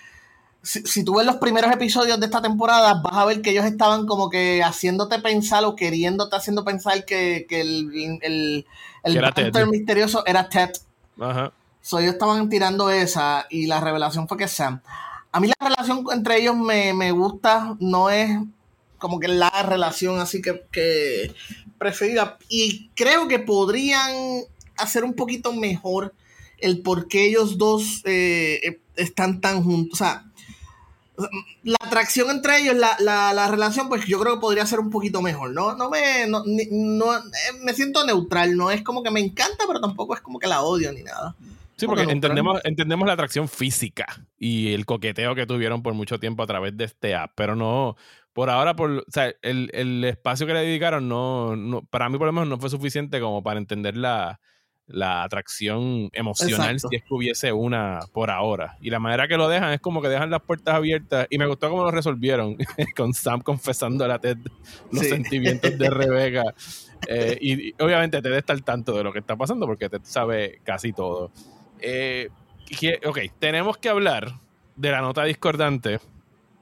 si, 0.63 1.05
tú 1.05 1.17
ves 1.17 1.27
los 1.27 1.37
primeros 1.37 1.73
episodios 1.73 2.21
de 2.21 2.27
esta 2.27 2.41
temporada, 2.41 3.01
vas 3.03 3.15
a 3.15 3.25
ver 3.25 3.43
que 3.43 3.51
ellos 3.51 3.65
estaban 3.65 4.07
como 4.07 4.31
que 4.31 4.63
haciéndote 4.63 5.19
pensar 5.19 5.65
o 5.65 5.75
queriéndote 5.75 6.37
haciendo 6.37 6.65
pensar 6.65 7.05
que, 7.05 7.47
el, 7.51 8.19
el, 8.23 8.67
el 9.03 9.67
misterioso 9.69 10.25
era 10.25 10.49
Ted. 10.49 10.71
Ajá. 11.21 11.53
So, 11.81 11.99
ellos 11.99 12.13
estaban 12.13 12.49
tirando 12.49 12.91
esa 12.91 13.47
y 13.51 13.67
la 13.67 13.81
revelación 13.81 14.29
fue 14.29 14.39
que 14.39 14.47
Sam. 14.47 14.81
A 15.33 15.41
mí 15.41 15.49
la 15.49 15.69
relación 15.69 16.05
entre 16.13 16.41
ellos 16.41 16.57
me, 16.57 16.95
me 16.95 17.11
gusta, 17.11 17.77
no 17.81 18.09
es 18.09 18.39
como 18.99 19.19
que 19.19 19.27
la 19.27 19.51
relación 19.65 20.21
así 20.21 20.41
que, 20.41 20.65
que 20.71 21.35
preferida. 21.77 22.39
Y 22.49 22.91
creo 22.95 23.27
que 23.27 23.41
podrían 23.41 24.13
hacer 24.77 25.03
un 25.03 25.15
poquito 25.15 25.53
mejor 25.53 26.15
el 26.59 26.83
por 26.83 27.09
qué 27.09 27.27
ellos 27.27 27.59
dos 27.59 28.03
eh, 28.05 28.81
están 28.95 29.41
tan 29.41 29.65
juntos. 29.65 30.01
O 30.01 30.05
sea, 30.05 30.25
la 31.63 31.77
atracción 31.81 32.31
entre 32.31 32.59
ellos, 32.59 32.77
la, 32.77 32.97
la, 33.01 33.49
relación, 33.49 33.89
pues 33.89 34.07
yo 34.07 34.21
creo 34.21 34.35
que 34.35 34.41
podría 34.41 34.67
ser 34.67 34.81
un 34.81 34.91
poquito 34.91 35.23
mejor. 35.23 35.53
No, 35.53 35.75
no 35.75 35.91
me, 35.91 36.27
no, 36.27 36.43
no, 36.45 37.17
eh, 37.17 37.21
me 37.63 37.75
siento 37.75 38.05
neutral, 38.05 38.57
no 38.57 38.71
es 38.71 38.83
como 38.83 39.03
que 39.03 39.11
me 39.11 39.21
encanta, 39.21 39.65
pero 39.67 39.81
tampoco 39.81 40.15
es 40.15 40.21
como 40.21 40.39
que 40.39 40.47
la 40.47 40.63
odio 40.63 40.93
ni 40.93 41.03
nada. 41.03 41.35
Sí, 41.77 41.87
porque 41.87 42.03
entendemos, 42.03 42.61
entendemos 42.65 43.07
la 43.07 43.15
atracción 43.15 43.49
física 43.49 44.07
y 44.39 44.73
el 44.73 44.87
coqueteo 44.87 45.35
que 45.35 45.47
tuvieron 45.47 45.83
por 45.83 45.95
mucho 45.95 46.21
tiempo 46.21 46.43
a 46.43 46.47
través 46.47 46.77
de 46.77 46.85
este 46.85 47.15
app, 47.15 47.33
pero 47.35 47.57
no, 47.57 47.97
por 48.33 48.51
ahora, 48.51 48.77
por, 48.77 48.91
o 48.91 49.05
sea, 49.09 49.33
el, 49.43 49.71
el 49.73 50.05
espacio 50.05 50.47
que 50.47 50.55
le 50.55 50.61
dedicaron 50.61 51.09
no, 51.09 51.57
no, 51.57 51.83
para 51.83 52.09
mí 52.09 52.19
por 52.19 52.27
lo 52.27 52.33
menos 52.33 52.49
no 52.49 52.59
fue 52.59 52.71
suficiente 52.71 53.21
como 53.21 53.43
para 53.43 53.59
entender 53.59 53.97
la, 53.97 54.41
la 54.87 55.23
atracción 55.23 56.11
emocional 56.13 56.79
si 56.79 56.97
es 56.97 57.03
que 57.03 57.15
hubiese 57.15 57.53
una 57.53 58.01
por 58.13 58.31
ahora. 58.31 58.77
Y 58.81 58.91
la 58.91 58.99
manera 58.99 59.29
que 59.29 59.37
lo 59.37 59.49
dejan 59.49 59.73
es 59.73 59.81
como 59.81 60.03
que 60.03 60.09
dejan 60.09 60.31
las 60.31 60.43
puertas 60.43 60.75
abiertas. 60.75 61.27
Y 61.31 61.39
me 61.39 61.47
gustó 61.47 61.71
cómo 61.71 61.85
lo 61.85 61.91
resolvieron, 61.91 62.57
con 62.97 63.15
Sam 63.15 63.41
confesando 63.41 64.05
a 64.05 64.19
Ted 64.19 64.39
los 64.91 65.07
sentimientos 65.07 65.79
de 65.79 65.91
Rebeca. 65.91 66.43
Eh, 67.09 67.39
y, 67.41 67.83
obviamente 67.83 68.21
Ted 68.23 68.33
está 68.35 68.53
al 68.53 68.63
tanto 68.63 68.97
de 68.97 69.05
lo 69.05 69.13
que 69.13 69.21
está 69.21 69.37
pasando 69.37 69.67
porque 69.67 69.89
Ted 69.89 70.03
sabe 70.05 70.61
casi 70.65 70.93
todo. 70.93 71.31
Eh, 71.81 72.29
ok, 73.07 73.19
tenemos 73.39 73.79
que 73.79 73.89
hablar 73.89 74.33
de 74.77 74.91
la 74.91 75.01
nota 75.01 75.25
discordante 75.25 76.01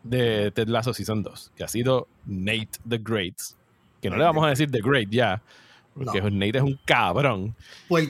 de 0.03 0.51
Ted 0.53 0.69
Lasso 0.69 0.95
Season 0.95 1.23
2, 1.23 1.53
que 1.55 1.65
ha 1.65 1.69
sido 1.69 2.09
Nate 2.25 2.71
the 2.89 2.99
Great. 2.99 3.37
Que 4.01 4.09
no 4.09 4.17
le 4.17 4.25
vamos 4.25 4.45
a 4.45 4.49
decir 4.49 4.71
The 4.71 4.81
Great 4.81 5.11
ya, 5.11 5.43
porque 5.95 6.21
Nate 6.31 6.59
es 6.59 6.65
un 6.65 6.79
cabrón. 6.85 7.55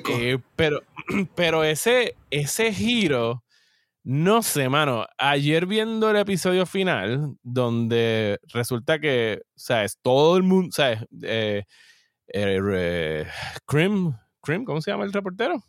Eh, 0.08 0.38
pero, 0.56 0.80
pero 1.34 1.64
ese, 1.64 2.16
ese 2.30 2.72
giro, 2.72 3.42
no 4.02 4.42
sé, 4.42 4.68
mano. 4.68 5.06
Ayer 5.18 5.66
viendo 5.66 6.10
el 6.10 6.16
episodio 6.16 6.66
final, 6.66 7.36
donde 7.42 8.38
resulta 8.52 8.98
que, 8.98 9.42
¿sabes? 9.54 9.98
Todo 10.02 10.36
el 10.36 10.42
mundo, 10.42 10.70
¿sabes? 10.72 11.00
Eh, 11.22 11.64
eh, 12.32 13.26
Crim, 13.66 14.14
Crim, 14.40 14.64
¿cómo 14.64 14.80
se 14.80 14.90
llama 14.90 15.04
el 15.04 15.12
reportero? 15.12 15.62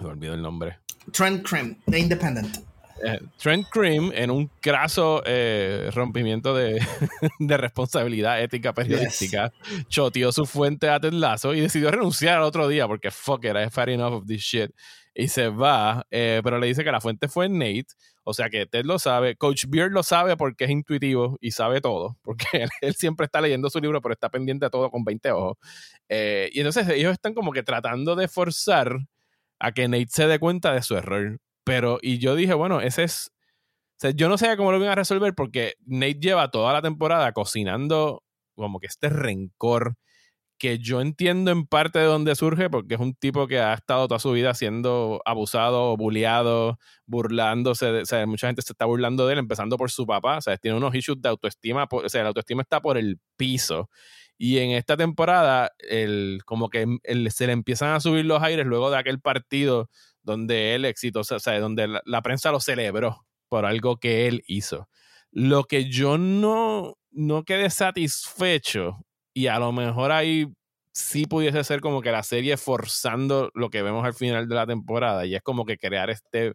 Me 0.00 0.08
olvido 0.08 0.34
el 0.34 0.42
nombre. 0.42 0.78
Trent 1.12 1.46
Crim, 1.46 1.76
The 1.86 1.98
Independent. 1.98 2.71
Eh, 3.04 3.18
Trent 3.36 3.66
Cream, 3.68 4.12
en 4.14 4.30
un 4.30 4.48
craso 4.60 5.22
eh, 5.26 5.90
rompimiento 5.92 6.54
de, 6.54 6.80
responsabilidad 7.58 8.40
ética 8.40 8.72
periodística, 8.72 9.52
choteó 9.88 10.30
su 10.30 10.46
fuente 10.46 10.88
a 10.88 11.00
Ted 11.00 11.12
Lasso 11.12 11.54
y 11.54 11.60
decidió 11.60 11.90
renunciar 11.90 12.38
al 12.38 12.44
otro 12.44 12.68
día 12.68 12.86
porque 12.86 13.10
fuck 13.10 13.44
it, 13.44 13.56
I 13.56 13.70
far 13.70 13.90
enough 13.90 14.12
of 14.14 14.26
this 14.26 14.42
shit. 14.42 14.70
Y 15.14 15.28
se 15.28 15.48
va, 15.48 16.06
eh, 16.10 16.40
pero 16.42 16.58
le 16.58 16.68
dice 16.68 16.84
que 16.84 16.92
la 16.92 17.00
fuente 17.00 17.28
fue 17.28 17.48
Nate, 17.48 17.86
o 18.24 18.32
sea 18.32 18.48
que 18.48 18.66
Ted 18.66 18.84
lo 18.84 18.98
sabe, 18.98 19.36
Coach 19.36 19.64
Beard 19.68 19.92
lo 19.92 20.02
sabe 20.02 20.36
porque 20.36 20.64
es 20.64 20.70
intuitivo 20.70 21.36
y 21.40 21.50
sabe 21.50 21.80
todo, 21.80 22.16
porque 22.22 22.46
él, 22.80 22.94
siempre 22.94 23.26
está 23.26 23.40
leyendo 23.40 23.68
su 23.68 23.80
libro, 23.80 24.00
pero 24.00 24.14
está 24.14 24.30
pendiente 24.30 24.66
de 24.66 24.70
todo 24.70 24.90
con 24.90 25.04
20 25.04 25.30
ojos. 25.32 25.56
y 26.08 26.58
entonces 26.58 26.88
ellos 26.88 27.12
están 27.12 27.34
como 27.34 27.52
que 27.52 27.62
tratando 27.62 28.14
de 28.16 28.28
forzar 28.28 28.96
a 29.58 29.72
que 29.72 29.88
Nate 29.88 30.08
se 30.08 30.26
dé 30.26 30.38
cuenta 30.38 30.72
de 30.72 30.82
su 30.82 30.96
error. 30.96 31.38
Pero, 31.64 31.98
y 32.02 32.18
yo 32.18 32.34
dije, 32.34 32.54
bueno, 32.54 32.80
ese 32.80 33.04
es. 33.04 33.32
Yo 34.16 34.28
no 34.28 34.36
sé 34.36 34.56
cómo 34.56 34.72
lo 34.72 34.80
van 34.80 34.88
a 34.88 34.94
resolver 34.96 35.32
porque 35.34 35.74
Nate 35.86 36.14
lleva 36.14 36.50
toda 36.50 36.72
la 36.72 36.82
temporada 36.82 37.32
cocinando 37.32 38.24
como 38.56 38.80
que 38.80 38.88
este 38.88 39.08
rencor 39.08 39.94
que 40.62 40.78
yo 40.78 41.00
entiendo 41.00 41.50
en 41.50 41.66
parte 41.66 41.98
de 41.98 42.04
dónde 42.04 42.36
surge, 42.36 42.70
porque 42.70 42.94
es 42.94 43.00
un 43.00 43.14
tipo 43.14 43.48
que 43.48 43.58
ha 43.58 43.74
estado 43.74 44.06
toda 44.06 44.20
su 44.20 44.30
vida 44.30 44.54
siendo 44.54 45.20
abusado, 45.24 45.96
bulleado, 45.96 46.78
burlándose, 47.04 47.90
o 48.02 48.06
sea, 48.06 48.24
mucha 48.26 48.46
gente 48.46 48.62
se 48.62 48.72
está 48.72 48.84
burlando 48.84 49.26
de 49.26 49.32
él, 49.32 49.38
empezando 49.40 49.76
por 49.76 49.90
su 49.90 50.06
papá, 50.06 50.38
o 50.38 50.40
sea, 50.40 50.56
tiene 50.58 50.76
unos 50.76 50.94
issues 50.94 51.20
de 51.20 51.30
autoestima, 51.30 51.88
o 51.90 52.08
sea, 52.08 52.22
la 52.22 52.28
autoestima 52.28 52.62
está 52.62 52.80
por 52.80 52.96
el 52.96 53.18
piso. 53.36 53.90
Y 54.38 54.58
en 54.58 54.70
esta 54.70 54.96
temporada, 54.96 55.72
el, 55.78 56.42
como 56.46 56.68
que 56.70 56.86
se 57.30 57.46
le 57.48 57.52
empiezan 57.52 57.94
a 57.94 58.00
subir 58.00 58.24
los 58.24 58.40
aires 58.40 58.64
luego 58.64 58.88
de 58.90 58.98
aquel 58.98 59.20
partido 59.20 59.90
donde 60.22 60.74
él 60.74 60.84
exitoso, 60.84 61.36
o 61.36 61.40
sea, 61.40 61.58
donde 61.60 61.88
la, 62.04 62.22
prensa 62.22 62.50
lo 62.50 62.60
celebró 62.60 63.26
por 63.48 63.66
algo 63.66 63.98
que 63.98 64.26
él 64.26 64.42
hizo. 64.46 64.88
Lo 65.30 65.64
que 65.64 65.90
yo 65.90 66.18
no, 66.18 66.96
no 67.10 67.44
quedé 67.44 67.70
satisfecho, 67.70 68.98
y 69.34 69.46
a 69.46 69.58
lo 69.58 69.72
mejor 69.72 70.12
ahí 70.12 70.46
sí 70.92 71.26
pudiese 71.26 71.64
ser 71.64 71.80
como 71.80 72.02
que 72.02 72.12
la 72.12 72.22
serie 72.22 72.56
forzando 72.56 73.50
lo 73.54 73.70
que 73.70 73.82
vemos 73.82 74.04
al 74.04 74.14
final 74.14 74.48
de 74.48 74.54
la 74.54 74.66
temporada, 74.66 75.26
y 75.26 75.34
es 75.34 75.42
como 75.42 75.64
que 75.64 75.78
crear 75.78 76.10
este 76.10 76.54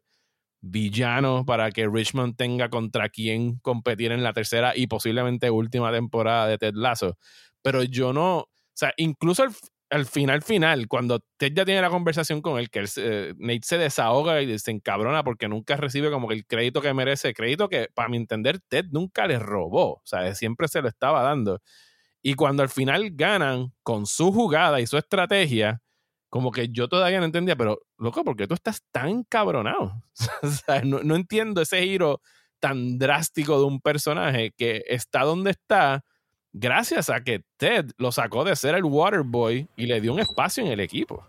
villano 0.61 1.45
para 1.45 1.71
que 1.71 1.87
Richmond 1.87 2.35
tenga 2.35 2.69
contra 2.69 3.09
quién 3.09 3.57
competir 3.59 4.11
en 4.11 4.23
la 4.23 4.33
tercera 4.33 4.73
y 4.75 4.87
posiblemente 4.87 5.49
última 5.51 5.91
temporada 5.91 6.47
de 6.47 6.57
Ted 6.57 6.73
Lasso. 6.75 7.17
Pero 7.61 7.83
yo 7.83 8.13
no, 8.13 8.39
o 8.39 8.49
sea, 8.73 8.93
incluso 8.97 9.43
el, 9.43 9.51
al 9.89 10.05
final, 10.05 10.41
final, 10.41 10.87
cuando 10.87 11.21
Ted 11.37 11.53
ya 11.55 11.65
tiene 11.65 11.81
la 11.81 11.89
conversación 11.89 12.41
con 12.41 12.59
él, 12.59 12.69
que 12.69 12.83
eh, 12.97 13.33
Nate 13.37 13.61
se 13.63 13.77
desahoga 13.77 14.41
y 14.41 14.59
se 14.59 14.71
encabrona 14.71 15.23
porque 15.23 15.47
nunca 15.47 15.77
recibe 15.77 16.11
como 16.11 16.27
que 16.27 16.35
el 16.35 16.45
crédito 16.45 16.81
que 16.81 16.93
merece, 16.93 17.33
crédito 17.33 17.69
que, 17.69 17.89
para 17.93 18.09
mi 18.09 18.17
entender, 18.17 18.59
Ted 18.67 18.85
nunca 18.91 19.27
le 19.27 19.39
robó, 19.39 19.93
o 19.93 20.01
sea, 20.03 20.35
siempre 20.35 20.67
se 20.67 20.81
lo 20.81 20.89
estaba 20.89 21.21
dando. 21.23 21.61
Y 22.21 22.33
cuando 22.35 22.63
al 22.63 22.69
final 22.69 23.11
ganan 23.13 23.73
con 23.83 24.05
su 24.05 24.31
jugada 24.33 24.81
y 24.81 24.87
su 24.87 24.97
estrategia, 24.97 25.81
como 26.29 26.51
que 26.51 26.69
yo 26.69 26.89
todavía 26.89 27.19
no 27.19 27.25
entendía, 27.25 27.55
pero, 27.55 27.79
loco, 27.97 28.23
¿por 28.23 28.35
qué 28.35 28.47
tú 28.47 28.53
estás 28.55 28.81
tan 28.91 29.23
cabronado? 29.23 30.03
o 30.43 30.47
sea, 30.49 30.81
no, 30.83 30.99
no 31.03 31.15
entiendo 31.15 31.61
ese 31.61 31.81
giro 31.83 32.21
tan 32.59 32.97
drástico 32.97 33.59
de 33.59 33.65
un 33.65 33.79
personaje 33.81 34.51
que 34.57 34.83
está 34.87 35.23
donde 35.23 35.51
está 35.51 36.03
gracias 36.59 37.09
a 37.09 37.23
que 37.23 37.43
Ted 37.57 37.91
lo 37.97 38.11
sacó 38.11 38.43
de 38.43 38.55
ser 38.55 38.75
el 38.75 38.83
Waterboy 38.83 39.67
y 39.75 39.85
le 39.85 40.01
dio 40.01 40.13
un 40.13 40.19
espacio 40.19 40.63
en 40.63 40.71
el 40.71 40.79
equipo. 40.79 41.23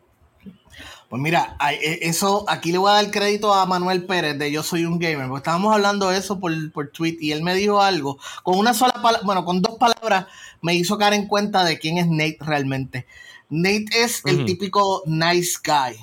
Pues 1.08 1.22
mira, 1.22 1.56
e, 1.70 2.00
eso 2.02 2.44
aquí 2.48 2.70
le 2.70 2.78
voy 2.78 2.90
a 2.90 2.94
dar 2.94 3.10
crédito 3.10 3.54
a 3.54 3.64
Manuel 3.64 4.04
Pérez 4.04 4.38
de 4.38 4.52
Yo 4.52 4.62
Soy 4.62 4.84
un 4.84 4.98
Gamer, 4.98 5.26
porque 5.28 5.38
estábamos 5.38 5.74
hablando 5.74 6.10
de 6.10 6.18
eso 6.18 6.38
por, 6.38 6.52
por 6.72 6.90
tweet 6.90 7.16
y 7.20 7.32
él 7.32 7.42
me 7.42 7.54
dijo 7.54 7.80
algo, 7.80 8.18
con 8.42 8.58
una 8.58 8.74
sola 8.74 8.94
palabra, 8.94 9.22
bueno, 9.24 9.44
con 9.44 9.62
dos 9.62 9.78
palabras 9.78 10.26
me 10.60 10.74
hizo 10.74 10.98
caer 10.98 11.14
en 11.14 11.26
cuenta 11.26 11.64
de 11.64 11.78
quién 11.78 11.98
es 11.98 12.08
Nate 12.08 12.38
realmente. 12.40 13.06
Nate 13.48 13.86
es 14.02 14.22
el 14.26 14.44
típico 14.44 15.02
nice 15.06 15.58
guy. 15.64 15.96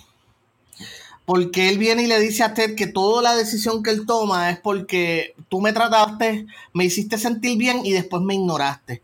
Porque 1.25 1.69
él 1.69 1.77
viene 1.77 2.03
y 2.03 2.07
le 2.07 2.19
dice 2.19 2.43
a 2.43 2.53
Ted 2.53 2.75
que 2.75 2.87
toda 2.87 3.21
la 3.21 3.35
decisión 3.35 3.81
que 3.81 3.89
él 3.89 4.05
toma 4.05 4.51
es 4.51 4.59
porque 4.59 5.33
tú 5.49 5.59
me 5.59 5.73
trataste, 5.73 6.45
me 6.73 6.85
hiciste 6.85 7.17
sentir 7.17 7.57
bien 7.57 7.85
y 7.85 7.91
después 7.91 8.21
me 8.21 8.35
ignoraste. 8.35 9.01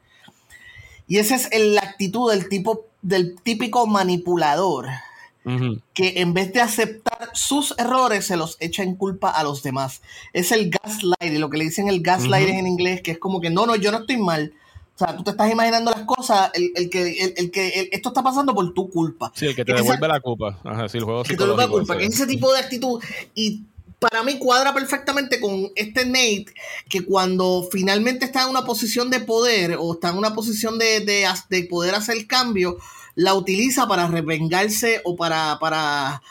Y 1.11 1.17
esa 1.17 1.35
es 1.35 1.49
la 1.53 1.81
actitud 1.81 2.31
del 2.31 2.47
tipo, 2.47 2.85
del 3.01 3.35
típico 3.35 3.85
manipulador. 3.85 4.87
Que 5.93 6.21
en 6.21 6.33
vez 6.33 6.53
de 6.53 6.61
aceptar 6.61 7.31
sus 7.33 7.75
errores, 7.77 8.27
se 8.27 8.37
los 8.37 8.55
echa 8.61 8.83
en 8.83 8.95
culpa 8.95 9.29
a 9.29 9.43
los 9.43 9.61
demás. 9.61 10.01
Es 10.31 10.53
el 10.53 10.69
gaslight, 10.69 11.37
lo 11.37 11.49
que 11.49 11.57
le 11.57 11.65
dicen 11.65 11.89
el 11.89 12.01
gaslight 12.01 12.47
en 12.47 12.65
inglés, 12.65 13.01
que 13.01 13.11
es 13.11 13.17
como 13.17 13.41
que 13.41 13.49
no, 13.49 13.65
no, 13.65 13.75
yo 13.75 13.91
no 13.91 13.97
estoy 13.97 14.15
mal. 14.15 14.53
O 14.95 14.97
sea, 14.97 15.17
tú 15.17 15.23
te 15.23 15.31
estás 15.31 15.51
imaginando 15.51 15.91
las 15.91 16.05
cosas, 16.05 16.49
el, 16.53 16.89
que, 16.89 17.33
el, 17.35 17.51
que 17.51 17.89
esto 17.91 18.07
está 18.07 18.23
pasando 18.23 18.55
por 18.55 18.73
tu 18.73 18.89
culpa. 18.89 19.33
Sí, 19.35 19.47
el 19.47 19.55
que 19.55 19.65
te 19.65 19.73
devuelve 19.73 20.07
la 20.07 20.21
culpa. 20.21 20.61
Ajá, 20.63 20.87
sí, 20.87 20.97
el 20.97 21.03
juego 21.03 21.23
que 21.23 21.35
te 21.35 21.43
devuelve 21.43 21.63
la 21.63 21.69
culpa, 21.69 21.97
que 21.97 22.05
es 22.05 22.13
ese 22.13 22.27
tipo 22.27 22.53
de 22.53 22.59
actitud. 22.61 23.03
Y 23.35 23.65
para 24.01 24.23
mí 24.23 24.39
cuadra 24.39 24.73
perfectamente 24.73 25.39
con 25.39 25.71
este 25.75 26.07
Nate 26.07 26.47
que 26.89 27.05
cuando 27.05 27.69
finalmente 27.71 28.25
está 28.25 28.41
en 28.41 28.49
una 28.49 28.65
posición 28.65 29.11
de 29.11 29.19
poder 29.19 29.77
o 29.79 29.93
está 29.93 30.09
en 30.09 30.17
una 30.17 30.33
posición 30.33 30.79
de, 30.79 31.01
de, 31.01 31.63
poder 31.65 31.93
hacer 31.93 32.25
cambio, 32.25 32.77
la 33.13 33.35
utiliza 33.35 33.87
para 33.87 34.07
revengarse 34.07 35.01
o 35.03 35.15
para, 35.15 35.59
para, 35.59 36.23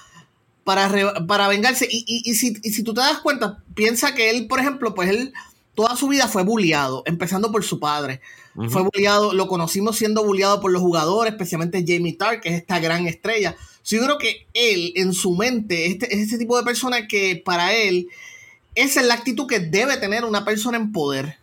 para, 0.64 1.24
para 1.28 1.46
vengarse. 1.46 1.86
Y, 1.88 2.04
y, 2.24 2.34
si, 2.34 2.56
y, 2.60 2.72
si, 2.72 2.82
tú 2.82 2.92
te 2.92 3.02
das 3.02 3.20
cuenta, 3.20 3.62
piensa 3.76 4.16
que 4.16 4.30
él, 4.30 4.48
por 4.48 4.58
ejemplo, 4.58 4.92
pues 4.92 5.08
él 5.08 5.32
toda 5.76 5.94
su 5.94 6.08
vida 6.08 6.26
fue 6.26 6.42
bulliado, 6.42 7.04
empezando 7.06 7.52
por 7.52 7.62
su 7.62 7.78
padre. 7.78 8.20
Fue 8.68 8.82
bulliado, 8.82 9.32
lo 9.32 9.46
conocimos 9.46 9.96
siendo 9.96 10.24
bulliado 10.24 10.60
por 10.60 10.72
los 10.72 10.82
jugadores, 10.82 11.34
especialmente 11.34 11.84
Jamie 11.86 12.14
Tarr, 12.14 12.40
que 12.40 12.48
es 12.48 12.56
esta 12.56 12.80
gran 12.80 13.06
estrella. 13.06 13.56
Yo 13.84 14.02
creo 14.04 14.18
que 14.18 14.46
él, 14.54 14.92
en 14.96 15.12
su 15.12 15.34
mente, 15.34 15.86
este, 15.86 16.14
es 16.14 16.28
ese 16.28 16.38
tipo 16.38 16.56
de 16.56 16.64
persona 16.64 17.06
que 17.06 17.40
para 17.44 17.74
él 17.74 18.08
esa 18.74 19.00
es 19.00 19.06
la 19.06 19.14
actitud 19.14 19.46
que 19.46 19.60
debe 19.60 19.96
tener 19.96 20.24
una 20.24 20.44
persona 20.44 20.78
en 20.78 20.92
poder. 20.92 21.36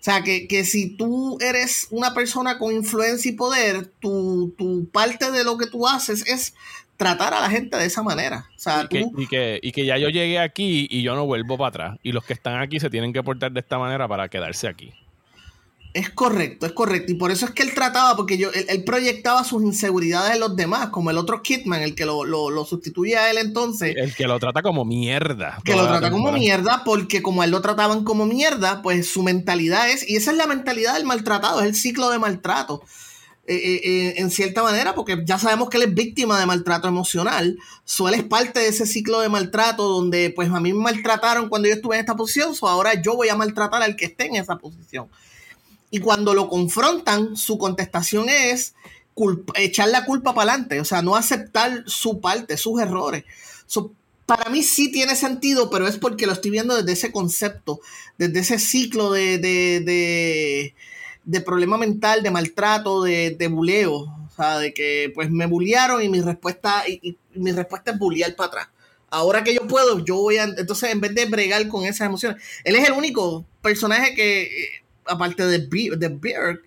O 0.00 0.04
sea, 0.04 0.22
que, 0.22 0.64
si 0.64 0.90
tú 0.90 1.38
eres 1.40 1.86
una 1.90 2.12
persona 2.12 2.58
con 2.58 2.74
influencia 2.74 3.30
y 3.30 3.34
poder, 3.34 3.86
tu, 4.00 4.54
tu, 4.58 4.86
parte 4.90 5.30
de 5.30 5.44
lo 5.44 5.56
que 5.56 5.66
tú 5.66 5.86
haces 5.86 6.26
es 6.26 6.54
tratar 6.98 7.32
a 7.32 7.40
la 7.40 7.48
gente 7.48 7.78
de 7.78 7.86
esa 7.86 8.02
manera. 8.02 8.46
O 8.54 8.58
sea, 8.58 8.86
y, 8.90 9.22
y, 9.22 9.26
que, 9.26 9.60
y 9.62 9.72
que 9.72 9.86
ya 9.86 9.96
yo 9.96 10.10
llegué 10.10 10.38
aquí 10.38 10.86
y 10.90 11.02
yo 11.02 11.14
no 11.14 11.24
vuelvo 11.24 11.56
para 11.56 11.68
atrás. 11.68 11.98
Y 12.02 12.12
los 12.12 12.24
que 12.24 12.34
están 12.34 12.60
aquí 12.60 12.80
se 12.80 12.90
tienen 12.90 13.14
que 13.14 13.22
portar 13.22 13.52
de 13.52 13.60
esta 13.60 13.78
manera 13.78 14.06
para 14.06 14.28
quedarse 14.28 14.68
aquí. 14.68 14.92
Es 15.94 16.10
correcto, 16.10 16.66
es 16.66 16.72
correcto. 16.72 17.12
Y 17.12 17.14
por 17.14 17.30
eso 17.30 17.46
es 17.46 17.52
que 17.52 17.62
él 17.62 17.72
trataba, 17.72 18.16
porque 18.16 18.36
yo, 18.36 18.50
él, 18.52 18.82
proyectaba 18.82 19.44
sus 19.44 19.62
inseguridades 19.62 20.34
en 20.34 20.40
los 20.40 20.56
demás, 20.56 20.88
como 20.88 21.10
el 21.10 21.16
otro 21.16 21.40
Kidman, 21.40 21.82
el 21.82 21.94
que 21.94 22.04
lo, 22.04 22.24
lo, 22.24 22.64
sustituye 22.64 23.16
a 23.16 23.30
él 23.30 23.38
entonces. 23.38 23.94
El 23.96 24.12
que 24.12 24.26
lo 24.26 24.40
trata 24.40 24.60
como 24.60 24.84
mierda. 24.84 25.60
Que 25.64 25.76
lo 25.76 25.86
trata 25.86 26.10
como 26.10 26.32
mierda, 26.32 26.82
porque 26.84 27.22
como 27.22 27.42
a 27.42 27.44
él 27.44 27.52
lo 27.52 27.60
trataban 27.60 28.02
como 28.02 28.26
mierda, 28.26 28.82
pues 28.82 29.08
su 29.08 29.22
mentalidad 29.22 29.88
es, 29.88 30.08
y 30.10 30.16
esa 30.16 30.32
es 30.32 30.36
la 30.36 30.48
mentalidad 30.48 30.94
del 30.94 31.04
maltratado, 31.04 31.60
es 31.60 31.66
el 31.66 31.76
ciclo 31.76 32.10
de 32.10 32.18
maltrato. 32.18 32.82
Eh, 33.46 33.54
eh, 33.54 33.80
eh, 33.84 34.14
en 34.16 34.30
cierta 34.30 34.62
manera, 34.62 34.94
porque 34.94 35.22
ya 35.24 35.38
sabemos 35.38 35.68
que 35.68 35.76
él 35.76 35.82
es 35.84 35.94
víctima 35.94 36.40
de 36.40 36.46
maltrato 36.46 36.88
emocional, 36.88 37.58
suele 37.84 38.16
es 38.16 38.24
parte 38.24 38.58
de 38.58 38.68
ese 38.68 38.86
ciclo 38.86 39.20
de 39.20 39.28
maltrato 39.28 39.86
donde 39.86 40.30
pues 40.30 40.50
a 40.50 40.60
mí 40.60 40.72
me 40.72 40.82
maltrataron 40.82 41.50
cuando 41.50 41.68
yo 41.68 41.74
estuve 41.74 41.96
en 41.96 42.00
esta 42.00 42.16
posición, 42.16 42.54
o 42.58 42.68
ahora 42.68 43.00
yo 43.00 43.14
voy 43.14 43.28
a 43.28 43.36
maltratar 43.36 43.82
al 43.82 43.96
que 43.96 44.06
esté 44.06 44.26
en 44.26 44.36
esa 44.36 44.56
posición. 44.56 45.08
Y 45.90 46.00
cuando 46.00 46.34
lo 46.34 46.48
confrontan, 46.48 47.36
su 47.36 47.58
contestación 47.58 48.28
es 48.28 48.74
echar 49.54 49.88
la 49.88 50.04
culpa 50.04 50.34
para 50.34 50.52
adelante, 50.52 50.80
o 50.80 50.84
sea, 50.84 51.02
no 51.02 51.14
aceptar 51.14 51.84
su 51.86 52.20
parte, 52.20 52.56
sus 52.56 52.80
errores. 52.80 53.24
para 54.26 54.50
mí 54.50 54.62
sí 54.62 54.90
tiene 54.90 55.14
sentido, 55.16 55.70
pero 55.70 55.86
es 55.86 55.98
porque 55.98 56.26
lo 56.26 56.32
estoy 56.32 56.50
viendo 56.50 56.76
desde 56.76 56.92
ese 56.92 57.12
concepto, 57.12 57.80
desde 58.18 58.40
ese 58.40 58.58
ciclo 58.58 59.12
de, 59.12 59.38
de, 59.38 60.74
de, 61.24 61.40
problema 61.42 61.76
mental, 61.78 62.22
de 62.22 62.30
maltrato, 62.30 63.02
de, 63.02 63.30
de 63.30 63.48
buleo. 63.48 63.92
O 64.34 64.36
sea, 64.36 64.58
de 64.58 64.74
que 64.74 65.12
pues 65.14 65.30
me 65.30 65.46
bullearon 65.46 66.02
y 66.02 66.08
mi 66.08 66.20
respuesta, 66.20 66.82
y, 66.88 67.16
es 67.34 67.98
bullear 67.98 68.34
para 68.34 68.48
atrás. 68.48 68.68
Ahora 69.10 69.44
que 69.44 69.54
yo 69.54 69.68
puedo, 69.68 70.04
yo 70.04 70.16
voy 70.16 70.38
a. 70.38 70.44
Entonces, 70.44 70.90
en 70.90 71.00
vez 71.00 71.14
de 71.14 71.26
bregar 71.26 71.68
con 71.68 71.84
esas 71.84 72.06
emociones, 72.06 72.42
él 72.64 72.74
es 72.74 72.88
el 72.88 72.94
único 72.94 73.46
personaje 73.62 74.14
que 74.14 74.83
aparte 75.06 75.46
de, 75.46 75.68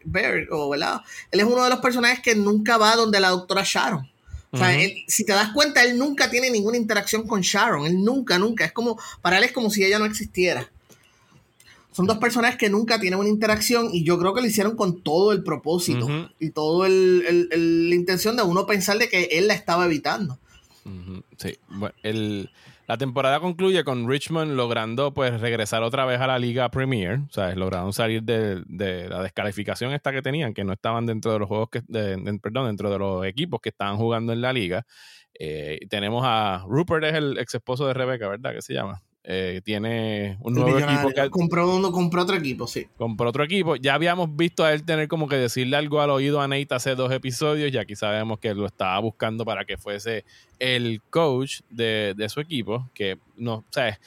Bear, 0.06 0.48
o, 0.52 0.70
¿verdad? 0.70 1.02
Él 1.32 1.40
es 1.40 1.46
uno 1.46 1.64
de 1.64 1.70
los 1.70 1.80
personajes 1.80 2.20
que 2.22 2.36
nunca 2.36 2.78
va 2.78 2.96
donde 2.96 3.20
la 3.20 3.30
doctora 3.30 3.64
Sharon. 3.66 4.10
O 4.52 4.58
sea, 4.58 4.76
si 5.08 5.26
te 5.26 5.34
das 5.34 5.52
cuenta, 5.52 5.84
él 5.84 5.98
nunca 5.98 6.30
tiene 6.30 6.50
ninguna 6.50 6.78
interacción 6.78 7.28
con 7.28 7.42
Sharon. 7.42 7.86
Él 7.86 8.04
nunca, 8.04 8.40
nunca. 8.40 8.66
Es 8.66 8.72
como, 8.72 8.98
para 9.22 9.38
él 9.38 9.44
es 9.44 9.52
como 9.52 9.70
si 9.70 9.84
ella 9.84 10.00
no 10.00 10.06
existiera. 10.06 10.72
Son 11.92 12.06
dos 12.06 12.20
personajes 12.20 12.58
que 12.58 12.70
nunca 12.70 13.00
tienen 13.00 13.20
una 13.20 13.28
interacción 13.28 13.90
y 13.92 14.04
yo 14.04 14.20
creo 14.20 14.34
que 14.34 14.42
lo 14.42 14.48
hicieron 14.48 14.76
con 14.76 15.02
todo 15.02 15.32
el 15.32 15.44
propósito 15.44 16.08
y 16.40 16.52
toda 16.52 16.88
la 16.90 17.96
intención 17.96 18.36
de 18.36 18.44
uno 18.44 18.68
pensar 18.68 19.00
de 19.00 19.10
que 19.10 19.24
él 19.32 19.48
la 19.48 19.56
estaba 19.56 19.86
evitando. 19.86 20.38
Sí, 21.38 21.58
bueno, 21.68 21.96
el 22.04 22.52
la 22.88 22.98
temporada 22.98 23.42
concluye 23.42 23.84
con 23.84 24.10
Richmond 24.10 24.54
logrando 24.54 25.14
pues 25.14 25.42
regresar 25.42 25.84
otra 25.84 26.06
vez 26.06 26.22
a 26.22 26.28
la 26.28 26.40
Liga 26.40 26.72
Premier, 26.72 27.20
o 27.20 27.34
sea, 27.34 27.54
lograron 27.54 27.92
salir 27.92 28.24
de, 28.24 28.64
la 29.10 29.22
descalificación 29.22 29.92
esta 29.92 30.14
que 30.14 30.22
tenían, 30.22 30.54
que 30.54 30.64
no 30.64 30.72
estaban 30.72 31.06
dentro 31.06 31.34
de 31.34 31.40
los 31.40 31.50
juegos 31.50 31.70
que, 31.70 31.82
perdón, 31.82 32.68
dentro 32.68 32.90
de 32.90 32.98
los 32.98 33.26
equipos 33.26 33.60
que 33.62 33.70
estaban 33.70 33.98
jugando 33.98 34.32
en 34.32 34.42
la 34.42 34.54
liga. 34.54 34.86
Eh, 35.38 35.80
tenemos 35.90 36.24
a 36.26 36.64
Rupert, 36.66 37.04
es 37.04 37.14
el 37.14 37.38
ex 37.38 37.56
esposo 37.56 37.86
de 37.88 37.94
Rebecca, 37.94 38.30
¿verdad? 38.30 38.54
¿Qué 38.54 38.62
se 38.62 38.74
llama? 38.74 39.04
Eh, 39.30 39.60
tiene 39.66 40.38
un 40.40 40.54
nuevo 40.54 40.80
equipo. 40.80 41.10
Que, 41.10 41.30
compró, 41.30 41.76
uno, 41.76 41.92
compró 41.92 42.22
otro 42.22 42.38
equipo, 42.38 42.66
sí. 42.66 42.88
Compró 42.96 43.28
otro 43.28 43.44
equipo. 43.44 43.76
Ya 43.76 43.94
habíamos 43.94 44.34
visto 44.38 44.64
a 44.64 44.72
él 44.72 44.86
tener 44.86 45.10
como 45.10 45.28
que 45.28 45.36
decirle 45.36 45.76
algo 45.76 46.00
al 46.00 46.12
oído 46.12 46.40
a 46.40 46.48
Nate 46.48 46.74
hace 46.74 46.96
dos 46.96 47.12
episodios. 47.12 47.74
Y 47.74 47.78
aquí 47.78 47.98
sabemos 47.98 48.40
que 48.40 48.54
lo 48.54 48.66
estaba 48.66 48.98
buscando 49.00 49.44
para 49.44 49.66
que 49.66 49.78
fuese 49.78 50.24
el 50.60 51.02
coach 51.10 51.60
de, 51.70 52.14
de 52.16 52.30
su 52.30 52.40
equipo. 52.40 52.90
Que 52.94 53.20
no, 53.36 53.66
¿sabes? 53.70 54.00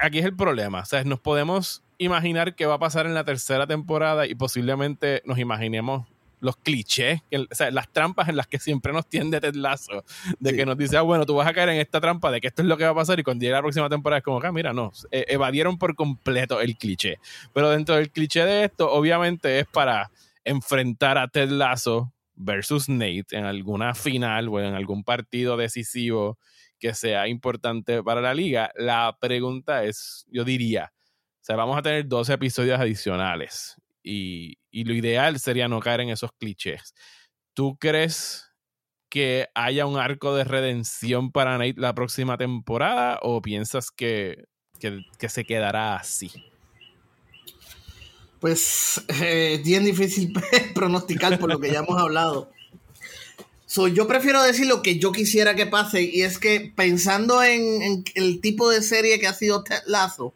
Aquí 0.00 0.20
es 0.20 0.24
el 0.24 0.34
problema. 0.34 0.86
¿Sabes? 0.86 1.04
Nos 1.04 1.20
podemos 1.20 1.84
imaginar 1.98 2.54
qué 2.54 2.64
va 2.64 2.74
a 2.74 2.78
pasar 2.78 3.04
en 3.04 3.12
la 3.12 3.24
tercera 3.24 3.66
temporada 3.66 4.26
y 4.26 4.34
posiblemente 4.34 5.20
nos 5.26 5.38
imaginemos 5.38 6.06
los 6.46 6.56
clichés, 6.56 7.20
o 7.32 7.54
sea, 7.54 7.70
las 7.70 7.92
trampas 7.92 8.28
en 8.28 8.36
las 8.36 8.46
que 8.46 8.58
siempre 8.58 8.92
nos 8.92 9.06
tiende 9.08 9.40
Ted 9.40 9.54
Lasso, 9.54 10.04
de 10.38 10.56
que 10.56 10.64
nos 10.64 10.78
dice, 10.78 10.96
ah, 10.96 11.02
bueno, 11.02 11.26
tú 11.26 11.34
vas 11.34 11.46
a 11.46 11.52
caer 11.52 11.68
en 11.70 11.80
esta 11.80 12.00
trampa 12.00 12.30
de 12.30 12.40
que 12.40 12.46
esto 12.46 12.62
es 12.62 12.68
lo 12.68 12.78
que 12.78 12.84
va 12.84 12.90
a 12.90 12.94
pasar 12.94 13.20
y 13.20 13.22
cuando 13.22 13.42
llegue 13.42 13.52
la 13.52 13.60
próxima 13.60 13.88
temporada 13.88 14.18
es 14.18 14.24
como, 14.24 14.40
ah, 14.42 14.52
mira, 14.52 14.72
no, 14.72 14.92
e, 15.10 15.26
evadieron 15.28 15.76
por 15.76 15.94
completo 15.94 16.60
el 16.60 16.76
cliché. 16.76 17.18
Pero 17.52 17.70
dentro 17.70 17.96
del 17.96 18.10
cliché 18.10 18.44
de 18.44 18.64
esto, 18.64 18.90
obviamente 18.90 19.58
es 19.58 19.66
para 19.66 20.10
enfrentar 20.44 21.18
a 21.18 21.28
Ted 21.28 21.50
Lasso 21.50 22.12
versus 22.36 22.88
Nate 22.88 23.26
en 23.32 23.44
alguna 23.44 23.94
final 23.94 24.48
o 24.48 24.60
en 24.60 24.74
algún 24.74 25.02
partido 25.02 25.56
decisivo 25.56 26.38
que 26.78 26.94
sea 26.94 27.26
importante 27.26 28.02
para 28.02 28.20
la 28.20 28.34
liga. 28.34 28.70
La 28.76 29.16
pregunta 29.20 29.84
es, 29.84 30.24
yo 30.30 30.44
diría, 30.44 30.92
o 30.94 31.44
sea, 31.46 31.56
vamos 31.56 31.76
a 31.76 31.82
tener 31.82 32.06
dos 32.06 32.28
episodios 32.28 32.78
adicionales 32.78 33.76
y, 34.02 34.58
lo 34.84 34.94
ideal 34.94 35.38
sería 35.38 35.68
no 35.68 35.80
caer 35.80 36.02
en 36.02 36.10
esos 36.10 36.30
clichés. 36.38 36.94
¿Tú 37.54 37.76
crees 37.78 38.46
que 39.08 39.48
haya 39.54 39.86
un 39.86 39.98
arco 39.98 40.34
de 40.34 40.44
redención 40.44 41.32
para 41.32 41.58
Nate 41.58 41.74
la 41.76 41.94
próxima 41.94 42.36
temporada 42.36 43.18
o 43.22 43.40
piensas 43.40 43.90
que, 43.90 44.44
se 44.78 45.44
quedará 45.44 45.96
así? 45.96 46.30
Pues 48.40 49.02
eh, 49.22 49.60
bien 49.64 49.84
difícil 49.84 50.32
pronosticar 50.74 51.38
por 51.38 51.48
lo 51.48 51.58
que 51.58 51.70
ya 51.70 51.78
hemos 51.78 52.00
hablado. 52.00 52.50
yo 53.94 54.06
prefiero 54.06 54.42
decir 54.42 54.66
lo 54.66 54.82
que 54.82 54.98
yo 54.98 55.12
quisiera 55.12 55.54
que 55.54 55.66
pase 55.66 56.02
y 56.02 56.22
es 56.22 56.38
que 56.38 56.72
pensando 56.74 57.42
en, 57.42 58.04
el 58.14 58.40
tipo 58.40 58.68
de 58.68 58.82
serie 58.82 59.18
que 59.18 59.26
ha 59.26 59.34
sido 59.34 59.64
Ted 59.64 59.82
Lazo, 59.86 60.34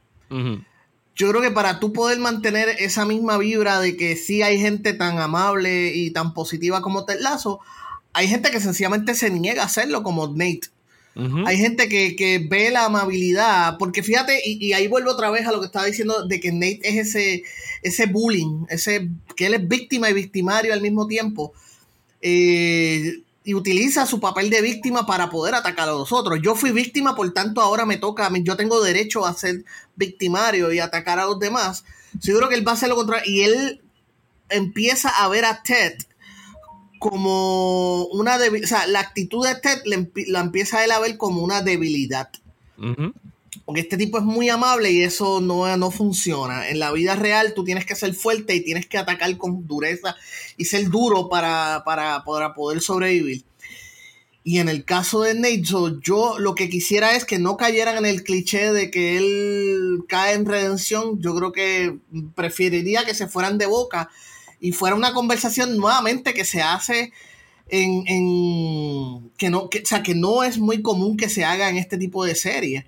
yo 1.20 1.28
creo 1.28 1.42
que 1.42 1.50
para 1.50 1.80
tú 1.80 1.92
poder 1.92 2.18
mantener 2.18 2.70
esa 2.78 3.04
misma 3.04 3.36
vibra 3.36 3.78
de 3.78 3.94
que 3.94 4.16
sí 4.16 4.40
hay 4.40 4.58
gente 4.58 4.94
tan 4.94 5.18
amable 5.18 5.94
y 5.94 6.12
tan 6.12 6.32
positiva 6.32 6.80
como 6.80 7.04
Ted 7.04 7.20
Lazo, 7.20 7.60
hay 8.14 8.26
gente 8.26 8.50
que 8.50 8.58
sencillamente 8.58 9.14
se 9.14 9.28
niega 9.28 9.62
a 9.62 9.66
hacerlo 9.66 10.02
como 10.02 10.28
Nate. 10.28 10.68
Hay 11.44 11.58
gente 11.58 11.90
que, 11.90 12.46
ve 12.48 12.70
la 12.70 12.86
amabilidad, 12.86 13.76
porque 13.76 14.02
fíjate, 14.02 14.40
y, 14.42 14.72
ahí 14.72 14.88
vuelvo 14.88 15.10
otra 15.10 15.30
vez 15.30 15.46
a 15.46 15.52
lo 15.52 15.60
que 15.60 15.66
estaba 15.66 15.84
diciendo 15.84 16.26
de 16.26 16.40
que 16.40 16.52
Nate 16.52 16.80
es 16.84 17.08
ese, 17.08 17.42
ese 17.82 18.06
bullying, 18.06 18.64
ese, 18.70 19.10
que 19.36 19.44
él 19.44 19.52
es 19.52 19.68
víctima 19.68 20.08
y 20.08 20.14
victimario 20.14 20.72
al 20.72 20.80
mismo 20.80 21.06
tiempo. 21.06 21.52
Eh, 22.22 23.20
y 23.42 23.54
utiliza 23.54 24.06
su 24.06 24.20
papel 24.20 24.50
de 24.50 24.60
víctima 24.60 25.06
para 25.06 25.30
poder 25.30 25.54
atacar 25.54 25.88
a 25.88 25.92
los 25.92 26.12
otros. 26.12 26.40
Yo 26.42 26.54
fui 26.54 26.72
víctima, 26.72 27.16
por 27.16 27.32
tanto 27.32 27.60
ahora 27.60 27.86
me 27.86 27.96
toca, 27.96 28.26
a 28.26 28.30
mí, 28.30 28.42
yo 28.42 28.56
tengo 28.56 28.82
derecho 28.82 29.24
a 29.24 29.32
ser 29.32 29.64
victimario 29.96 30.72
y 30.72 30.78
atacar 30.78 31.18
a 31.18 31.26
los 31.26 31.38
demás. 31.38 31.84
Seguro 32.20 32.48
que 32.48 32.54
él 32.54 32.66
va 32.66 32.72
a 32.72 32.74
hacer 32.74 32.88
lo 32.88 32.96
contrario 32.96 33.30
y 33.30 33.42
él 33.42 33.80
empieza 34.48 35.08
a 35.08 35.28
ver 35.28 35.44
a 35.44 35.62
Ted 35.62 35.94
como 36.98 38.04
una 38.06 38.36
debilidad, 38.36 38.64
o 38.64 38.68
sea, 38.68 38.86
la 38.86 39.00
actitud 39.00 39.46
de 39.46 39.54
Ted 39.54 39.80
la 39.84 40.40
empieza 40.40 40.84
él 40.84 40.90
a 40.90 41.00
ver 41.00 41.16
como 41.16 41.42
una 41.42 41.62
debilidad. 41.62 42.28
Porque 43.70 43.82
este 43.82 43.96
tipo 43.96 44.18
es 44.18 44.24
muy 44.24 44.48
amable 44.48 44.90
y 44.90 45.04
eso 45.04 45.40
no, 45.40 45.76
no 45.76 45.92
funciona. 45.92 46.70
En 46.70 46.80
la 46.80 46.90
vida 46.90 47.14
real 47.14 47.54
tú 47.54 47.62
tienes 47.62 47.86
que 47.86 47.94
ser 47.94 48.14
fuerte 48.14 48.52
y 48.56 48.64
tienes 48.64 48.88
que 48.88 48.98
atacar 48.98 49.38
con 49.38 49.64
dureza 49.68 50.16
y 50.56 50.64
ser 50.64 50.88
duro 50.88 51.28
para, 51.28 51.84
para, 51.84 52.24
poder 52.24 52.80
sobrevivir. 52.80 53.44
Y 54.42 54.58
en 54.58 54.68
el 54.68 54.84
caso 54.84 55.20
de 55.20 55.34
Nate, 55.34 55.62
yo 56.02 56.40
lo 56.40 56.56
que 56.56 56.68
quisiera 56.68 57.14
es 57.14 57.24
que 57.24 57.38
no 57.38 57.56
cayeran 57.56 57.98
en 57.98 58.06
el 58.06 58.24
cliché 58.24 58.72
de 58.72 58.90
que 58.90 59.16
él 59.16 60.00
cae 60.08 60.34
en 60.34 60.46
redención. 60.46 61.22
Yo 61.22 61.32
creo 61.36 61.52
que 61.52 61.96
preferiría 62.34 63.04
que 63.04 63.14
se 63.14 63.28
fueran 63.28 63.56
de 63.56 63.66
boca 63.66 64.10
y 64.58 64.72
fuera 64.72 64.96
una 64.96 65.12
conversación 65.12 65.76
nuevamente 65.76 66.34
que 66.34 66.44
se 66.44 66.60
hace 66.60 67.12
en, 67.68 68.02
en 68.08 69.30
que 69.38 69.48
no, 69.48 69.70
que, 69.70 69.78
o 69.78 69.86
sea, 69.86 70.02
que 70.02 70.16
no 70.16 70.42
es 70.42 70.58
muy 70.58 70.82
común 70.82 71.16
que 71.16 71.28
se 71.28 71.44
haga 71.44 71.68
en 71.68 71.76
este 71.76 71.98
tipo 71.98 72.24
de 72.24 72.34
series. 72.34 72.84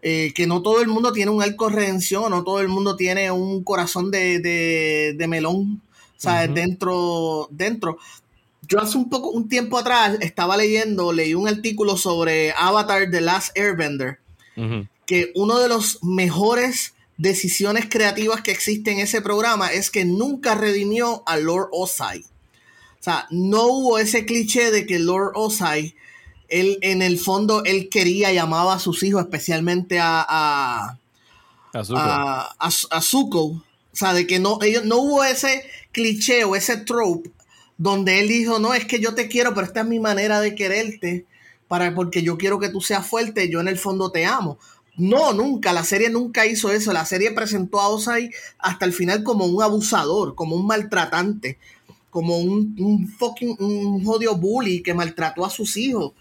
Eh, 0.00 0.32
que 0.32 0.46
no 0.46 0.62
todo 0.62 0.80
el 0.80 0.86
mundo 0.86 1.12
tiene 1.12 1.32
un 1.32 1.42
arco 1.42 1.68
de 1.68 1.74
redención, 1.74 2.30
no 2.30 2.44
todo 2.44 2.60
el 2.60 2.68
mundo 2.68 2.94
tiene 2.94 3.32
un 3.32 3.64
corazón 3.64 4.12
de, 4.12 4.38
de, 4.38 5.26
melón, 5.26 5.82
¿sabes? 6.16 6.54
dentro, 6.54 7.48
dentro. 7.50 7.98
Yo 8.62 8.80
hace 8.80 8.96
un 8.96 9.10
poco, 9.10 9.30
un 9.30 9.48
tiempo 9.48 9.76
atrás, 9.76 10.18
estaba 10.20 10.56
leyendo, 10.56 11.12
leí 11.12 11.34
un 11.34 11.48
artículo 11.48 11.96
sobre 11.96 12.52
Avatar 12.52 13.10
The 13.10 13.20
Last 13.20 13.58
Airbender, 13.58 14.20
que 15.04 15.32
uno 15.34 15.58
de 15.58 15.68
los 15.68 16.02
mejores 16.04 16.94
decisiones 17.16 17.86
creativas 17.88 18.42
que 18.42 18.52
existe 18.52 18.92
en 18.92 19.00
ese 19.00 19.20
programa 19.20 19.72
es 19.72 19.90
que 19.90 20.04
nunca 20.04 20.54
redimió 20.54 21.24
a 21.26 21.36
Lord 21.36 21.70
Osai. 21.72 22.20
O 22.20 23.02
sea, 23.02 23.26
no 23.30 23.66
hubo 23.66 23.98
ese 23.98 24.24
cliché 24.24 24.70
de 24.70 24.86
que 24.86 24.98
Lord 24.98 25.32
Osai 25.34 25.94
él 26.48 26.78
en 26.82 27.02
el 27.02 27.18
fondo, 27.18 27.62
él 27.64 27.88
quería 27.88 28.32
y 28.32 28.38
amaba 28.38 28.74
a 28.74 28.78
sus 28.78 29.02
hijos, 29.02 29.22
especialmente 29.22 29.98
a, 30.00 30.24
a, 30.26 30.98
a, 31.72 33.00
Zuko. 33.02 33.44
O 33.44 33.62
sea, 33.92 34.14
de 34.14 34.26
que 34.26 34.38
no, 34.38 34.58
ellos, 34.62 34.84
no 34.84 34.98
hubo 34.98 35.24
ese 35.24 35.64
cliché 35.92 36.44
o 36.44 36.56
ese 36.56 36.78
trope 36.78 37.30
donde 37.76 38.20
él 38.20 38.28
dijo, 38.28 38.58
no, 38.58 38.74
es 38.74 38.86
que 38.86 39.00
yo 39.00 39.14
te 39.14 39.28
quiero, 39.28 39.54
pero 39.54 39.66
esta 39.66 39.80
es 39.80 39.86
mi 39.86 40.00
manera 40.00 40.40
de 40.40 40.54
quererte, 40.54 41.26
para, 41.68 41.94
porque 41.94 42.22
yo 42.22 42.38
quiero 42.38 42.58
que 42.58 42.70
tú 42.70 42.80
seas 42.80 43.06
fuerte, 43.06 43.50
yo 43.50 43.60
en 43.60 43.68
el 43.68 43.78
fondo 43.78 44.10
te 44.10 44.24
amo. 44.24 44.58
No, 44.96 45.32
nunca, 45.32 45.72
la 45.72 45.84
serie 45.84 46.10
nunca 46.10 46.44
hizo 46.44 46.72
eso. 46.72 46.92
La 46.92 47.04
serie 47.04 47.30
presentó 47.30 47.80
a 47.80 47.88
Osai 47.88 48.30
hasta 48.58 48.84
el 48.84 48.92
final 48.92 49.22
como 49.22 49.44
un 49.46 49.62
abusador, 49.62 50.34
como 50.34 50.56
un 50.56 50.66
maltratante, 50.66 51.56
como 52.10 52.38
un, 52.38 52.74
un 52.80 53.06
fucking 53.06 53.56
un 53.60 54.04
jodido 54.04 54.36
bully 54.36 54.82
que 54.82 54.94
maltrató 54.94 55.44
a 55.44 55.50
sus 55.50 55.76
hijos 55.76 56.14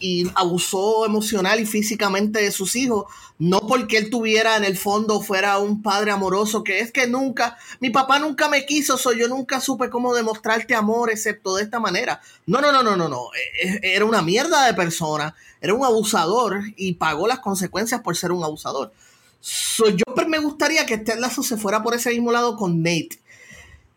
y, 0.00 0.30
abusó 0.34 1.04
emocional 1.04 1.60
y 1.60 1.66
físicamente 1.66 2.40
de 2.40 2.52
sus 2.52 2.76
hijos, 2.76 3.06
no 3.38 3.60
porque 3.60 3.98
él 3.98 4.10
tuviera 4.10 4.56
en 4.56 4.64
el 4.64 4.76
fondo 4.76 5.20
fuera 5.20 5.58
un 5.58 5.82
padre 5.82 6.10
amoroso, 6.10 6.62
que 6.62 6.80
es 6.80 6.92
que 6.92 7.06
nunca, 7.06 7.56
mi 7.80 7.90
papá 7.90 8.18
nunca 8.18 8.48
me 8.48 8.66
quiso, 8.66 8.96
soy 8.96 9.20
yo 9.20 9.28
nunca 9.28 9.60
supe 9.60 9.90
cómo 9.90 10.14
demostrarte 10.14 10.74
amor 10.74 11.10
excepto 11.10 11.56
de 11.56 11.64
esta 11.64 11.80
manera. 11.80 12.20
No, 12.46 12.60
no, 12.60 12.72
no, 12.72 12.82
no, 12.82 12.96
no, 12.96 13.08
no, 13.08 13.28
e, 13.34 13.68
e, 13.68 13.94
era 13.94 14.04
una 14.04 14.22
mierda 14.22 14.66
de 14.66 14.74
persona, 14.74 15.34
era 15.60 15.74
un 15.74 15.84
abusador 15.84 16.60
y 16.76 16.94
pagó 16.94 17.26
las 17.26 17.40
consecuencias 17.40 18.00
por 18.00 18.16
ser 18.16 18.32
un 18.32 18.44
abusador. 18.44 18.92
yo 19.42 20.26
me 20.28 20.38
gustaría 20.38 20.86
que 20.86 20.94
este 20.94 21.16
Lazo 21.16 21.42
se 21.42 21.56
fuera 21.56 21.82
por 21.82 21.94
ese 21.94 22.10
mismo 22.10 22.32
lado 22.32 22.56
con 22.56 22.82
Nate. 22.82 23.18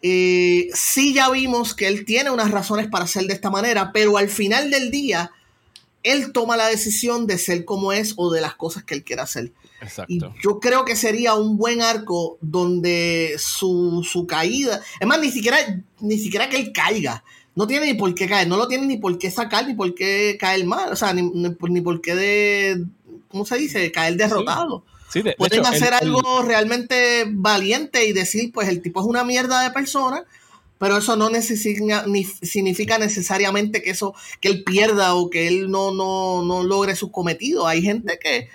Eh, 0.07 0.69
sí 0.73 1.13
ya 1.15 1.31
vimos 1.31 1.73
que 1.73 1.87
él 1.87 2.05
tiene 2.05 2.29
unas 2.29 2.51
razones 2.51 2.87
para 2.87 3.07
ser 3.07 3.25
de 3.25 3.33
esta 3.33 3.49
manera, 3.49 3.91
pero 3.91 4.17
al 4.17 4.29
final 4.29 4.69
del 4.69 4.91
día 4.91 5.31
él 6.05 6.31
toma 6.31 6.55
la 6.55 6.67
decisión 6.67 7.25
de 7.25 7.37
ser 7.39 7.65
como 7.65 7.91
es 7.91 8.13
o 8.15 8.31
de 8.31 8.39
las 8.39 8.55
cosas 8.55 8.83
que 8.83 8.93
él 8.93 9.03
quiere 9.03 9.23
hacer. 9.23 9.51
Exacto. 9.81 10.13
Y 10.13 10.21
yo 10.41 10.59
creo 10.59 10.85
que 10.85 10.95
sería 10.95 11.33
un 11.33 11.57
buen 11.57 11.81
arco 11.81 12.37
donde 12.41 13.35
su, 13.39 14.25
caída, 14.29 14.81
es 14.99 15.07
más, 15.07 15.19
ni 15.19 15.31
siquiera, 15.31 15.57
ni 15.99 16.17
siquiera 16.19 16.47
que 16.47 16.57
él 16.57 16.71
caiga. 16.71 17.23
No 17.55 17.65
tiene 17.65 17.87
ni 17.87 17.93
por 17.95 18.13
qué 18.13 18.27
caer, 18.27 18.47
no 18.47 18.57
lo 18.57 18.67
tiene 18.67 18.85
ni 18.85 18.97
por 18.97 19.17
qué 19.17 19.31
sacar, 19.31 19.67
ni 19.67 19.73
por 19.73 19.95
qué 19.95 20.37
caer 20.39 20.65
mal, 20.65 20.91
o 20.91 20.95
sea, 20.95 21.13
ni, 21.13 21.23
ni, 21.23 21.81
por 21.81 22.01
qué 22.01 22.15
de, 22.15 22.85
¿cómo 23.29 23.45
se 23.45 23.57
dice? 23.57 23.91
Caer 23.91 24.15
derrotado. 24.15 24.83
Sí. 25.09 25.23
Pueden 25.37 25.65
hacer 25.65 25.93
algo 25.93 26.43
realmente 26.43 27.25
valiente 27.29 28.05
y 28.05 28.13
decir, 28.13 28.51
pues 28.53 28.67
el 28.67 28.81
tipo 28.81 28.99
es 28.99 29.07
una 29.07 29.23
mierda 29.23 29.63
de 29.63 29.71
persona, 29.71 30.23
pero 30.77 30.97
eso 30.97 31.15
no 31.15 31.29
necesita, 31.29 32.05
ni, 32.07 32.23
significa 32.23 32.97
necesariamente 32.97 33.81
que 33.81 33.91
eso, 33.91 34.13
que 34.41 34.49
él 34.49 34.63
pierda 34.63 35.15
o 35.15 35.29
que 35.29 35.47
él 35.47 35.69
no, 35.69 35.91
no, 35.91 36.63
logre 36.63 36.95
sus 36.95 37.11
cometidos. 37.11 37.65
Hay 37.67 37.81
gente 37.81 38.19
que, 38.21 38.49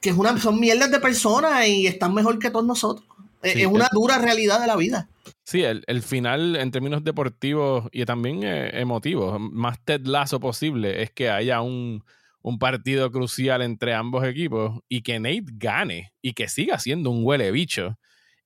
que 0.00 0.10
es 0.10 0.16
una, 0.16 0.38
son 0.38 0.58
mierdas 0.58 0.90
de 0.90 1.00
personas 1.00 1.66
y 1.66 1.86
están 1.86 2.14
mejor 2.14 2.38
que 2.38 2.50
todos 2.50 2.66
nosotros. 2.66 3.06
es 3.42 3.66
una 3.66 3.88
dura 3.92 4.18
realidad 4.18 4.60
de 4.60 4.66
la 4.66 4.76
vida. 4.76 5.08
Sí, 5.44 5.62
el, 5.62 6.02
final 6.02 6.56
en 6.56 6.70
términos 6.70 7.04
deportivos 7.04 7.88
y 7.92 8.04
también 8.04 8.42
eh, 8.42 8.80
emotivos, 8.80 9.40
más 9.40 9.78
Ted 9.82 10.02
Lazo 10.04 10.40
posible, 10.40 11.02
es 11.02 11.10
que 11.10 11.30
haya 11.30 11.62
un, 11.62 12.04
un 12.42 12.58
partido 12.58 13.10
crucial 13.10 13.62
entre 13.62 13.94
ambos 13.94 14.24
equipos 14.26 14.80
y 14.88 15.02
que 15.02 15.20
Nate 15.20 15.44
gane 15.52 16.12
y 16.20 16.34
que 16.34 16.48
siga 16.48 16.78
siendo 16.78 17.10
un 17.10 17.24
huele 17.24 17.50
bicho 17.50 17.98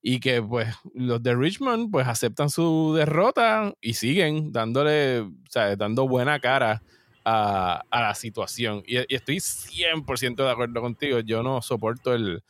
y 0.02 0.18
que 0.18 0.42
pues 0.42 0.74
los 0.94 1.22
de 1.22 1.34
Richmond 1.34 1.90
pues 1.90 2.08
aceptan 2.08 2.50
su 2.50 2.92
derrota 2.96 3.72
y 3.80 3.94
siguen 3.94 4.52
dándole, 4.52 5.20
o 5.20 5.32
sea, 5.48 5.76
dando 5.76 6.08
buena 6.08 6.40
cara 6.40 6.82
a, 7.24 7.84
la 7.90 8.14
situación. 8.16 8.82
Y, 8.84 8.96
estoy 9.14 9.36
100% 9.36 10.36
de 10.36 10.50
acuerdo 10.50 10.80
contigo, 10.80 11.20
yo 11.20 11.44
no 11.44 11.62
soporto 11.62 12.14
el, 12.14 12.42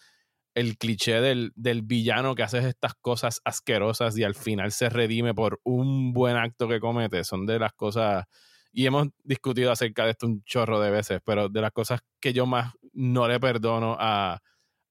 el 0.54 0.78
cliché 0.78 1.20
del, 1.20 1.52
del, 1.54 1.82
villano 1.82 2.34
que 2.34 2.42
hace 2.42 2.66
estas 2.66 2.94
cosas 2.94 3.42
asquerosas 3.44 4.16
y 4.16 4.24
al 4.24 4.34
final 4.34 4.72
se 4.72 4.88
redime 4.88 5.34
por 5.34 5.60
un 5.62 6.14
buen 6.14 6.36
acto 6.36 6.68
que 6.68 6.80
comete. 6.80 7.22
Son 7.22 7.44
de 7.44 7.58
las 7.58 7.74
cosas, 7.74 8.24
y 8.72 8.86
hemos 8.86 9.08
discutido 9.24 9.70
acerca 9.70 10.06
de 10.06 10.12
esto 10.12 10.26
un 10.26 10.42
chorro 10.44 10.80
de 10.80 10.90
veces, 10.90 11.20
pero 11.22 11.50
de 11.50 11.60
las 11.60 11.72
cosas 11.72 12.00
que 12.18 12.32
yo 12.32 12.46
más 12.46 12.72
no 12.94 13.28
le 13.28 13.38
perdono 13.38 13.96
a 14.00 14.40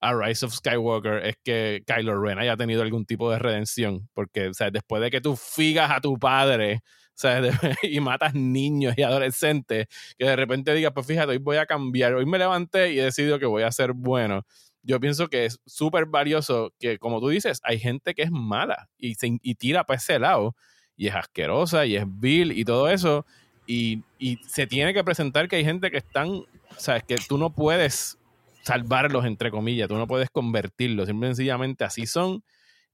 a 0.01 0.13
Rise 0.15 0.45
of 0.45 0.53
Skywalker 0.53 1.25
es 1.25 1.35
que 1.43 1.83
Kylo 1.85 2.19
Ren 2.19 2.39
haya 2.39 2.57
tenido 2.57 2.81
algún 2.81 3.05
tipo 3.05 3.31
de 3.31 3.39
redención. 3.39 4.09
Porque, 4.13 4.47
o 4.47 4.53
sea, 4.53 4.71
después 4.71 5.01
de 5.01 5.11
que 5.11 5.21
tú 5.21 5.35
figas 5.35 5.91
a 5.91 6.01
tu 6.01 6.17
padre, 6.17 6.81
sea, 7.21 7.41
y 7.83 7.99
matas 7.99 8.33
niños 8.33 8.95
y 8.97 9.03
adolescentes, 9.03 9.87
que 10.17 10.25
de 10.25 10.35
repente 10.35 10.73
digas, 10.73 10.91
pues 10.93 11.05
fíjate, 11.05 11.31
hoy 11.31 11.37
voy 11.37 11.57
a 11.57 11.65
cambiar, 11.65 12.15
hoy 12.15 12.25
me 12.25 12.37
levanté 12.37 12.93
y 12.93 12.99
he 12.99 13.03
decidido 13.03 13.39
que 13.39 13.45
voy 13.45 13.63
a 13.63 13.71
ser 13.71 13.93
bueno. 13.93 14.43
Yo 14.83 14.99
pienso 14.99 15.27
que 15.27 15.45
es 15.45 15.59
súper 15.65 16.07
valioso 16.07 16.73
que, 16.79 16.97
como 16.97 17.19
tú 17.19 17.29
dices, 17.29 17.61
hay 17.63 17.79
gente 17.79 18.15
que 18.15 18.23
es 18.23 18.31
mala 18.31 18.89
y, 18.97 19.13
se, 19.15 19.37
y 19.41 19.55
tira 19.55 19.83
para 19.83 19.97
ese 19.97 20.17
lado 20.17 20.55
y 20.97 21.07
es 21.07 21.15
asquerosa 21.15 21.85
y 21.85 21.95
es 21.95 22.05
vil 22.07 22.51
y 22.51 22.65
todo 22.65 22.89
eso. 22.89 23.25
Y, 23.67 24.03
y 24.17 24.39
se 24.47 24.65
tiene 24.65 24.93
que 24.93 25.03
presentar 25.03 25.47
que 25.47 25.57
hay 25.57 25.63
gente 25.63 25.91
que 25.91 25.97
están, 25.97 26.45
sabes, 26.77 27.03
que 27.03 27.15
tú 27.27 27.37
no 27.37 27.53
puedes 27.53 28.17
salvarlos, 28.63 29.25
entre 29.25 29.51
comillas. 29.51 29.87
Tú 29.87 29.95
no 29.95 30.07
puedes 30.07 30.29
convertirlos. 30.29 31.07
Simple 31.07 31.29
sencillamente 31.29 31.83
así 31.83 32.05
son 32.05 32.43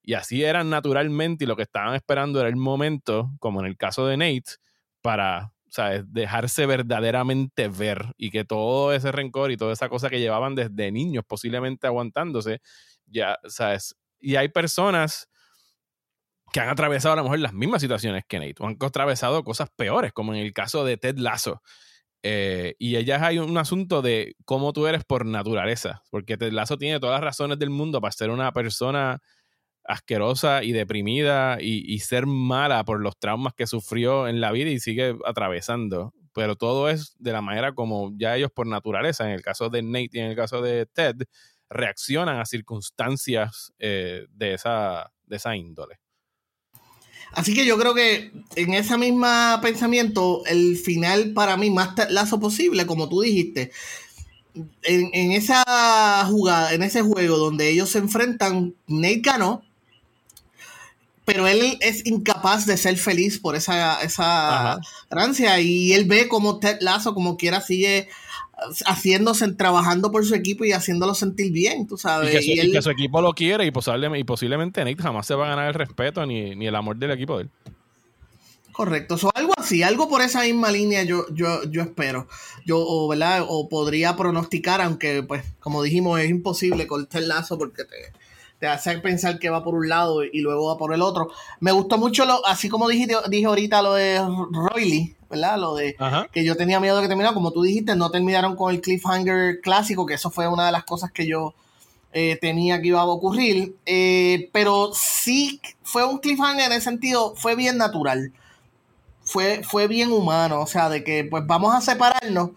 y 0.02 0.14
así 0.14 0.44
eran 0.44 0.70
naturalmente. 0.70 1.44
Y 1.44 1.48
lo 1.48 1.56
que 1.56 1.64
estaban 1.64 1.96
esperando 1.96 2.40
era 2.40 2.50
el 2.50 2.56
momento, 2.56 3.32
como 3.40 3.60
en 3.60 3.68
el 3.68 3.78
caso 3.78 4.08
de 4.08 4.18
Nate, 4.18 4.56
para 5.02 5.52
dejarse 6.06 6.66
verdaderamente 6.66 7.68
ver 7.68 8.14
y 8.18 8.32
que 8.32 8.46
todo 8.46 8.94
ese 8.94 9.12
rencor 9.12 9.52
y 9.52 9.58
toda 9.58 9.74
esa 9.74 9.90
cosa 9.90 10.10
que 10.10 10.20
llevaban 10.20 10.56
desde 10.56 10.92
niños, 10.92 11.24
posiblemente 11.28 11.88
aguantándose, 11.88 12.62
ya, 13.06 13.38
¿sabes? 13.48 13.96
Y 14.20 14.38
hay 14.38 14.48
personas 14.50 15.30
que 16.52 16.62
han 16.62 16.70
atravesado 16.70 17.14
a 17.14 17.18
lo 17.18 17.24
mejor 17.24 17.40
las 17.40 17.54
mismas 17.54 17.82
situaciones 17.82 18.24
que 18.28 18.40
Nate, 18.40 18.56
o 18.60 18.68
han 18.68 18.78
atravesado 18.80 19.44
cosas 19.44 19.70
peores, 19.76 20.14
como 20.14 20.34
en 20.34 20.40
el 20.40 20.54
caso 20.54 20.86
de 20.86 20.98
Ted 20.98 21.18
Lasso, 21.18 21.62
eh, 22.24 22.76
y 22.80 22.96
allá 22.96 23.26
hay 23.26 23.40
un 23.40 23.58
asunto 23.58 24.02
de 24.02 24.36
cómo 24.46 24.74
tú 24.74 24.88
eres 24.88 25.04
por 25.06 25.26
naturaleza, 25.26 26.04
porque 26.10 26.38
Ted 26.38 26.52
Lasso 26.52 26.78
tiene 26.78 27.00
todas 27.00 27.16
las 27.16 27.24
razones 27.24 27.60
del 27.60 27.70
mundo 27.70 28.02
para 28.02 28.12
ser 28.12 28.30
una 28.30 28.52
persona 28.52 29.22
asquerosa 29.88 30.64
y 30.64 30.74
deprimida 30.74 31.58
y, 31.62 32.00
ser 32.00 32.26
mala 32.26 32.84
por 32.84 33.00
los 33.00 33.18
traumas 33.18 33.54
que 33.54 33.68
sufrió 33.68 34.28
en 34.28 34.42
la 34.42 34.52
vida 34.52 34.70
y 34.70 34.80
sigue 34.80 35.16
atravesando. 35.26 36.14
Pero 36.34 36.56
todo 36.56 36.90
es 36.90 37.16
de 37.20 37.32
la 37.32 37.42
manera 37.42 37.74
como 37.74 38.12
ya 38.18 38.36
ellos 38.36 38.52
por 38.54 38.68
naturaleza, 38.68 39.26
en 39.26 39.32
el 39.32 39.42
caso 39.42 39.70
de 39.70 39.82
Nate 39.82 40.10
y 40.14 40.20
en 40.20 40.28
el 40.28 40.36
caso 40.36 40.62
de 40.62 40.86
Ted, 40.86 41.16
reaccionan 41.70 42.40
a 42.40 42.46
circunstancias 42.46 43.74
eh, 43.80 44.28
de, 44.32 44.54
esa, 44.54 45.12
de 45.26 45.38
esa 45.38 45.56
índole. 45.56 46.00
Así 47.34 47.54
que 47.54 47.66
yo 47.66 47.78
creo 47.78 47.94
que 47.94 48.32
en 48.56 48.74
ese 48.74 48.98
mismo 48.98 49.28
pensamiento, 49.62 50.44
el 50.46 50.78
final 50.78 51.34
para 51.34 51.58
mí 51.58 51.70
más 51.70 51.90
lazo 52.10 52.40
posible, 52.40 52.86
como 52.86 53.10
tú 53.10 53.22
dijiste, 53.22 53.72
en, 54.84 55.32
esa 55.32 56.26
jugada, 56.26 56.74
en 56.74 56.84
ese 56.84 57.02
juego 57.02 57.38
donde 57.38 57.70
ellos 57.70 57.90
se 57.90 58.00
enfrentan, 58.00 58.74
Nate 58.88 59.22
ganó, 59.22 59.62
pero 61.26 61.48
él 61.48 61.78
es 61.82 62.06
incapaz 62.06 62.66
de 62.66 62.78
ser 62.78 62.98
feliz 62.98 63.38
por 63.40 63.56
esa, 63.56 64.02
esa 64.02 64.80
ganancia 65.10 65.60
y 65.60 65.94
él 65.94 66.06
ve 66.06 66.28
como 66.28 66.60
Ted 66.60 66.78
Lazo 66.80 67.14
como 67.14 67.38
quiera 67.38 67.62
sigue 67.62 68.08
haciéndose, 68.86 69.52
trabajando 69.54 70.12
por 70.12 70.26
su 70.26 70.36
equipo 70.36 70.66
y 70.66 70.72
haciéndolo 70.72 71.14
sentir 71.14 71.52
bien, 71.52 71.88
tú 71.88 71.98
sabes. 71.98 72.46
Y 72.46 72.72
que 72.72 72.82
su, 72.82 72.90
equipo 72.90 73.22
lo 73.22 73.34
quiere 73.34 73.66
y, 73.66 73.72
posiblemente, 73.72 74.20
y 74.20 74.24
posiblemente 74.24 74.84
Nick 74.84 75.02
jamás 75.02 75.28
se 75.28 75.36
va 75.36 75.46
a 75.46 75.50
ganar 75.50 75.68
el 75.68 75.74
respeto 75.74 76.26
ni, 76.26 76.66
el 76.66 76.76
amor 76.76 76.98
del 76.98 77.12
equipo 77.12 77.38
de 77.38 77.44
él. 77.44 77.50
Correcto, 78.72 79.16
o 79.20 79.32
algo 79.34 79.54
así, 79.58 79.82
algo 79.82 80.08
por 80.08 80.22
esa 80.22 80.44
misma 80.44 80.70
línea 80.70 81.02
yo, 81.04 81.26
yo, 81.34 81.64
yo 81.64 81.82
espero. 81.82 82.28
Yo, 82.64 82.78
o, 82.80 83.08
¿verdad? 83.08 83.44
O 83.48 83.70
podría 83.70 84.16
pronosticar, 84.16 84.82
aunque, 84.82 85.24
pues, 85.24 85.44
como 85.60 85.82
dijimos, 85.82 86.20
es 86.20 86.30
imposible 86.30 86.86
cortar 86.86 87.24
el 87.24 87.30
lazo 87.30 87.58
porque 87.58 87.86
te, 87.86 87.96
te 88.60 88.68
hace 88.68 88.98
pensar 89.00 89.40
que 89.40 89.50
va 89.50 89.64
por 89.64 89.76
un 89.76 89.88
lado 89.88 90.24
y 90.24 90.40
luego 90.42 90.68
va 90.68 90.78
por 90.78 90.94
el 90.94 91.02
otro. 91.02 91.30
Me 91.60 91.72
gustó 91.72 91.98
mucho, 91.98 92.26
lo, 92.26 92.46
así 92.46 92.70
como 92.70 92.88
dije, 92.88 93.08
dije 93.30 93.46
ahorita 93.46 93.82
lo 93.82 93.94
de 93.94 94.20
Royley, 94.52 95.16
¿verdad? 95.30 95.60
Lo 95.60 95.76
de 95.76 95.96
que 96.32 96.44
yo 96.44 96.58
tenía 96.58 96.80
miedo 96.80 96.96
de 96.96 97.04
que 97.04 97.08
terminara, 97.08 97.34
como 97.34 97.52
tú 97.52 97.62
dijiste, 97.64 97.96
no 97.96 98.10
terminaron 98.10 98.56
con 98.56 98.74
el 98.74 98.82
cliffhanger 98.82 99.62
clásico, 99.62 100.06
que 100.06 100.16
eso 100.16 100.32
fue 100.32 100.48
una 100.48 100.66
de 100.66 100.72
las 100.72 100.86
cosas 100.86 101.12
que 101.12 101.28
yo 101.28 101.54
eh, 102.14 102.38
tenía 102.42 102.82
que 102.82 102.88
iba 102.88 103.02
a 103.02 103.06
ocurrir. 103.06 103.76
Eh, 103.86 104.50
pero 104.54 104.92
sí 104.94 105.62
fue 105.84 106.04
un 106.06 106.18
cliffhanger 106.18 106.66
en 106.66 106.72
ese 106.72 106.82
sentido, 106.82 107.36
fue 107.36 107.56
bien 107.56 107.78
natural. 107.78 108.34
Fue, 109.22 109.62
fue 109.62 109.88
bien 109.88 110.12
humano, 110.14 110.62
o 110.62 110.68
sea, 110.68 110.88
de 110.90 111.04
que 111.04 111.26
pues 111.26 111.46
vamos 111.46 111.76
a 111.76 111.82
separarnos, 111.82 112.52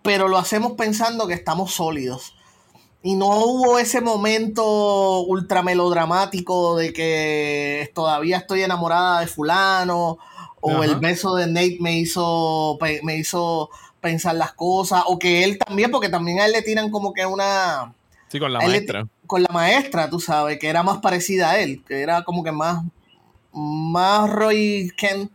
pero 0.00 0.28
lo 0.28 0.38
hacemos 0.38 0.74
pensando 0.74 1.26
que 1.26 1.34
estamos 1.34 1.74
sólidos 1.74 2.35
y 3.06 3.14
no 3.14 3.28
hubo 3.28 3.78
ese 3.78 4.00
momento 4.00 5.20
ultra 5.20 5.62
melodramático 5.62 6.76
de 6.76 6.92
que 6.92 7.88
todavía 7.94 8.38
estoy 8.38 8.62
enamorada 8.62 9.20
de 9.20 9.28
fulano 9.28 10.18
o 10.60 10.82
el 10.82 10.96
beso 10.96 11.36
de 11.36 11.46
Nate 11.46 11.76
me 11.78 11.98
hizo 11.98 12.76
me 13.04 13.16
hizo 13.16 13.70
pensar 14.00 14.34
las 14.34 14.54
cosas 14.54 15.04
o 15.06 15.20
que 15.20 15.44
él 15.44 15.56
también 15.56 15.92
porque 15.92 16.08
también 16.08 16.40
a 16.40 16.46
él 16.46 16.52
le 16.52 16.62
tiran 16.62 16.90
como 16.90 17.12
que 17.12 17.24
una 17.24 17.94
Sí, 18.26 18.40
con 18.40 18.52
la 18.52 18.58
maestra. 18.58 19.06
con 19.24 19.40
la 19.40 19.50
maestra, 19.52 20.10
tú 20.10 20.18
sabes, 20.18 20.58
que 20.58 20.66
era 20.66 20.82
más 20.82 20.98
parecida 20.98 21.50
a 21.52 21.60
él, 21.60 21.84
que 21.86 22.00
era 22.00 22.24
como 22.24 22.42
que 22.42 22.50
más, 22.50 22.82
más 23.52 24.28
Roy 24.28 24.90
Ken 24.96 25.30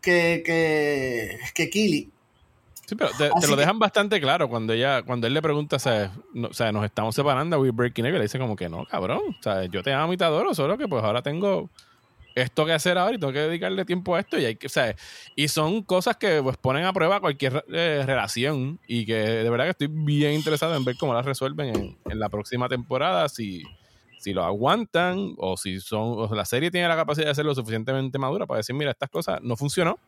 que, 0.00 0.42
que, 0.46 1.38
que 1.52 1.68
Killy. 1.68 2.11
Sí, 2.92 2.96
pero 2.96 3.10
te, 3.40 3.48
lo 3.48 3.56
dejan 3.56 3.78
bastante 3.78 4.20
claro 4.20 4.50
cuando 4.50 4.74
ella, 4.74 5.02
cuando 5.02 5.26
él 5.26 5.32
le 5.32 5.40
pregunta, 5.40 5.76
o 5.76 5.78
sea, 5.78 6.12
nos 6.34 6.84
estamos 6.84 7.14
separando, 7.14 7.58
we're 7.58 7.72
breaking 7.72 8.04
up, 8.04 8.12
le 8.12 8.20
dice 8.20 8.38
como 8.38 8.54
que 8.54 8.68
no, 8.68 8.84
cabrón, 8.84 9.22
o 9.30 9.42
sea, 9.42 9.64
yo 9.64 9.82
te 9.82 9.94
amo 9.94 10.12
y 10.12 10.18
te 10.18 10.24
adoro, 10.24 10.54
solo 10.54 10.76
que 10.76 10.86
pues 10.86 11.02
ahora 11.02 11.22
tengo 11.22 11.70
esto 12.34 12.66
que 12.66 12.72
hacer 12.72 12.98
ahora 12.98 13.14
y 13.14 13.18
tengo 13.18 13.32
que 13.32 13.38
dedicarle 13.38 13.86
tiempo 13.86 14.14
a 14.14 14.20
esto 14.20 14.38
y 14.38 14.44
hay 14.44 14.56
que, 14.56 14.66
o 14.66 14.70
sea, 14.70 14.94
y 15.34 15.48
son 15.48 15.82
cosas 15.84 16.18
que 16.18 16.42
pues 16.42 16.58
ponen 16.58 16.84
a 16.84 16.92
prueba 16.92 17.18
cualquier 17.18 17.64
eh, 17.72 18.02
relación 18.04 18.78
y 18.86 19.06
que 19.06 19.14
de 19.14 19.48
verdad 19.48 19.64
que 19.64 19.70
estoy 19.70 19.88
bien 19.88 20.34
interesado 20.34 20.74
en 20.74 20.84
ver 20.84 20.96
cómo 20.98 21.14
las 21.14 21.24
resuelven 21.24 21.96
en, 22.04 22.20
la 22.20 22.28
próxima 22.28 22.68
temporada, 22.68 23.26
si, 23.30 23.62
si 24.18 24.34
lo 24.34 24.44
aguantan 24.44 25.32
o 25.38 25.56
si 25.56 25.80
son, 25.80 26.12
o 26.18 26.34
la 26.34 26.44
serie 26.44 26.70
tiene 26.70 26.88
la 26.88 26.96
capacidad 26.96 27.28
de 27.28 27.34
ser 27.34 27.46
lo 27.46 27.54
suficientemente 27.54 28.18
madura 28.18 28.44
para 28.44 28.58
decir, 28.58 28.76
mira, 28.76 28.90
estas 28.90 29.08
cosas 29.08 29.40
no 29.40 29.56
funcionó 29.56 29.98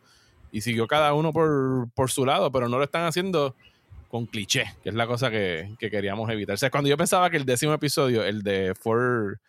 y 0.55 0.61
siguió 0.61 0.87
cada 0.87 1.13
uno 1.13 1.33
por, 1.33 2.09
su 2.09 2.25
lado, 2.25 2.49
pero 2.49 2.69
no 2.69 2.77
lo 2.77 2.85
están 2.85 3.03
haciendo 3.03 3.57
con 4.07 4.25
cliché, 4.25 4.63
que 4.81 4.87
es 4.87 4.95
la 4.95 5.05
cosa 5.05 5.29
que, 5.29 5.75
queríamos 5.77 6.29
evitar. 6.29 6.53
O 6.53 6.57
sea, 6.57 6.69
cuando 6.69 6.89
yo 6.89 6.95
pensaba 6.95 7.29
que 7.29 7.35
el 7.35 7.43
décimo 7.43 7.73
episodio, 7.73 8.23
el 8.23 8.41
de 8.41 8.73
For, 8.73 9.41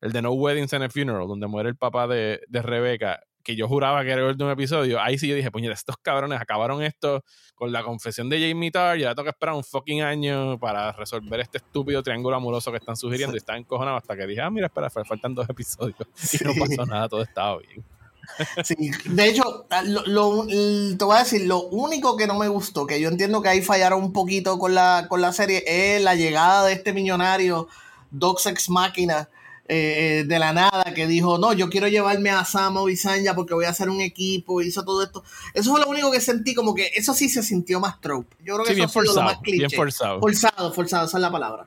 el 0.00 0.12
de 0.12 0.22
No 0.22 0.32
Weddings 0.32 0.72
and 0.72 0.84
a 0.84 0.88
Funeral, 0.88 1.28
donde 1.28 1.48
muere 1.48 1.68
el 1.68 1.76
papá 1.76 2.06
de, 2.06 2.40
de 2.48 2.62
Rebeca, 2.62 3.20
que 3.42 3.56
yo 3.56 3.68
juraba 3.68 4.02
que 4.04 4.12
era 4.12 4.22
el 4.22 4.28
último 4.28 4.50
episodio, 4.50 5.02
ahí 5.02 5.18
sí 5.18 5.28
yo 5.28 5.34
dije, 5.34 5.50
puñeta, 5.50 5.74
estos 5.74 5.98
cabrones 5.98 6.40
acabaron 6.40 6.82
esto 6.82 7.22
con 7.54 7.70
la 7.70 7.82
confesión 7.82 8.30
de 8.30 8.48
Jamie 8.48 8.70
Tarr 8.70 8.96
y 8.96 9.02
ahora 9.02 9.16
tengo 9.16 9.24
que 9.24 9.30
esperar 9.32 9.54
un 9.56 9.64
fucking 9.64 10.00
año 10.00 10.58
para 10.58 10.92
resolver 10.92 11.40
este 11.40 11.58
estúpido 11.58 12.02
triángulo 12.02 12.36
amoroso 12.36 12.70
que 12.70 12.78
están 12.78 12.96
sugiriendo 12.96 13.36
y 13.36 13.38
estaba 13.38 13.58
encojonado 13.58 13.98
hasta 13.98 14.16
que 14.16 14.26
dije, 14.26 14.40
ah, 14.40 14.48
mira, 14.48 14.68
espera, 14.68 14.88
faltan 14.88 15.34
dos 15.34 15.46
episodios 15.50 16.08
y 16.32 16.42
no 16.42 16.52
pasó 16.58 16.86
nada, 16.86 17.06
todo 17.06 17.20
estaba 17.20 17.58
bien. 17.58 17.84
Sí, 18.64 18.90
de 19.04 19.28
hecho, 19.28 19.66
ah, 19.70 19.82
lo, 19.82 20.46
te 20.46 21.04
voy 21.04 21.16
a 21.16 21.20
decir, 21.20 21.46
lo 21.46 21.62
único 21.62 22.16
que 22.16 22.26
no 22.26 22.38
me 22.38 22.48
gustó, 22.48 22.86
que 22.86 23.00
yo 23.00 23.08
entiendo 23.08 23.42
que 23.42 23.48
ahí 23.48 23.62
fallaron 23.62 24.02
un 24.02 24.12
poquito 24.12 24.58
con 24.58 24.74
la, 24.74 25.06
con 25.08 25.20
la 25.20 25.32
serie, 25.32 25.64
es 25.66 26.02
la 26.02 26.14
llegada 26.14 26.64
de 26.66 26.72
este 26.72 26.92
millonario, 26.92 27.68
Dox 28.10 28.46
Ex 28.46 28.70
Máquina, 28.70 29.28
eh, 29.66 30.24
de 30.26 30.38
la 30.38 30.52
nada, 30.52 30.84
que 30.94 31.06
dijo, 31.06 31.38
no, 31.38 31.54
yo 31.54 31.70
quiero 31.70 31.88
llevarme 31.88 32.28
a 32.30 32.44
Samo 32.44 32.88
y 32.90 32.96
Sanja 32.96 33.34
porque 33.34 33.54
voy 33.54 33.64
a 33.64 33.70
hacer 33.70 33.88
un 33.88 34.00
equipo, 34.02 34.60
hizo 34.60 34.84
todo 34.84 35.02
esto. 35.02 35.24
Eso 35.54 35.70
fue 35.70 35.80
lo 35.80 35.88
único 35.88 36.10
que 36.10 36.20
sentí, 36.20 36.54
como 36.54 36.74
que 36.74 36.90
eso 36.94 37.14
sí 37.14 37.30
se 37.30 37.42
sintió 37.42 37.80
más 37.80 38.00
trope. 38.00 38.36
Yo 38.44 38.56
creo 38.56 38.66
que 38.66 38.72
eso 38.72 38.88
fue 38.88 39.04
lo 39.04 39.14
más 39.14 39.38
cliché. 39.38 39.66
Bien 39.66 39.70
forzado. 39.70 40.20
Forzado, 40.20 40.72
forzado, 40.72 41.06
esa 41.06 41.16
es 41.16 41.22
la 41.22 41.32
palabra. 41.32 41.66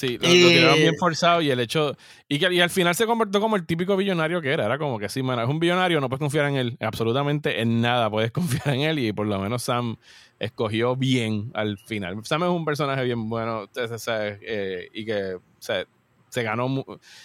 Sí, 0.00 0.16
lo, 0.16 0.30
tiraron 0.30 0.78
bien 0.78 0.94
eh, 0.94 0.98
forzado 0.98 1.42
y 1.42 1.50
el 1.50 1.60
hecho. 1.60 1.94
Y, 2.26 2.38
que, 2.38 2.50
y 2.50 2.60
al 2.62 2.70
final 2.70 2.94
se 2.94 3.04
convirtió 3.04 3.38
como 3.38 3.56
el 3.56 3.66
típico 3.66 3.98
billonario 3.98 4.40
que 4.40 4.50
era. 4.50 4.64
Era 4.64 4.78
como 4.78 4.98
que 4.98 5.10
sí, 5.10 5.22
man, 5.22 5.38
es 5.40 5.46
un 5.46 5.60
billonario, 5.60 6.00
no 6.00 6.08
puedes 6.08 6.20
confiar 6.20 6.46
en 6.46 6.56
él. 6.56 6.78
Absolutamente 6.80 7.60
en 7.60 7.82
nada 7.82 8.08
puedes 8.08 8.30
confiar 8.32 8.74
en 8.74 8.80
él. 8.80 8.98
Y 8.98 9.12
por 9.12 9.26
lo 9.26 9.38
menos 9.38 9.62
Sam 9.62 9.98
escogió 10.38 10.96
bien 10.96 11.50
al 11.52 11.76
final. 11.76 12.16
Sam 12.24 12.44
es 12.44 12.48
un 12.48 12.64
personaje 12.64 13.04
bien 13.04 13.28
bueno. 13.28 13.68
Eh, 13.76 14.88
y 14.94 15.04
que 15.04 15.36
se 15.60 16.42
ganó, 16.42 16.82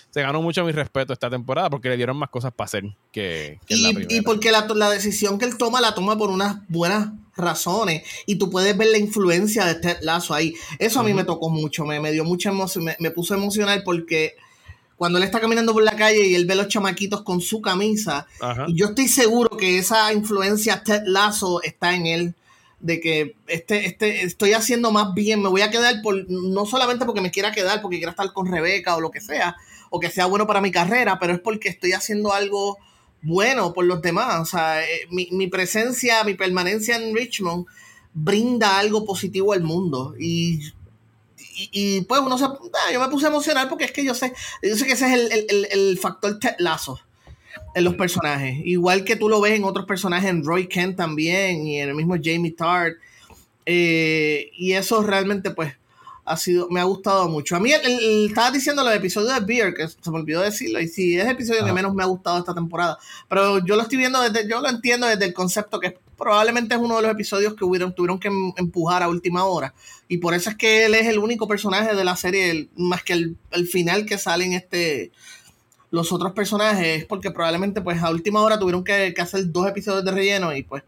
se 0.10 0.22
ganó 0.22 0.42
mucho 0.42 0.66
mi 0.66 0.74
respeto 0.74 1.14
esta 1.14 1.30
temporada 1.30 1.70
porque 1.70 1.88
le 1.88 1.96
dieron 1.96 2.18
más 2.18 2.30
cosas 2.30 2.52
para 2.52 2.66
hacer 2.66 2.84
que, 3.14 3.58
y, 3.70 3.84
la 3.84 3.90
primera. 3.94 4.14
Y 4.14 4.22
porque 4.22 4.52
la, 4.52 4.68
la, 4.76 4.90
decisión 4.90 5.40
que 5.40 5.46
él 5.46 5.58
toma 5.58 5.80
la 5.80 5.94
toma 5.94 6.18
por 6.18 6.30
unas 6.30 6.58
buenas 6.68 7.12
razones 7.38 8.04
y 8.26 8.38
tú 8.38 8.50
puedes 8.50 8.76
ver 8.78 8.88
la 8.88 8.98
influencia 8.98 9.66
de 9.66 9.72
este 9.72 9.98
lazo 10.02 10.34
ahí. 10.34 10.56
Eso 10.80 11.00
a 11.00 11.04
mí 11.04 11.14
me 11.14 11.24
tocó 11.24 11.50
mucho, 11.50 11.86
me, 11.86 12.00
me 12.00 12.12
dio 12.12 12.24
mucha 12.24 12.50
emoción, 12.50 12.86
me, 13.00 13.12
puso 13.12 13.34
emocional 13.34 13.84
porque 13.84 14.36
cuando 14.96 15.18
él 15.18 15.24
está 15.24 15.40
caminando 15.40 15.74
por 15.74 15.84
la 15.84 15.96
calle 15.96 16.26
y 16.28 16.36
él 16.36 16.46
ve 16.46 16.56
los 16.56 16.68
chamaquitos 16.68 17.24
con 17.24 17.42
su 17.42 17.62
camisa, 17.62 18.28
y 18.68 18.76
yo 18.76 18.88
estoy 18.88 19.08
seguro 19.08 19.58
que 19.58 19.78
esa 19.78 20.14
influencia 20.14 20.84
Ted 20.84 21.04
Lazo 21.06 21.62
está 21.64 21.96
en 21.96 22.06
él 22.06 22.36
de 22.80 23.00
que 23.00 23.36
este, 23.48 23.88
este, 23.88 24.24
estoy 24.24 24.54
haciendo 24.54 24.92
más 24.92 25.14
bien, 25.14 25.42
me 25.42 25.50
voy 25.50 25.62
a 25.62 25.72
quedar 25.72 26.02
por, 26.02 26.30
no 26.30 26.66
solamente 26.66 27.06
porque 27.06 27.22
me 27.22 27.32
quiera 27.32 27.52
quedar, 27.52 27.82
porque 27.82 27.98
quiera 27.98 28.12
estar 28.12 28.32
con 28.32 28.52
Rebeca 28.52 28.96
o 28.96 29.02
lo 29.02 29.12
que 29.12 29.22
sea, 29.22 29.56
o 29.90 30.00
que 30.00 30.10
sea 30.10 30.28
bueno 30.28 30.46
para 30.46 30.62
mi 30.62 30.72
carrera, 30.72 31.18
pero 31.20 31.34
es 31.34 31.40
porque 31.40 31.70
estoy 31.70 31.94
haciendo 31.94 32.34
algo 32.34 32.78
bueno 33.26 33.74
por 33.74 33.86
los 33.86 34.02
demás. 34.02 34.42
O 34.42 34.46
sea, 34.46 34.84
eh, 34.84 35.08
mi, 35.10 35.48
presencia, 35.48 36.24
mi 36.24 36.36
permanencia 36.36 36.96
en 36.96 37.16
Richmond 37.16 37.66
brinda 38.14 38.78
algo 38.80 39.06
positivo 39.06 39.54
al 39.54 39.64
mundo. 39.64 40.16
Y, 40.20 40.72
y, 41.72 42.02
pues 42.02 42.22
uno 42.22 42.38
se, 42.38 42.46
ah, 42.46 42.92
yo 42.94 43.00
me 43.00 43.10
puse 43.10 43.28
emocional 43.28 43.68
porque 43.68 43.86
es 43.86 43.92
que 43.92 44.06
yo 44.06 44.14
sé, 44.14 44.34
yo 44.62 44.76
sé 44.76 44.86
que 44.86 44.94
ese 44.94 45.08
es 45.08 45.32
el, 45.32 45.68
el, 45.72 45.98
factor 45.98 46.40
lazo 46.60 47.00
en 47.74 47.84
los 47.84 47.96
personajes. 47.96 48.60
Igual 48.64 49.04
que 49.04 49.16
tú 49.16 49.28
lo 49.28 49.42
ves 49.42 49.54
en 49.54 49.64
otros 49.64 49.86
personajes, 49.86 50.30
en 50.30 50.46
Roy 50.46 50.68
Kent 50.68 50.96
también, 50.96 51.68
y 51.68 51.80
en 51.80 51.90
el 51.90 51.96
mismo 51.96 52.16
Jamie 52.22 52.52
Tart. 52.52 52.96
Eh, 53.66 54.52
y 54.54 54.74
eso 54.74 55.02
realmente, 55.02 55.52
pues, 55.52 55.74
ha 56.26 56.38
sido, 56.38 56.68
me 56.70 56.80
ha 56.80 56.84
gustado 56.84 57.30
mucho. 57.30 57.56
A 57.56 57.60
mí, 57.60 57.72
el, 57.72 58.26
estaba 58.28 58.52
diciendo 58.52 58.88
el 58.88 58.98
episodio 58.98 59.32
de 59.32 59.40
Beer, 59.42 59.74
que 59.74 59.88
se 59.88 60.12
me 60.12 60.18
olvidó 60.18 60.42
decirlo, 60.42 60.82
y 60.82 60.88
sí, 60.88 61.18
es 61.18 61.26
el 61.26 61.32
episodio 61.32 61.64
que 61.64 61.72
menos 61.72 61.94
me 61.94 62.04
ha 62.04 62.08
gustado 62.08 62.40
esta 62.40 62.54
temporada. 62.54 62.98
Pero 63.30 63.64
yo 63.64 63.76
lo 63.76 63.84
estoy 63.84 64.00
viendo 64.00 64.20
desde, 64.22 64.50
yo 64.50 64.60
lo 64.60 64.70
entiendo 64.70 65.08
desde 65.08 65.26
el 65.26 65.34
concepto 65.34 65.80
que 65.80 65.98
probablemente 66.18 66.74
es 66.74 66.82
uno 66.82 66.96
de 66.96 67.04
los 67.04 67.12
episodios 67.12 67.54
que 67.54 67.64
hubieron, 67.64 67.94
tuvieron 67.94 68.20
que 68.20 68.30
em, 68.30 68.54
empujar 68.58 69.04
a 69.04 69.10
última 69.10 69.46
hora. 69.46 69.74
Y 70.08 70.18
por 70.18 70.34
eso 70.34 70.50
es 70.50 70.56
que 70.56 70.86
él 70.86 70.96
es 70.96 71.08
el 71.08 71.20
único 71.20 71.48
personaje 71.48 71.96
de 71.96 72.04
la 72.04 72.16
serie, 72.16 72.70
más 72.76 73.04
que 73.04 73.14
el, 73.14 73.38
el 73.52 73.68
final 73.68 74.06
que 74.06 74.18
sale 74.18 74.46
en 74.46 74.54
este, 74.54 75.12
los 75.92 76.12
otros 76.12 76.34
personajes, 76.34 77.06
porque 77.06 77.32
probablemente 77.32 77.82
pues 77.82 78.02
a 78.02 78.10
última 78.10 78.42
hora 78.42 78.58
tuvieron 78.58 78.84
que, 78.84 79.14
hacer 79.18 79.52
dos 79.52 79.68
episodios 79.68 80.04
de 80.04 80.12
relleno 80.12 80.56
y 80.56 80.64
pues 80.64 80.84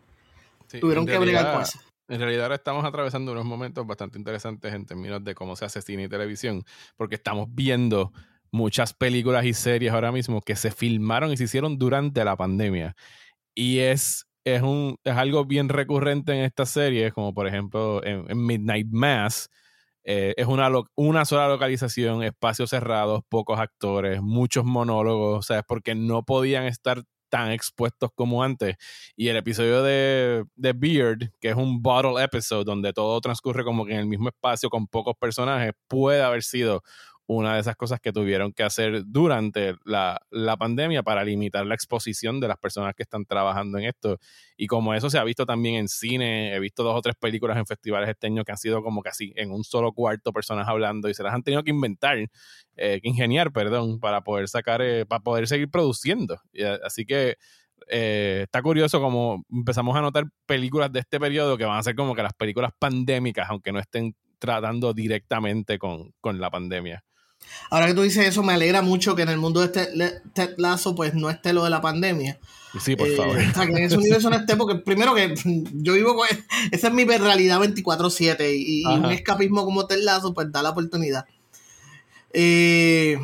tuvieron 0.79 1.05
que 1.05 1.17
brigar 1.17 1.53
con 1.53 1.61
eso. 1.61 1.79
En 2.07 2.19
realidad 2.19 2.43
ahora 2.43 2.55
estamos 2.55 2.85
atravesando 2.85 3.33
unos 3.33 3.45
momentos 3.45 3.85
bastante 3.85 4.17
interesantes 4.17 4.73
en 4.73 4.85
términos 4.85 5.23
de 5.23 5.35
cómo 5.35 5.55
se 5.55 5.65
hace 5.65 5.81
cine 5.81 6.03
y 6.03 6.07
televisión, 6.07 6.63
porque 6.95 7.15
estamos 7.15 7.47
viendo 7.51 8.13
muchas 8.51 8.93
películas 8.93 9.45
y 9.45 9.53
series 9.53 9.91
ahora 9.91 10.11
mismo 10.11 10.41
que 10.41 10.55
se 10.55 10.71
filmaron 10.71 11.31
y 11.31 11.37
se 11.37 11.45
hicieron 11.45 11.77
durante 11.77 12.23
la 12.23 12.37
pandemia. 12.37 12.95
Y 13.53 13.79
es, 13.79 14.25
es, 14.45 14.61
un, 14.61 14.97
es 15.03 15.15
algo 15.15 15.45
bien 15.45 15.69
recurrente 15.69 16.33
en 16.33 16.45
estas 16.45 16.69
series, 16.69 17.13
como 17.13 17.33
por 17.33 17.47
ejemplo 17.47 18.01
en, 18.05 18.25
Midnight 18.45 18.87
Mass, 18.89 19.49
eh, 20.05 20.33
es 20.37 20.47
una, 20.47 20.69
una 20.95 21.25
sola 21.25 21.49
localización, 21.49 22.23
espacios 22.23 22.69
cerrados, 22.69 23.23
pocos 23.27 23.59
actores, 23.59 24.21
muchos 24.21 24.63
monólogos, 24.63 25.39
o 25.39 25.41
sea, 25.41 25.59
es 25.59 25.65
porque 25.67 25.95
no 25.95 26.23
podían 26.23 26.65
estar 26.65 27.03
tan 27.37 27.51
expuestos 27.51 28.09
como 28.15 28.41
antes. 28.41 28.75
Y 29.15 29.27
el 29.27 29.37
episodio 29.37 29.83
de, 29.83 30.43
de, 30.55 30.73
Beard, 30.73 31.31
que 31.39 31.49
es 31.49 31.55
un 31.55 31.81
bottle 31.83 32.23
episode 32.23 32.65
donde 32.65 32.93
todo 32.93 33.21
transcurre 33.21 33.63
como 33.63 33.85
que 33.85 33.93
en 33.93 33.99
el 33.99 34.05
mismo 34.07 34.29
espacio 34.29 34.69
con 34.69 34.87
pocos 34.87 35.13
personajes, 35.19 35.73
puede 35.87 36.23
haber 36.23 36.41
sido 36.41 36.81
una 37.27 37.55
de 37.55 37.59
esas 37.61 37.75
cosas 37.75 37.99
que 37.99 38.11
tuvieron 38.11 38.53
que 38.53 38.63
hacer 38.63 39.03
durante 39.05 39.75
la, 39.83 40.19
pandemia 40.57 41.03
para 41.03 41.23
limitar 41.23 41.65
la 41.65 41.75
exposición 41.75 42.39
de 42.39 42.47
las 42.47 42.57
personas 42.57 42.95
que 42.95 43.03
están 43.03 43.25
trabajando 43.25 43.77
en 43.77 43.85
esto. 43.85 44.17
Y 44.55 44.67
como 44.67 44.93
eso 44.93 45.09
se 45.09 45.17
ha 45.17 45.23
visto 45.23 45.45
también 45.45 45.75
en 45.75 45.87
cine, 45.87 46.55
he 46.55 46.59
visto 46.59 46.83
dos 46.83 46.95
o 46.95 47.01
tres 47.01 47.15
películas 47.19 47.57
en 47.57 47.65
festivales 47.65 48.09
este 48.09 48.27
año 48.27 48.43
que 48.43 48.51
han 48.51 48.57
sido 48.57 48.81
como 48.81 49.01
casi 49.01 49.33
en 49.35 49.51
un 49.51 49.63
solo 49.63 49.91
cuarto 49.91 50.31
personas 50.31 50.67
hablando 50.67 51.09
y 51.09 51.13
se 51.13 51.23
las 51.23 51.33
han 51.33 51.43
tenido 51.43 51.63
que 51.63 51.71
inventar, 51.71 52.17
eh, 52.77 52.99
ingeniar, 53.03 53.51
perdón, 53.51 53.99
para 53.99 54.21
poder 54.21 54.47
sacar, 54.47 54.81
eh, 54.81 55.05
para 55.05 55.21
poder 55.21 55.47
seguir 55.47 55.69
produciendo. 55.69 56.39
Eh, 56.53 56.79
así 56.83 57.05
que 57.05 57.37
eh, 57.89 58.41
está 58.43 58.61
curioso 58.61 58.99
como 58.99 59.45
empezamos 59.51 59.95
a 59.95 60.01
notar 60.01 60.25
películas 60.45 60.91
de 60.91 60.99
este 60.99 61.19
periodo 61.19 61.57
que 61.57 61.65
van 61.65 61.77
a 61.77 61.83
ser 61.83 61.95
como 61.95 62.15
que 62.15 62.23
las 62.23 62.33
películas 62.33 62.71
pandémicas, 62.77 63.49
aunque 63.49 63.71
no 63.71 63.79
estén 63.79 64.15
tratando 64.39 64.93
directamente 64.93 65.77
con, 65.79 66.13
con 66.21 66.39
la 66.39 66.49
pandemia. 66.49 67.03
Ahora 67.69 67.87
que 67.87 67.93
tú 67.93 68.01
dices 68.01 68.25
eso, 68.25 68.43
me 68.43 68.53
alegra 68.53 68.81
mucho 68.81 69.15
que 69.15 69.23
en 69.23 69.29
el 69.29 69.37
mundo 69.37 69.59
de 69.59 69.65
este 69.67 70.21
Ted 70.33 70.55
Lazo 70.57 70.95
pues 70.95 71.13
no 71.13 71.29
esté 71.29 71.53
lo 71.53 71.63
de 71.63 71.69
la 71.69 71.81
pandemia. 71.81 72.39
Sí, 72.79 72.95
por 72.95 73.13
favor. 73.15 73.39
Eh, 73.39 73.51
que 73.53 73.61
en 73.61 73.77
ese 73.77 73.97
universo 73.97 74.29
no 74.29 74.37
esté, 74.37 74.55
porque 74.55 74.75
primero 74.75 75.15
que 75.15 75.33
yo 75.73 75.93
vivo 75.93 76.15
con. 76.15 76.27
Esa 76.71 76.87
es 76.87 76.93
mi 76.93 77.05
realidad 77.05 77.59
24-7 77.59 78.53
y, 78.55 78.85
un 78.85 79.05
escapismo 79.11 79.65
como 79.65 79.87
Ted 79.87 80.01
Lazo, 80.01 80.33
pues 80.33 80.51
da 80.51 80.61
la 80.61 80.69
oportunidad. 80.71 81.25
Eh, 82.33 83.17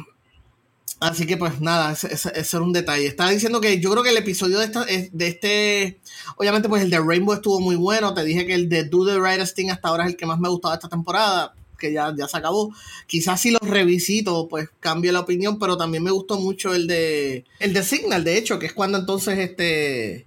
así 0.99 1.25
que, 1.25 1.37
pues 1.37 1.61
nada, 1.61 1.91
ese, 1.91 2.31
era 2.35 2.61
un 2.61 2.73
detalle. 2.73 3.05
Estaba 3.05 3.29
diciendo 3.29 3.61
que 3.61 3.79
yo 3.79 3.91
creo 3.91 4.03
que 4.03 4.09
el 4.09 4.17
episodio 4.17 4.59
de, 4.59 4.65
esta, 4.65 4.85
de 4.85 5.27
este. 5.27 5.99
Obviamente, 6.37 6.67
pues 6.67 6.83
el 6.83 6.89
de 6.89 6.99
Rainbow 6.99 7.35
estuvo 7.35 7.59
muy 7.59 7.75
bueno. 7.75 8.13
Te 8.13 8.23
dije 8.23 8.45
que 8.45 8.55
el 8.55 8.69
de 8.69 8.85
Do 8.85 9.05
the 9.05 9.19
Right 9.19 9.47
Thing 9.53 9.69
hasta 9.69 9.89
ahora 9.89 10.05
es 10.05 10.11
el 10.11 10.17
que 10.17 10.25
más 10.25 10.39
me 10.39 10.47
ha 10.47 10.51
gustado 10.51 10.73
de 10.73 10.77
esta 10.77 10.89
temporada 10.89 11.53
que 11.83 11.91
ya, 11.91 12.13
ya 12.17 12.29
se 12.29 12.37
acabó. 12.37 12.73
Quizás 13.07 13.41
si 13.41 13.51
los 13.51 13.61
revisito, 13.61 14.47
pues 14.47 14.69
cambie 14.79 15.11
la 15.11 15.19
opinión, 15.19 15.59
pero 15.59 15.75
también 15.75 16.03
me 16.03 16.11
gustó 16.11 16.39
mucho 16.39 16.73
el 16.73 16.87
de 16.87 17.43
el 17.59 17.73
de 17.73 17.83
Signal, 17.83 18.23
de 18.23 18.37
hecho, 18.37 18.57
que 18.57 18.67
es 18.67 18.73
cuando 18.73 18.97
entonces 18.97 19.37
este 19.37 20.25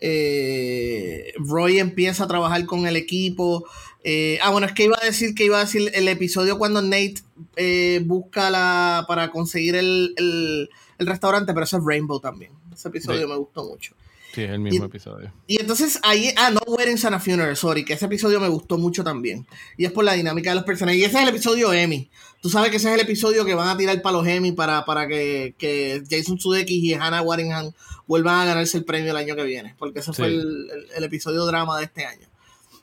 eh, 0.00 1.32
Roy 1.38 1.78
empieza 1.78 2.24
a 2.24 2.28
trabajar 2.28 2.66
con 2.66 2.86
el 2.86 2.96
equipo. 2.96 3.64
Eh, 4.04 4.38
ah, 4.42 4.50
bueno, 4.50 4.66
es 4.66 4.74
que 4.74 4.84
iba 4.84 4.98
a 5.00 5.04
decir 5.04 5.34
que 5.34 5.46
iba 5.46 5.56
a 5.56 5.64
decir 5.64 5.90
el 5.94 6.06
episodio 6.08 6.58
cuando 6.58 6.82
Nate 6.82 7.22
eh, 7.56 8.02
busca 8.04 8.50
la 8.50 9.06
para 9.08 9.30
conseguir 9.30 9.76
el, 9.76 10.14
el, 10.18 10.68
restaurante, 10.98 11.54
pero 11.54 11.64
eso 11.64 11.78
es 11.78 11.84
Rainbow 11.84 12.20
también. 12.20 12.52
Ese 12.74 12.88
episodio 12.88 13.26
me 13.26 13.36
gustó 13.36 13.64
mucho. 13.64 13.94
Sí, 14.34 14.42
es 14.42 14.50
el 14.50 14.60
mismo 14.60 14.84
episodio. 14.84 15.32
Y 15.46 15.60
entonces 15.60 15.98
ahí, 16.02 16.32
ah, 16.36 16.50
No 16.50 16.60
Weddings 16.66 17.04
and 17.04 17.16
a 17.16 17.20
Funeral, 17.20 17.56
sorry, 17.56 17.84
que 17.84 17.94
ese 17.94 18.06
episodio 18.06 18.38
me 18.40 18.48
gustó 18.48 18.78
mucho 18.78 19.02
también. 19.02 19.46
Y 19.76 19.84
es 19.84 19.92
por 19.92 20.04
la 20.04 20.12
dinámica 20.12 20.50
de 20.50 20.56
los 20.56 20.64
personajes. 20.64 21.00
Y 21.00 21.04
ese 21.04 21.16
es 21.16 21.22
el 21.22 21.28
episodio 21.30 21.72
Emmy. 21.72 22.10
Tú 22.40 22.48
sabes 22.48 22.70
que 22.70 22.76
ese 22.76 22.88
es 22.88 22.94
el 22.94 23.00
episodio 23.00 23.44
que 23.44 23.54
van 23.54 23.68
a 23.68 23.76
tirar 23.76 24.00
para 24.02 24.16
los 24.16 24.26
Emmy 24.26 24.52
para, 24.52 24.84
para 24.84 25.08
que, 25.08 25.54
que 25.58 26.02
Jason 26.08 26.38
Sudeikis 26.38 26.82
y 26.84 26.94
Hannah 26.94 27.22
Waddingham 27.22 27.72
vuelvan 28.06 28.40
a 28.40 28.44
ganarse 28.44 28.78
el 28.78 28.84
premio 28.84 29.10
el 29.10 29.16
año 29.16 29.34
que 29.34 29.42
viene. 29.42 29.74
Porque 29.78 29.98
ese 29.98 30.12
fue 30.12 30.28
el, 30.28 30.68
el, 30.94 31.04
episodio 31.04 31.44
drama 31.44 31.78
de 31.78 31.84
este 31.84 32.04
año. 32.06 32.28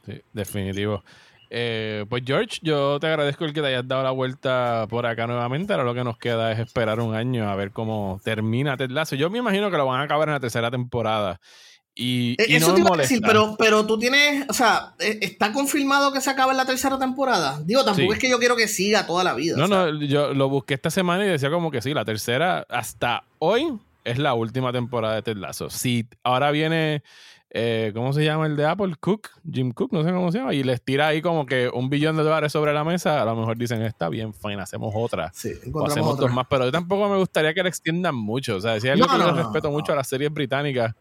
Sí, 0.06 0.22
definitivo. 0.34 1.04
Eh, 1.50 2.06
pues 2.10 2.24
George, 2.26 2.60
yo 2.62 3.00
te 3.00 3.08
agradezco 3.08 3.46
el 3.46 3.54
que 3.54 3.62
te 3.62 3.68
hayas 3.68 3.88
dado 3.88 4.04
la 4.04 4.12
vuelta 4.12 4.86
por 4.90 5.06
acá 5.06 5.28
nuevamente. 5.28 5.74
Ahora 5.74 5.86
lo 5.86 5.94
que 5.94 6.04
nos 6.04 6.18
queda 6.18 6.52
es 6.52 6.60
esperar 6.60 7.00
un 7.00 7.16
año 7.16 7.50
a 7.50 7.56
ver 7.56 7.72
cómo 7.72 8.20
termina 8.24 8.78
Ted 8.78 8.92
Lasso. 8.92 9.16
Yo 9.16 9.30
me 9.30 9.40
imagino 9.40 9.72
que 9.72 9.78
lo 9.78 9.86
van 9.86 10.02
a 10.02 10.04
acabar 10.04 10.28
en 10.28 10.34
la 10.34 10.40
tercera 10.40 10.70
temporada. 10.70 11.40
Y, 12.00 12.34
eh, 12.34 12.58
Eso 12.58 12.76
te 12.76 12.82
iba 12.82 12.94
a 12.94 12.98
decir, 12.98 13.22
pero, 13.26 13.56
pero 13.58 13.88
tú 13.88 13.98
tienes, 13.98 14.46
o 14.48 14.54
sea, 14.54 14.94
eh, 15.00 15.18
¿está 15.22 15.52
confirmado 15.52 16.14
que 16.14 16.22
se 16.22 16.30
acaba 16.30 16.52
en 16.52 16.58
la 16.58 16.66
tercera 16.66 17.00
temporada? 17.00 17.60
Digo, 17.66 17.84
tampoco 17.84 18.14
es 18.14 18.20
que 18.20 18.30
yo 18.30 18.38
quiero 18.38 18.56
que 18.56 18.68
siga 18.68 19.08
toda 19.08 19.24
la 19.24 19.34
vida. 19.34 19.58
No, 19.58 19.68
no, 19.68 20.00
yo 20.04 20.32
lo 20.36 20.48
busqué 20.48 20.76
esta 20.76 20.92
semana 20.92 21.26
y 21.26 21.30
decía 21.30 21.50
como 21.50 21.72
que 21.72 21.82
sí, 21.82 21.96
la 21.96 22.06
tercera 22.06 22.68
hasta 22.70 23.24
hoy 23.40 23.80
es 24.04 24.20
la 24.20 24.36
última 24.36 24.72
temporada 24.72 25.16
de 25.16 25.24
Ted 25.24 25.38
Lasso. 25.38 25.72
Si 25.72 26.06
ahora 26.24 26.52
viene 26.52 27.02
eh, 27.50 27.92
¿cómo 27.94 28.14
se 28.14 28.26
llama 28.26 28.46
el 28.46 28.56
de 28.56 28.66
Apple? 28.66 28.96
Cook, 29.00 29.30
Jim 29.50 29.72
Cook, 29.72 29.94
no 29.94 30.04
sé 30.04 30.12
cómo 30.12 30.32
se 30.32 30.40
llama, 30.40 30.54
y 30.54 30.64
les 30.64 30.82
tira 30.82 31.08
ahí 31.08 31.22
como 31.22 31.46
que 31.46 31.70
un 31.70 31.90
billón 31.90 32.18
de 32.18 32.24
dólares 32.24 32.52
sobre 32.52 32.74
la 32.74 32.84
mesa, 32.84 33.22
a 33.22 33.26
lo 33.26 33.36
mejor 33.36 33.58
dicen, 33.58 33.82
está 33.84 34.10
bien, 34.10 34.34
fine, 34.34 34.62
hacemos 34.62 34.94
otra. 34.96 35.32
Sí, 35.34 35.54
o 35.74 35.86
hacemos 35.86 36.18
dos 36.18 36.32
más, 36.32 36.48
pero 36.50 36.66
yo 36.66 36.72
tampoco 36.72 37.08
me 37.10 37.18
gustaría 37.18 37.54
que 37.54 37.64
la 37.64 37.70
extiendan 37.70 38.16
mucho. 38.16 38.58
O 38.58 38.62
sea, 38.62 38.80
si 38.80 38.90
algo 38.90 39.08
que 39.08 39.18
yo 39.18 39.32
respeto 39.32 39.72
mucho 39.72 39.94
a 39.94 39.96
las 39.96 40.08
series 40.08 40.32
británicas, 40.32 40.94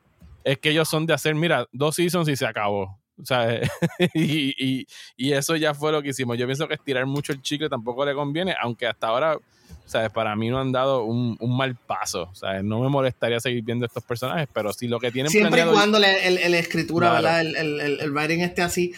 es 0.45 0.59
que 0.59 0.71
ellos 0.71 0.89
son 0.89 1.07
de 1.07 1.15
hacer, 1.15 1.35
mira, 1.35 1.67
dos 1.73 1.97
seasons 1.97 2.29
y 2.29 2.37
se 2.37 2.47
acabó. 2.47 2.99
O 3.21 3.25
sea, 3.25 3.61
y, 4.15 4.55
y, 4.59 4.87
y, 5.17 5.33
eso 5.33 5.57
ya 5.57 5.75
fue 5.75 5.93
lo 5.93 6.03
que 6.03 6.11
hicimos. 6.11 6.37
Yo 6.37 6.47
pienso 6.47 6.69
que 6.69 6.75
estirar 6.75 7.07
mucho 7.07 7.33
el 7.33 7.43
chicle 7.43 7.69
tampoco 7.69 8.05
le 8.05 8.15
conviene, 8.15 8.55
aunque 8.61 8.87
hasta 8.87 9.09
ahora 9.09 9.39
¿sabes? 9.87 10.11
Para 10.11 10.35
mí 10.37 10.49
no 10.49 10.61
han 10.61 10.73
dado 10.73 11.05
un, 11.05 11.39
mal 11.57 11.77
paso, 11.77 12.31
¿sabes? 12.35 12.63
No 12.65 12.81
me 12.81 12.89
molestaría 12.89 13.41
seguir 13.41 13.63
viendo 13.63 13.87
estos 13.87 14.03
personajes, 14.03 14.49
pero 14.53 14.73
si 14.73 14.89
lo 14.89 14.99
que 14.99 15.13
tienen 15.13 15.31
Siempre 15.31 15.63
y 15.63 15.65
cuando 15.67 15.99
la 15.99 16.11
escritura, 16.59 17.13
¿verdad? 17.13 17.41
El, 17.41 17.57
el, 17.57 18.01
el, 18.01 18.11
writing 18.13 18.41
esté 18.41 18.63
así. 18.63 18.93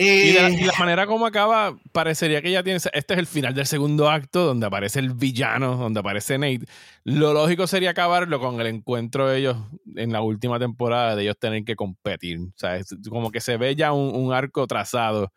Y, 0.00 0.32
la, 0.32 0.48
y, 0.48 0.60
la, 0.60 0.72
eh, 0.72 0.76
manera 0.78 1.08
como 1.08 1.26
acaba, 1.26 1.76
parecería 1.90 2.40
que 2.40 2.52
ya 2.52 2.62
tiene. 2.62 2.76
Este 2.76 3.14
es 3.14 3.18
el 3.18 3.26
final 3.26 3.52
del 3.52 3.66
segundo 3.66 4.08
acto, 4.08 4.44
donde 4.46 4.64
aparece 4.64 5.00
el 5.00 5.12
villano, 5.12 5.76
donde 5.76 5.98
aparece 5.98 6.38
Nate. 6.38 6.66
Lo 7.02 7.34
lógico 7.34 7.66
sería 7.66 7.90
acabarlo 7.90 8.38
con 8.38 8.60
el 8.60 8.68
encuentro 8.68 9.28
de 9.28 9.38
ellos 9.38 9.56
en 9.96 10.12
la 10.12 10.20
última 10.20 10.60
temporada, 10.60 11.16
de 11.16 11.24
ellos 11.24 11.36
tener 11.36 11.64
que 11.64 11.74
competir. 11.74 12.38
O 12.38 12.52
sea, 12.54 12.78
como 13.10 13.32
que 13.32 13.40
se 13.40 13.56
ve 13.56 13.74
ya 13.74 13.92
un, 13.92 14.14
un 14.14 14.32
arco 14.32 14.68
trazado 14.68 15.32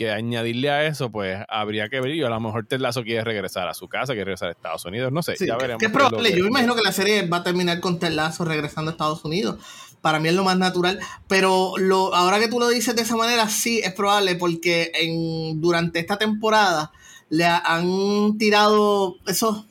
que 0.00 0.10
añadirle 0.10 0.70
a 0.70 0.86
eso, 0.86 1.12
pues 1.12 1.38
habría 1.46 1.90
que 1.90 2.00
ver. 2.00 2.14
Y 2.14 2.22
a 2.22 2.30
lo 2.30 2.40
mejor 2.40 2.66
Ted 2.66 2.80
Lasso 2.80 3.02
quiere 3.02 3.22
regresar 3.22 3.68
a 3.68 3.74
su 3.74 3.86
casa, 3.86 4.14
quiere 4.14 4.24
regresar 4.24 4.48
a 4.48 4.52
Estados 4.52 4.82
Unidos. 4.86 5.12
No 5.12 5.22
sé, 5.22 5.34
ya 5.38 5.58
veremos. 5.58 5.78
Que 5.78 5.90
probable. 5.90 6.34
Yo 6.34 6.46
imagino 6.46 6.74
que 6.74 6.80
la 6.80 6.92
serie 6.92 7.26
va 7.28 7.38
a 7.38 7.42
terminar 7.42 7.80
con 7.80 7.98
Ted 7.98 8.12
Lasso 8.12 8.46
regresando 8.46 8.90
a 8.90 8.92
Estados 8.92 9.22
Unidos. 9.26 9.58
Para 10.00 10.18
mí 10.18 10.28
es 10.28 10.34
lo 10.34 10.44
más 10.44 10.58
natural. 10.58 10.98
Pero 11.28 11.74
lo, 11.76 12.14
ahora 12.14 12.38
que 12.38 12.48
tú 12.48 12.58
lo 12.58 12.68
dices 12.68 12.96
de 12.96 13.02
esa 13.02 13.16
manera, 13.16 13.48
sí 13.48 13.80
es 13.82 13.92
probable 13.92 14.36
porque 14.36 14.90
en, 14.94 15.60
durante 15.60 15.98
esta 15.98 16.18
temporada 16.18 16.92
le 17.28 17.44
han 17.44 18.38
tirado 18.38 19.16
esos 19.26 19.64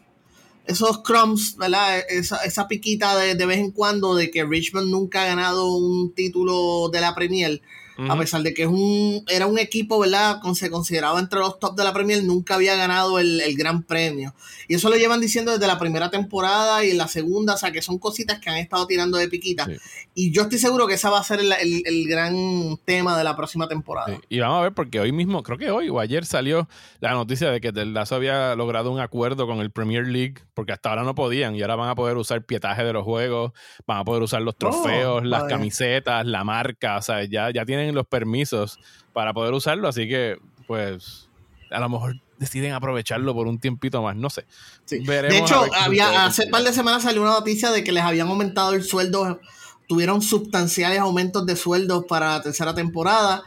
esos 0.66 1.00
crumbs, 1.00 1.58
¿verdad? 1.58 2.04
Esa, 2.10 2.38
esa 2.46 2.68
piquita 2.68 3.18
de, 3.18 3.34
de, 3.34 3.46
vez 3.48 3.58
en 3.58 3.72
cuando 3.72 4.14
de 4.14 4.30
que 4.30 4.46
Richmond 4.46 4.92
nunca 4.92 5.24
ha 5.24 5.26
ganado 5.26 5.76
un 5.76 6.14
título 6.14 6.90
de 6.90 7.02
la 7.02 7.16
Premier 7.16 7.60
a 8.08 8.18
pesar 8.18 8.42
de 8.42 8.54
que 8.54 8.64
es 8.64 8.68
un, 8.68 9.24
era 9.28 9.48
un 9.48 9.58
equipo, 9.58 10.00
¿verdad? 10.00 10.40
Se 10.54 10.70
consideraba 10.70 11.20
entre 11.20 11.40
los 11.40 11.60
top 11.60 11.76
de 11.76 11.84
la 11.84 11.94
Premier, 11.94 12.24
nunca 12.24 12.56
había 12.56 12.76
ganado 12.76 13.20
el, 13.20 13.42
gran 13.58 13.84
premio. 13.84 14.34
Y 14.68 14.76
eso 14.76 14.90
lo 14.90 14.96
llevan 14.96 15.20
diciendo 15.20 15.52
desde 15.52 15.68
la 15.68 15.80
primera 15.80 16.10
temporada 16.10 16.86
y 16.86 16.92
en 16.92 16.98
la 16.98 17.08
segunda, 17.08 17.56
o 17.56 17.58
sea, 17.58 17.72
que 17.72 17.82
son 17.82 17.98
cositas 17.98 18.40
que 18.40 18.50
han 18.50 18.58
estado 18.58 18.88
tirando 18.88 19.18
de 19.18 19.28
piquita. 19.28 19.68
Y 20.14 20.32
yo 20.32 20.44
estoy 20.44 20.60
seguro 20.60 20.88
que 20.88 20.94
esa 20.94 21.10
va 21.10 21.20
a 21.20 21.24
ser 21.24 21.40
el, 21.40 22.08
gran 22.08 22.78
tema 22.86 23.18
de 23.18 23.24
la 23.24 23.36
próxima 23.36 23.68
temporada. 23.68 24.20
Y 24.30 24.40
vamos 24.40 24.60
a 24.60 24.62
ver, 24.62 24.74
porque 24.74 25.00
hoy 25.00 25.12
mismo, 25.12 25.44
creo 25.44 25.58
que 25.58 25.72
hoy 25.72 25.90
o 25.90 26.00
ayer 26.00 26.26
salió 26.26 26.68
la 27.00 27.12
noticia 27.12 27.52
de 27.52 27.62
que 27.62 27.72
Del 27.72 27.94
Lazo 27.94 28.16
había 28.16 28.56
logrado 28.56 28.92
un 28.92 29.00
acuerdo 29.00 29.48
con 29.48 29.60
el 29.60 29.72
Premier 29.72 30.08
League, 30.08 30.36
porque 30.54 30.74
hasta 30.74 30.90
ahora 30.90 31.04
no 31.04 31.16
podían, 31.16 31.56
y 31.56 31.62
ahora 31.62 31.76
van 31.76 31.90
a 31.90 31.96
poder 31.96 32.18
usar 32.18 32.46
pietaje 32.46 32.84
de 32.84 32.94
los 32.94 33.04
juegos, 33.04 33.52
van 33.86 34.00
a 34.00 34.04
poder 34.04 34.24
usar 34.24 34.42
los 34.42 34.56
oh, 34.56 34.58
trofeos, 34.58 35.26
las 35.26 35.44
camisetas, 35.46 36.26
la 36.26 36.44
marca, 36.44 36.98
o 36.98 37.02
sea, 37.02 37.24
ya, 37.24 37.52
ya 37.52 37.66
tienen 37.66 37.89
los 37.96 38.08
permisos 38.08 38.80
para 39.14 39.34
poder 39.34 39.54
usarlo, 39.54 39.88
así 39.88 40.08
que 40.08 40.38
pues 40.68 41.30
a 41.72 41.80
lo 41.80 41.90
mejor 41.90 42.16
deciden 42.38 42.74
aprovecharlo 42.74 43.34
por 43.34 43.48
un 43.48 43.60
tiempito 43.60 44.02
más, 44.02 44.16
no 44.16 44.30
sé. 44.30 44.46
de 44.90 45.38
hecho, 45.38 45.66
había, 45.76 46.26
hace 46.26 46.46
un 46.46 46.52
par 46.52 46.64
de 46.64 46.74
semanas 46.74 47.04
salió 47.04 47.22
una 47.22 47.32
noticia 47.32 47.72
de 47.72 47.84
que 47.84 47.92
les 47.92 48.04
habían 48.04 48.28
aumentado 48.28 48.74
el 48.74 48.84
sueldo, 48.84 49.40
tuvieron 49.88 50.22
sustanciales 50.22 51.00
aumentos 51.00 51.46
de 51.46 51.56
sueldos 51.56 52.06
para 52.08 52.38
la 52.38 52.42
tercera 52.42 52.74
temporada. 52.74 53.44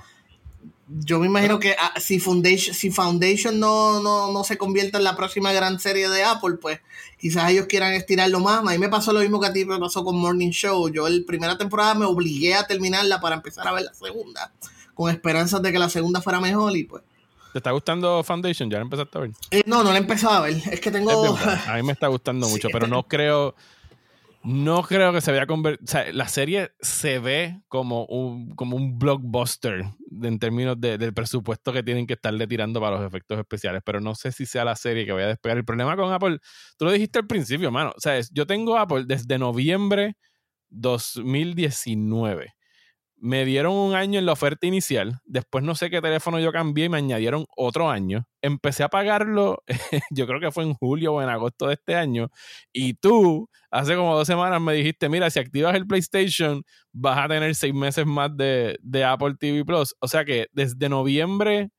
Yo 0.98 1.18
me 1.18 1.26
imagino 1.26 1.58
que 1.58 1.74
ah, 1.78 1.98
si 1.98 2.18
Foundation, 2.18 2.74
si 2.74 2.90
Foundation 2.90 3.58
no, 3.58 4.00
no, 4.00 4.30
no, 4.30 4.44
se 4.44 4.58
convierte 4.58 4.98
en 4.98 5.04
la 5.04 5.16
próxima 5.16 5.52
gran 5.52 5.80
serie 5.80 6.08
de 6.08 6.22
Apple, 6.22 6.56
pues 6.60 6.80
quizás 7.18 7.50
ellos 7.50 7.66
quieran 7.66 7.94
estirarlo 7.94 8.40
más. 8.40 8.60
A 8.60 8.62
mí 8.62 8.78
me 8.78 8.88
pasó 8.88 9.12
lo 9.12 9.20
mismo 9.20 9.40
que 9.40 9.46
a 9.46 9.52
ti 9.52 9.64
me 9.64 9.78
pasó 9.78 10.04
con 10.04 10.18
Morning 10.18 10.50
Show. 10.50 10.90
Yo 10.90 11.08
la 11.08 11.26
primera 11.26 11.56
temporada 11.56 11.94
me 11.94 12.04
obligué 12.04 12.54
a 12.54 12.66
terminarla 12.66 13.20
para 13.20 13.36
empezar 13.36 13.66
a 13.66 13.72
ver 13.72 13.84
la 13.84 13.94
segunda, 13.94 14.52
con 14.94 15.10
esperanzas 15.10 15.62
de 15.62 15.72
que 15.72 15.78
la 15.78 15.88
segunda 15.88 16.20
fuera 16.20 16.40
mejor 16.40 16.76
y 16.76 16.84
pues... 16.84 17.02
¿Te 17.52 17.58
está 17.58 17.70
gustando 17.70 18.22
Foundation? 18.22 18.70
¿Ya 18.70 18.78
la 18.78 18.82
empezaste 18.84 19.18
a 19.18 19.20
ver? 19.20 19.30
Eh, 19.50 19.62
no, 19.66 19.82
no 19.82 19.90
la 19.90 19.96
he 19.96 20.00
empezado 20.00 20.34
a 20.34 20.40
ver. 20.40 20.56
Es 20.70 20.80
que 20.80 20.90
tengo... 20.90 21.36
a 21.36 21.74
mí 21.76 21.82
me 21.82 21.92
está 21.92 22.08
gustando 22.08 22.48
mucho, 22.50 22.68
pero 22.72 22.86
no 22.86 23.02
creo 23.04 23.54
no 24.44 24.82
creo 24.82 25.12
que 25.12 25.20
se 25.20 25.32
vea 25.32 25.46
convertir. 25.46 25.84
O 25.84 25.90
sea, 25.90 26.12
la 26.12 26.28
serie 26.28 26.72
se 26.80 27.18
ve 27.18 27.60
como 27.68 28.04
un, 28.06 28.54
como 28.54 28.76
un 28.76 28.98
blockbuster 28.98 29.84
en 30.22 30.38
términos 30.38 30.80
del 30.80 31.14
presupuesto 31.14 31.72
que 31.72 31.82
tienen 31.82 32.06
que 32.06 32.14
estarle 32.14 32.46
tirando 32.46 32.80
para 32.80 32.96
los 32.96 33.06
efectos 33.06 33.38
especiales. 33.38 33.82
Pero 33.84 34.00
no 34.00 34.14
sé 34.14 34.32
si 34.32 34.46
sea 34.46 34.64
la 34.64 34.76
serie 34.76 35.06
que 35.06 35.12
vaya 35.12 35.26
a 35.26 35.30
despegar. 35.30 35.58
El 35.58 35.64
problema 35.64 35.96
con 35.96 36.12
Apple, 36.12 36.38
tú 36.76 36.84
lo 36.84 36.92
dijiste 36.92 37.18
al 37.20 37.26
principio, 37.26 37.70
mano. 37.70 37.90
O 37.96 38.00
sea, 38.00 38.20
yo 38.32 38.46
tengo 38.46 38.76
Apple 38.78 39.04
desde 39.06 39.38
noviembre 39.38 40.16
2019 40.70 42.54
me 43.22 43.44
dieron 43.44 43.72
un 43.74 43.94
año 43.94 44.18
en 44.18 44.26
la 44.26 44.32
oferta 44.32 44.66
inicial, 44.66 45.20
después 45.24 45.62
no 45.62 45.76
sé 45.76 45.90
qué 45.90 46.02
teléfono 46.02 46.40
yo 46.40 46.50
cambié 46.50 46.86
y 46.86 46.88
me 46.88 46.98
añadieron 46.98 47.46
otro 47.56 47.88
año. 47.88 48.26
Empecé 48.42 48.82
a 48.82 48.88
pagarlo, 48.88 49.62
yo 50.10 50.26
creo 50.26 50.40
que 50.40 50.50
fue 50.50 50.64
en 50.64 50.74
julio 50.74 51.14
o 51.14 51.22
en 51.22 51.28
agosto 51.28 51.68
de 51.68 51.74
este 51.74 51.94
año, 51.94 52.30
y 52.72 52.94
tú 52.94 53.48
hace 53.70 53.94
como 53.94 54.16
dos 54.16 54.26
semanas 54.26 54.60
me 54.60 54.74
dijiste, 54.74 55.08
mira, 55.08 55.30
si 55.30 55.38
activas 55.38 55.76
el 55.76 55.86
PlayStation 55.86 56.64
vas 56.92 57.16
a 57.16 57.28
tener 57.28 57.54
seis 57.54 57.72
meses 57.72 58.04
más 58.06 58.36
de, 58.36 58.76
de 58.82 59.04
Apple 59.04 59.34
TV 59.38 59.64
Plus. 59.64 59.94
O 60.00 60.08
sea 60.08 60.24
que 60.24 60.48
desde 60.52 60.88
noviembre 60.88 61.70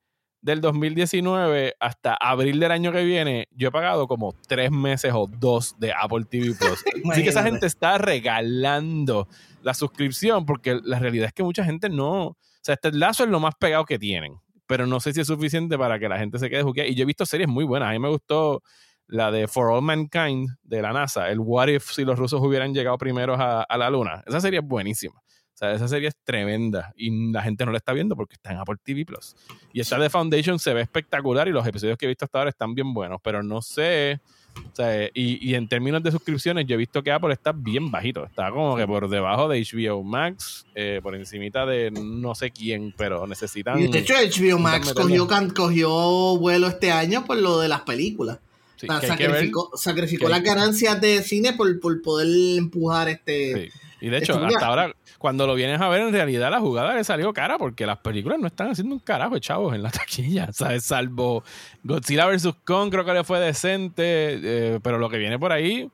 del 0.44 0.60
2019 0.60 1.74
hasta 1.80 2.14
abril 2.20 2.60
del 2.60 2.70
año 2.70 2.92
que 2.92 3.02
viene, 3.02 3.48
yo 3.52 3.68
he 3.68 3.72
pagado 3.72 4.06
como 4.06 4.34
tres 4.46 4.70
meses 4.70 5.10
o 5.14 5.26
dos 5.26 5.74
de 5.78 5.94
Apple 5.94 6.26
TV 6.28 6.54
Plus. 6.54 6.84
Así 7.10 7.22
que 7.22 7.30
esa 7.30 7.42
gente 7.42 7.66
está 7.66 7.96
regalando 7.96 9.26
la 9.62 9.72
suscripción, 9.72 10.44
porque 10.44 10.78
la 10.84 10.98
realidad 10.98 11.28
es 11.28 11.32
que 11.32 11.42
mucha 11.42 11.64
gente 11.64 11.88
no. 11.88 12.26
O 12.26 12.36
sea, 12.60 12.74
este 12.74 12.92
lazo 12.92 13.24
es 13.24 13.30
lo 13.30 13.40
más 13.40 13.54
pegado 13.58 13.86
que 13.86 13.98
tienen, 13.98 14.34
pero 14.66 14.86
no 14.86 15.00
sé 15.00 15.14
si 15.14 15.22
es 15.22 15.26
suficiente 15.26 15.78
para 15.78 15.98
que 15.98 16.10
la 16.10 16.18
gente 16.18 16.38
se 16.38 16.50
quede 16.50 16.62
jugueteada. 16.62 16.90
Y 16.90 16.94
yo 16.94 17.04
he 17.04 17.06
visto 17.06 17.24
series 17.24 17.48
muy 17.48 17.64
buenas. 17.64 17.88
A 17.88 17.92
mí 17.92 17.98
me 17.98 18.10
gustó 18.10 18.62
la 19.06 19.30
de 19.30 19.48
For 19.48 19.70
All 19.70 19.80
Mankind 19.80 20.50
de 20.62 20.82
la 20.82 20.92
NASA, 20.92 21.30
el 21.30 21.40
What 21.40 21.68
If 21.68 21.90
si 21.90 22.04
los 22.04 22.18
rusos 22.18 22.42
hubieran 22.42 22.74
llegado 22.74 22.98
primero 22.98 23.34
a, 23.34 23.62
a 23.62 23.78
la 23.78 23.88
Luna. 23.88 24.22
Esa 24.26 24.42
serie 24.42 24.60
es 24.60 24.66
buenísima. 24.66 25.23
O 25.54 25.56
sea, 25.56 25.72
esa 25.72 25.86
serie 25.86 26.08
es 26.08 26.16
tremenda 26.24 26.92
y 26.96 27.32
la 27.32 27.42
gente 27.42 27.64
no 27.64 27.70
la 27.70 27.78
está 27.78 27.92
viendo 27.92 28.16
porque 28.16 28.34
está 28.34 28.50
en 28.50 28.58
Apple 28.58 28.76
TV 28.82 29.04
Plus. 29.04 29.36
Y 29.72 29.80
esta 29.80 29.98
de 29.98 30.10
Foundation 30.10 30.58
se 30.58 30.74
ve 30.74 30.80
espectacular 30.80 31.46
y 31.46 31.52
los 31.52 31.66
episodios 31.66 31.96
que 31.96 32.06
he 32.06 32.08
visto 32.08 32.24
hasta 32.24 32.38
ahora 32.38 32.50
están 32.50 32.74
bien 32.74 32.92
buenos, 32.92 33.20
pero 33.22 33.42
no 33.42 33.62
sé 33.62 34.20
o 34.56 34.76
sea, 34.76 35.06
y, 35.14 35.50
y, 35.50 35.54
en 35.54 35.68
términos 35.68 36.02
de 36.02 36.10
suscripciones, 36.10 36.66
yo 36.66 36.74
he 36.74 36.76
visto 36.76 37.02
que 37.02 37.12
Apple 37.12 37.32
está 37.32 37.52
bien 37.52 37.90
bajito. 37.90 38.24
Está 38.24 38.50
como 38.50 38.76
que 38.76 38.86
por 38.86 39.08
debajo 39.08 39.48
de 39.48 39.60
HBO 39.60 40.02
Max, 40.02 40.66
eh, 40.74 41.00
por 41.02 41.14
encimita 41.14 41.64
de 41.64 41.90
no 41.90 42.34
sé 42.34 42.50
quién, 42.50 42.92
pero 42.96 43.26
necesitan. 43.26 43.78
Y 43.78 43.88
de 43.88 44.00
hecho, 44.00 44.14
HBO 44.14 44.58
Max 44.58 44.92
cogió, 44.92 45.28
cogió 45.54 45.90
vuelo 46.38 46.68
este 46.68 46.90
año 46.90 47.24
por 47.24 47.36
lo 47.36 47.60
de 47.60 47.68
las 47.68 47.82
películas. 47.82 48.38
sacrificó, 48.76 49.70
sacrificó 49.76 50.28
las 50.28 50.42
ganancias 50.42 51.00
de 51.00 51.22
cine 51.22 51.52
por, 51.52 51.78
por 51.80 52.00
poder 52.02 52.58
empujar 52.58 53.08
este. 53.08 53.70
Y 54.00 54.08
de 54.08 54.18
hecho, 54.18 54.44
hasta 54.44 54.66
ahora 54.66 54.94
cuando 55.24 55.46
lo 55.46 55.54
vienes 55.54 55.80
a 55.80 55.88
ver, 55.88 56.02
en 56.02 56.12
realidad 56.12 56.50
la 56.50 56.60
jugada 56.60 56.94
le 56.94 57.02
salió 57.02 57.32
cara 57.32 57.56
porque 57.56 57.86
las 57.86 57.96
películas 57.96 58.38
no 58.38 58.46
están 58.46 58.72
haciendo 58.72 58.94
un 58.94 58.98
carajo, 58.98 59.38
chavos, 59.38 59.74
en 59.74 59.82
la 59.82 59.90
taquilla. 59.90 60.48
¿Sabes? 60.52 60.84
Salvo 60.84 61.42
Godzilla 61.82 62.26
vs. 62.26 62.56
Kong, 62.62 62.90
creo 62.90 63.06
que 63.06 63.14
le 63.14 63.24
fue 63.24 63.40
decente, 63.40 64.02
eh, 64.04 64.80
pero 64.82 64.98
lo 64.98 65.08
que 65.08 65.16
viene 65.16 65.38
por 65.38 65.50
ahí 65.50 65.90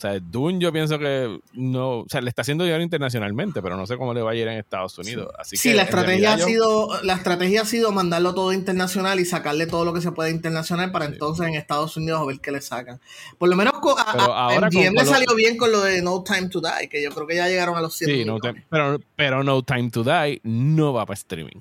o 0.00 0.02
sea, 0.02 0.18
Dune 0.18 0.58
yo 0.58 0.72
pienso 0.72 0.98
que 0.98 1.40
no, 1.52 1.98
o 1.98 2.06
sea, 2.08 2.22
le 2.22 2.30
está 2.30 2.40
haciendo 2.40 2.64
dinero 2.64 2.82
internacionalmente, 2.82 3.60
pero 3.60 3.76
no 3.76 3.86
sé 3.86 3.98
cómo 3.98 4.14
le 4.14 4.22
va 4.22 4.30
a 4.30 4.34
ir 4.34 4.48
en 4.48 4.56
Estados 4.56 4.96
Unidos. 4.96 5.30
Así 5.38 5.58
sí, 5.58 5.74
la 5.74 5.82
estrategia 5.82 6.32
ha 6.32 6.38
sido, 6.38 7.02
la 7.02 7.12
estrategia 7.12 7.60
ha 7.60 7.64
sido 7.66 7.92
mandarlo 7.92 8.34
todo 8.34 8.54
internacional 8.54 9.20
y 9.20 9.26
sacarle 9.26 9.66
todo 9.66 9.84
lo 9.84 9.92
que 9.92 10.00
se 10.00 10.10
puede 10.12 10.30
internacional 10.30 10.90
para 10.90 11.04
entonces 11.04 11.46
en 11.46 11.54
Estados 11.54 11.98
Unidos 11.98 12.22
a 12.22 12.24
ver 12.24 12.40
qué 12.40 12.50
le 12.50 12.62
sacan. 12.62 12.98
Por 13.36 13.50
lo 13.50 13.56
menos 13.56 13.74
a, 13.98 14.58
le 14.58 15.04
salió 15.04 15.34
bien 15.34 15.58
con 15.58 15.70
lo 15.70 15.82
de 15.82 16.00
No 16.00 16.24
Time 16.24 16.48
to 16.48 16.62
Die, 16.62 16.88
que 16.88 17.02
yo 17.02 17.10
creo 17.10 17.26
que 17.26 17.36
ya 17.36 17.48
llegaron 17.48 17.76
a 17.76 17.82
los 17.82 17.94
100 17.94 18.10
Sí, 18.10 18.26
pero, 18.70 18.98
pero 19.16 19.44
No 19.44 19.62
Time 19.62 19.90
to 19.90 20.02
Die 20.02 20.40
no 20.44 20.94
va 20.94 21.04
para 21.04 21.16
streaming. 21.16 21.60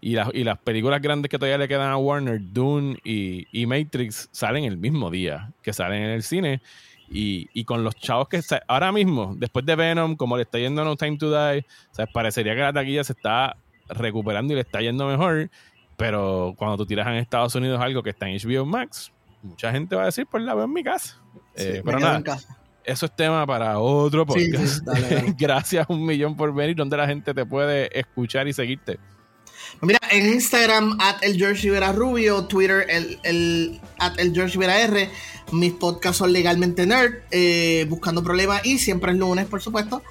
Y, 0.00 0.16
y, 0.32 0.44
las 0.44 0.58
películas 0.58 1.02
grandes 1.02 1.28
que 1.28 1.38
todavía 1.38 1.58
le 1.58 1.66
quedan 1.66 1.90
a 1.90 1.96
Warner, 1.96 2.38
Dune 2.40 2.98
y, 3.02 3.48
y 3.50 3.66
Matrix, 3.66 4.28
salen 4.30 4.62
el 4.62 4.76
mismo 4.76 5.10
día 5.10 5.50
que 5.60 5.72
salen 5.72 6.04
en 6.04 6.10
el 6.10 6.22
cine. 6.22 6.62
Y, 7.08 7.64
con 7.64 7.84
los 7.84 7.94
chavos 7.96 8.28
que 8.28 8.40
ahora 8.66 8.90
mismo, 8.90 9.34
después 9.36 9.64
de 9.66 9.76
Venom, 9.76 10.16
como 10.16 10.36
le 10.36 10.42
está 10.42 10.58
yendo 10.58 10.84
No 10.84 10.96
Time 10.96 11.16
to 11.16 11.30
Die, 11.30 11.64
o 11.98 12.06
parecería 12.12 12.54
que 12.54 12.60
la 12.60 12.72
taquilla 12.72 13.04
se 13.04 13.12
está 13.12 13.56
recuperando 13.88 14.52
y 14.52 14.56
le 14.56 14.62
está 14.62 14.80
yendo 14.80 15.06
mejor. 15.06 15.50
Pero 15.96 16.54
cuando 16.56 16.76
tú 16.76 16.86
tiras 16.86 17.06
en 17.06 17.14
Estados 17.14 17.54
Unidos 17.54 17.80
algo 17.80 18.02
que 18.02 18.10
está 18.10 18.28
en 18.28 18.38
HBO 18.38 18.66
Max, 18.66 19.12
mucha 19.42 19.70
gente 19.70 19.94
va 19.94 20.02
a 20.02 20.06
decir, 20.06 20.26
pues 20.26 20.42
la 20.42 20.54
veo 20.54 20.64
en 20.64 20.72
mi 20.72 20.82
casa. 20.82 21.20
Eh, 21.54 21.82
pero 21.84 22.00
nada, 22.00 22.22
eso 22.84 23.06
es 23.06 23.16
tema 23.16 23.46
para 23.46 23.78
otro 23.78 24.26
podcast. 24.26 24.86
Gracias 25.38 25.86
un 25.88 26.04
millón 26.04 26.36
por 26.36 26.52
venir, 26.52 26.76
donde 26.76 26.96
la 26.96 27.06
gente 27.06 27.32
te 27.32 27.46
puede 27.46 27.96
escuchar 27.98 28.48
y 28.48 28.52
seguirte. 28.52 28.98
Mira, 29.80 29.98
en 30.10 30.32
Instagram, 30.32 30.98
at 31.00 31.22
el 31.22 31.36
George 31.36 31.62
Rivera 31.62 31.92
Rubio, 31.92 32.44
Twitter, 32.44 32.86
el, 32.88 33.18
el, 33.22 33.80
at 33.98 34.18
el 34.18 34.32
George 34.32 34.54
Rivera 34.54 34.80
R. 34.80 35.10
Mis 35.52 35.72
podcasts 35.72 36.18
son 36.18 36.32
legalmente 36.32 36.86
nerd, 36.86 37.14
eh, 37.30 37.86
buscando 37.88 38.22
problemas 38.22 38.64
y 38.64 38.78
siempre 38.78 39.12
es 39.12 39.18
lunes, 39.18 39.46
por 39.46 39.60
supuesto. 39.60 40.02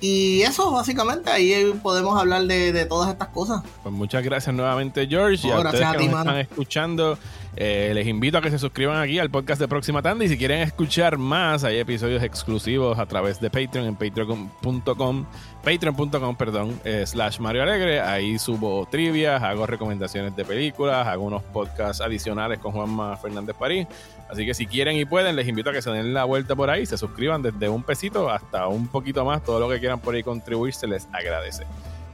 Y 0.00 0.40
eso, 0.42 0.72
básicamente, 0.72 1.30
ahí 1.30 1.74
podemos 1.82 2.18
hablar 2.18 2.44
de, 2.44 2.86
todas 2.86 3.10
estas 3.10 3.28
cosas. 3.28 3.62
Pues 3.82 3.94
muchas 3.94 4.24
gracias 4.24 4.54
nuevamente, 4.54 5.06
George. 5.06 5.46
y 5.46 5.50
a 5.50 5.58
ustedes 5.58 5.86
que 5.96 6.08
nos 6.08 6.20
están 6.20 6.38
escuchando, 6.38 7.18
eh, 7.56 7.92
les 7.94 8.06
invito 8.06 8.38
a 8.38 8.40
que 8.40 8.50
se 8.50 8.58
suscriban 8.58 9.02
aquí 9.02 9.18
al 9.18 9.30
podcast 9.30 9.60
de 9.60 9.68
Próxima 9.68 10.00
Tanda. 10.00 10.24
Y 10.24 10.28
si 10.28 10.38
quieren 10.38 10.60
escuchar 10.60 11.18
más, 11.18 11.64
hay 11.64 11.76
episodios 11.78 12.22
exclusivos 12.22 12.98
a 12.98 13.04
través 13.04 13.40
de 13.40 13.50
Patreon 13.50 13.86
en 13.88 13.96
patreon.com, 13.96 15.26
patreon.com, 15.62 16.36
perdón, 16.36 16.80
eh, 16.84 17.04
slash 17.06 17.38
Mario 17.38 17.62
Alegre. 17.62 18.00
Ahí 18.00 18.38
subo 18.38 18.86
trivias, 18.90 19.42
hago 19.42 19.66
recomendaciones 19.66 20.34
de 20.36 20.44
películas, 20.44 21.06
hago 21.06 21.24
unos 21.24 21.42
podcasts 21.42 22.00
adicionales 22.00 22.58
con 22.58 22.72
Juanma 22.72 23.16
Fernández 23.16 23.56
París. 23.56 23.86
Así 24.28 24.46
que 24.46 24.54
si 24.54 24.66
quieren 24.66 24.96
y 24.96 25.04
pueden, 25.04 25.36
les 25.36 25.48
invito 25.48 25.70
a 25.70 25.72
que 25.72 25.82
se 25.82 25.90
den 25.90 26.14
la 26.14 26.24
vuelta 26.24 26.54
por 26.54 26.70
ahí, 26.70 26.86
se 26.86 26.96
suscriban 26.96 27.42
desde 27.42 27.68
un 27.68 27.82
pesito 27.82 28.30
hasta 28.30 28.68
un 28.68 28.88
poquito 28.88 29.24
más. 29.24 29.42
Todo 29.42 29.60
lo 29.60 29.68
que 29.68 29.80
quieran 29.80 30.00
por 30.00 30.14
ahí 30.14 30.22
contribuir 30.22 30.72
se 30.72 30.86
les 30.86 31.08
agradece. 31.12 31.64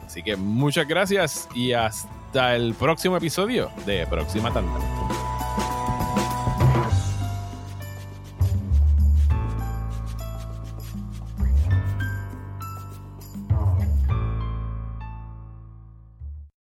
Así 0.06 0.22
que 0.22 0.36
muchas 0.36 0.86
gracias 0.86 1.48
y 1.54 1.72
hasta 1.72 2.54
el 2.56 2.74
próximo 2.74 3.16
episodio 3.16 3.70
de 3.84 4.06
Próxima 4.06 4.52
Tanda. 4.52 4.80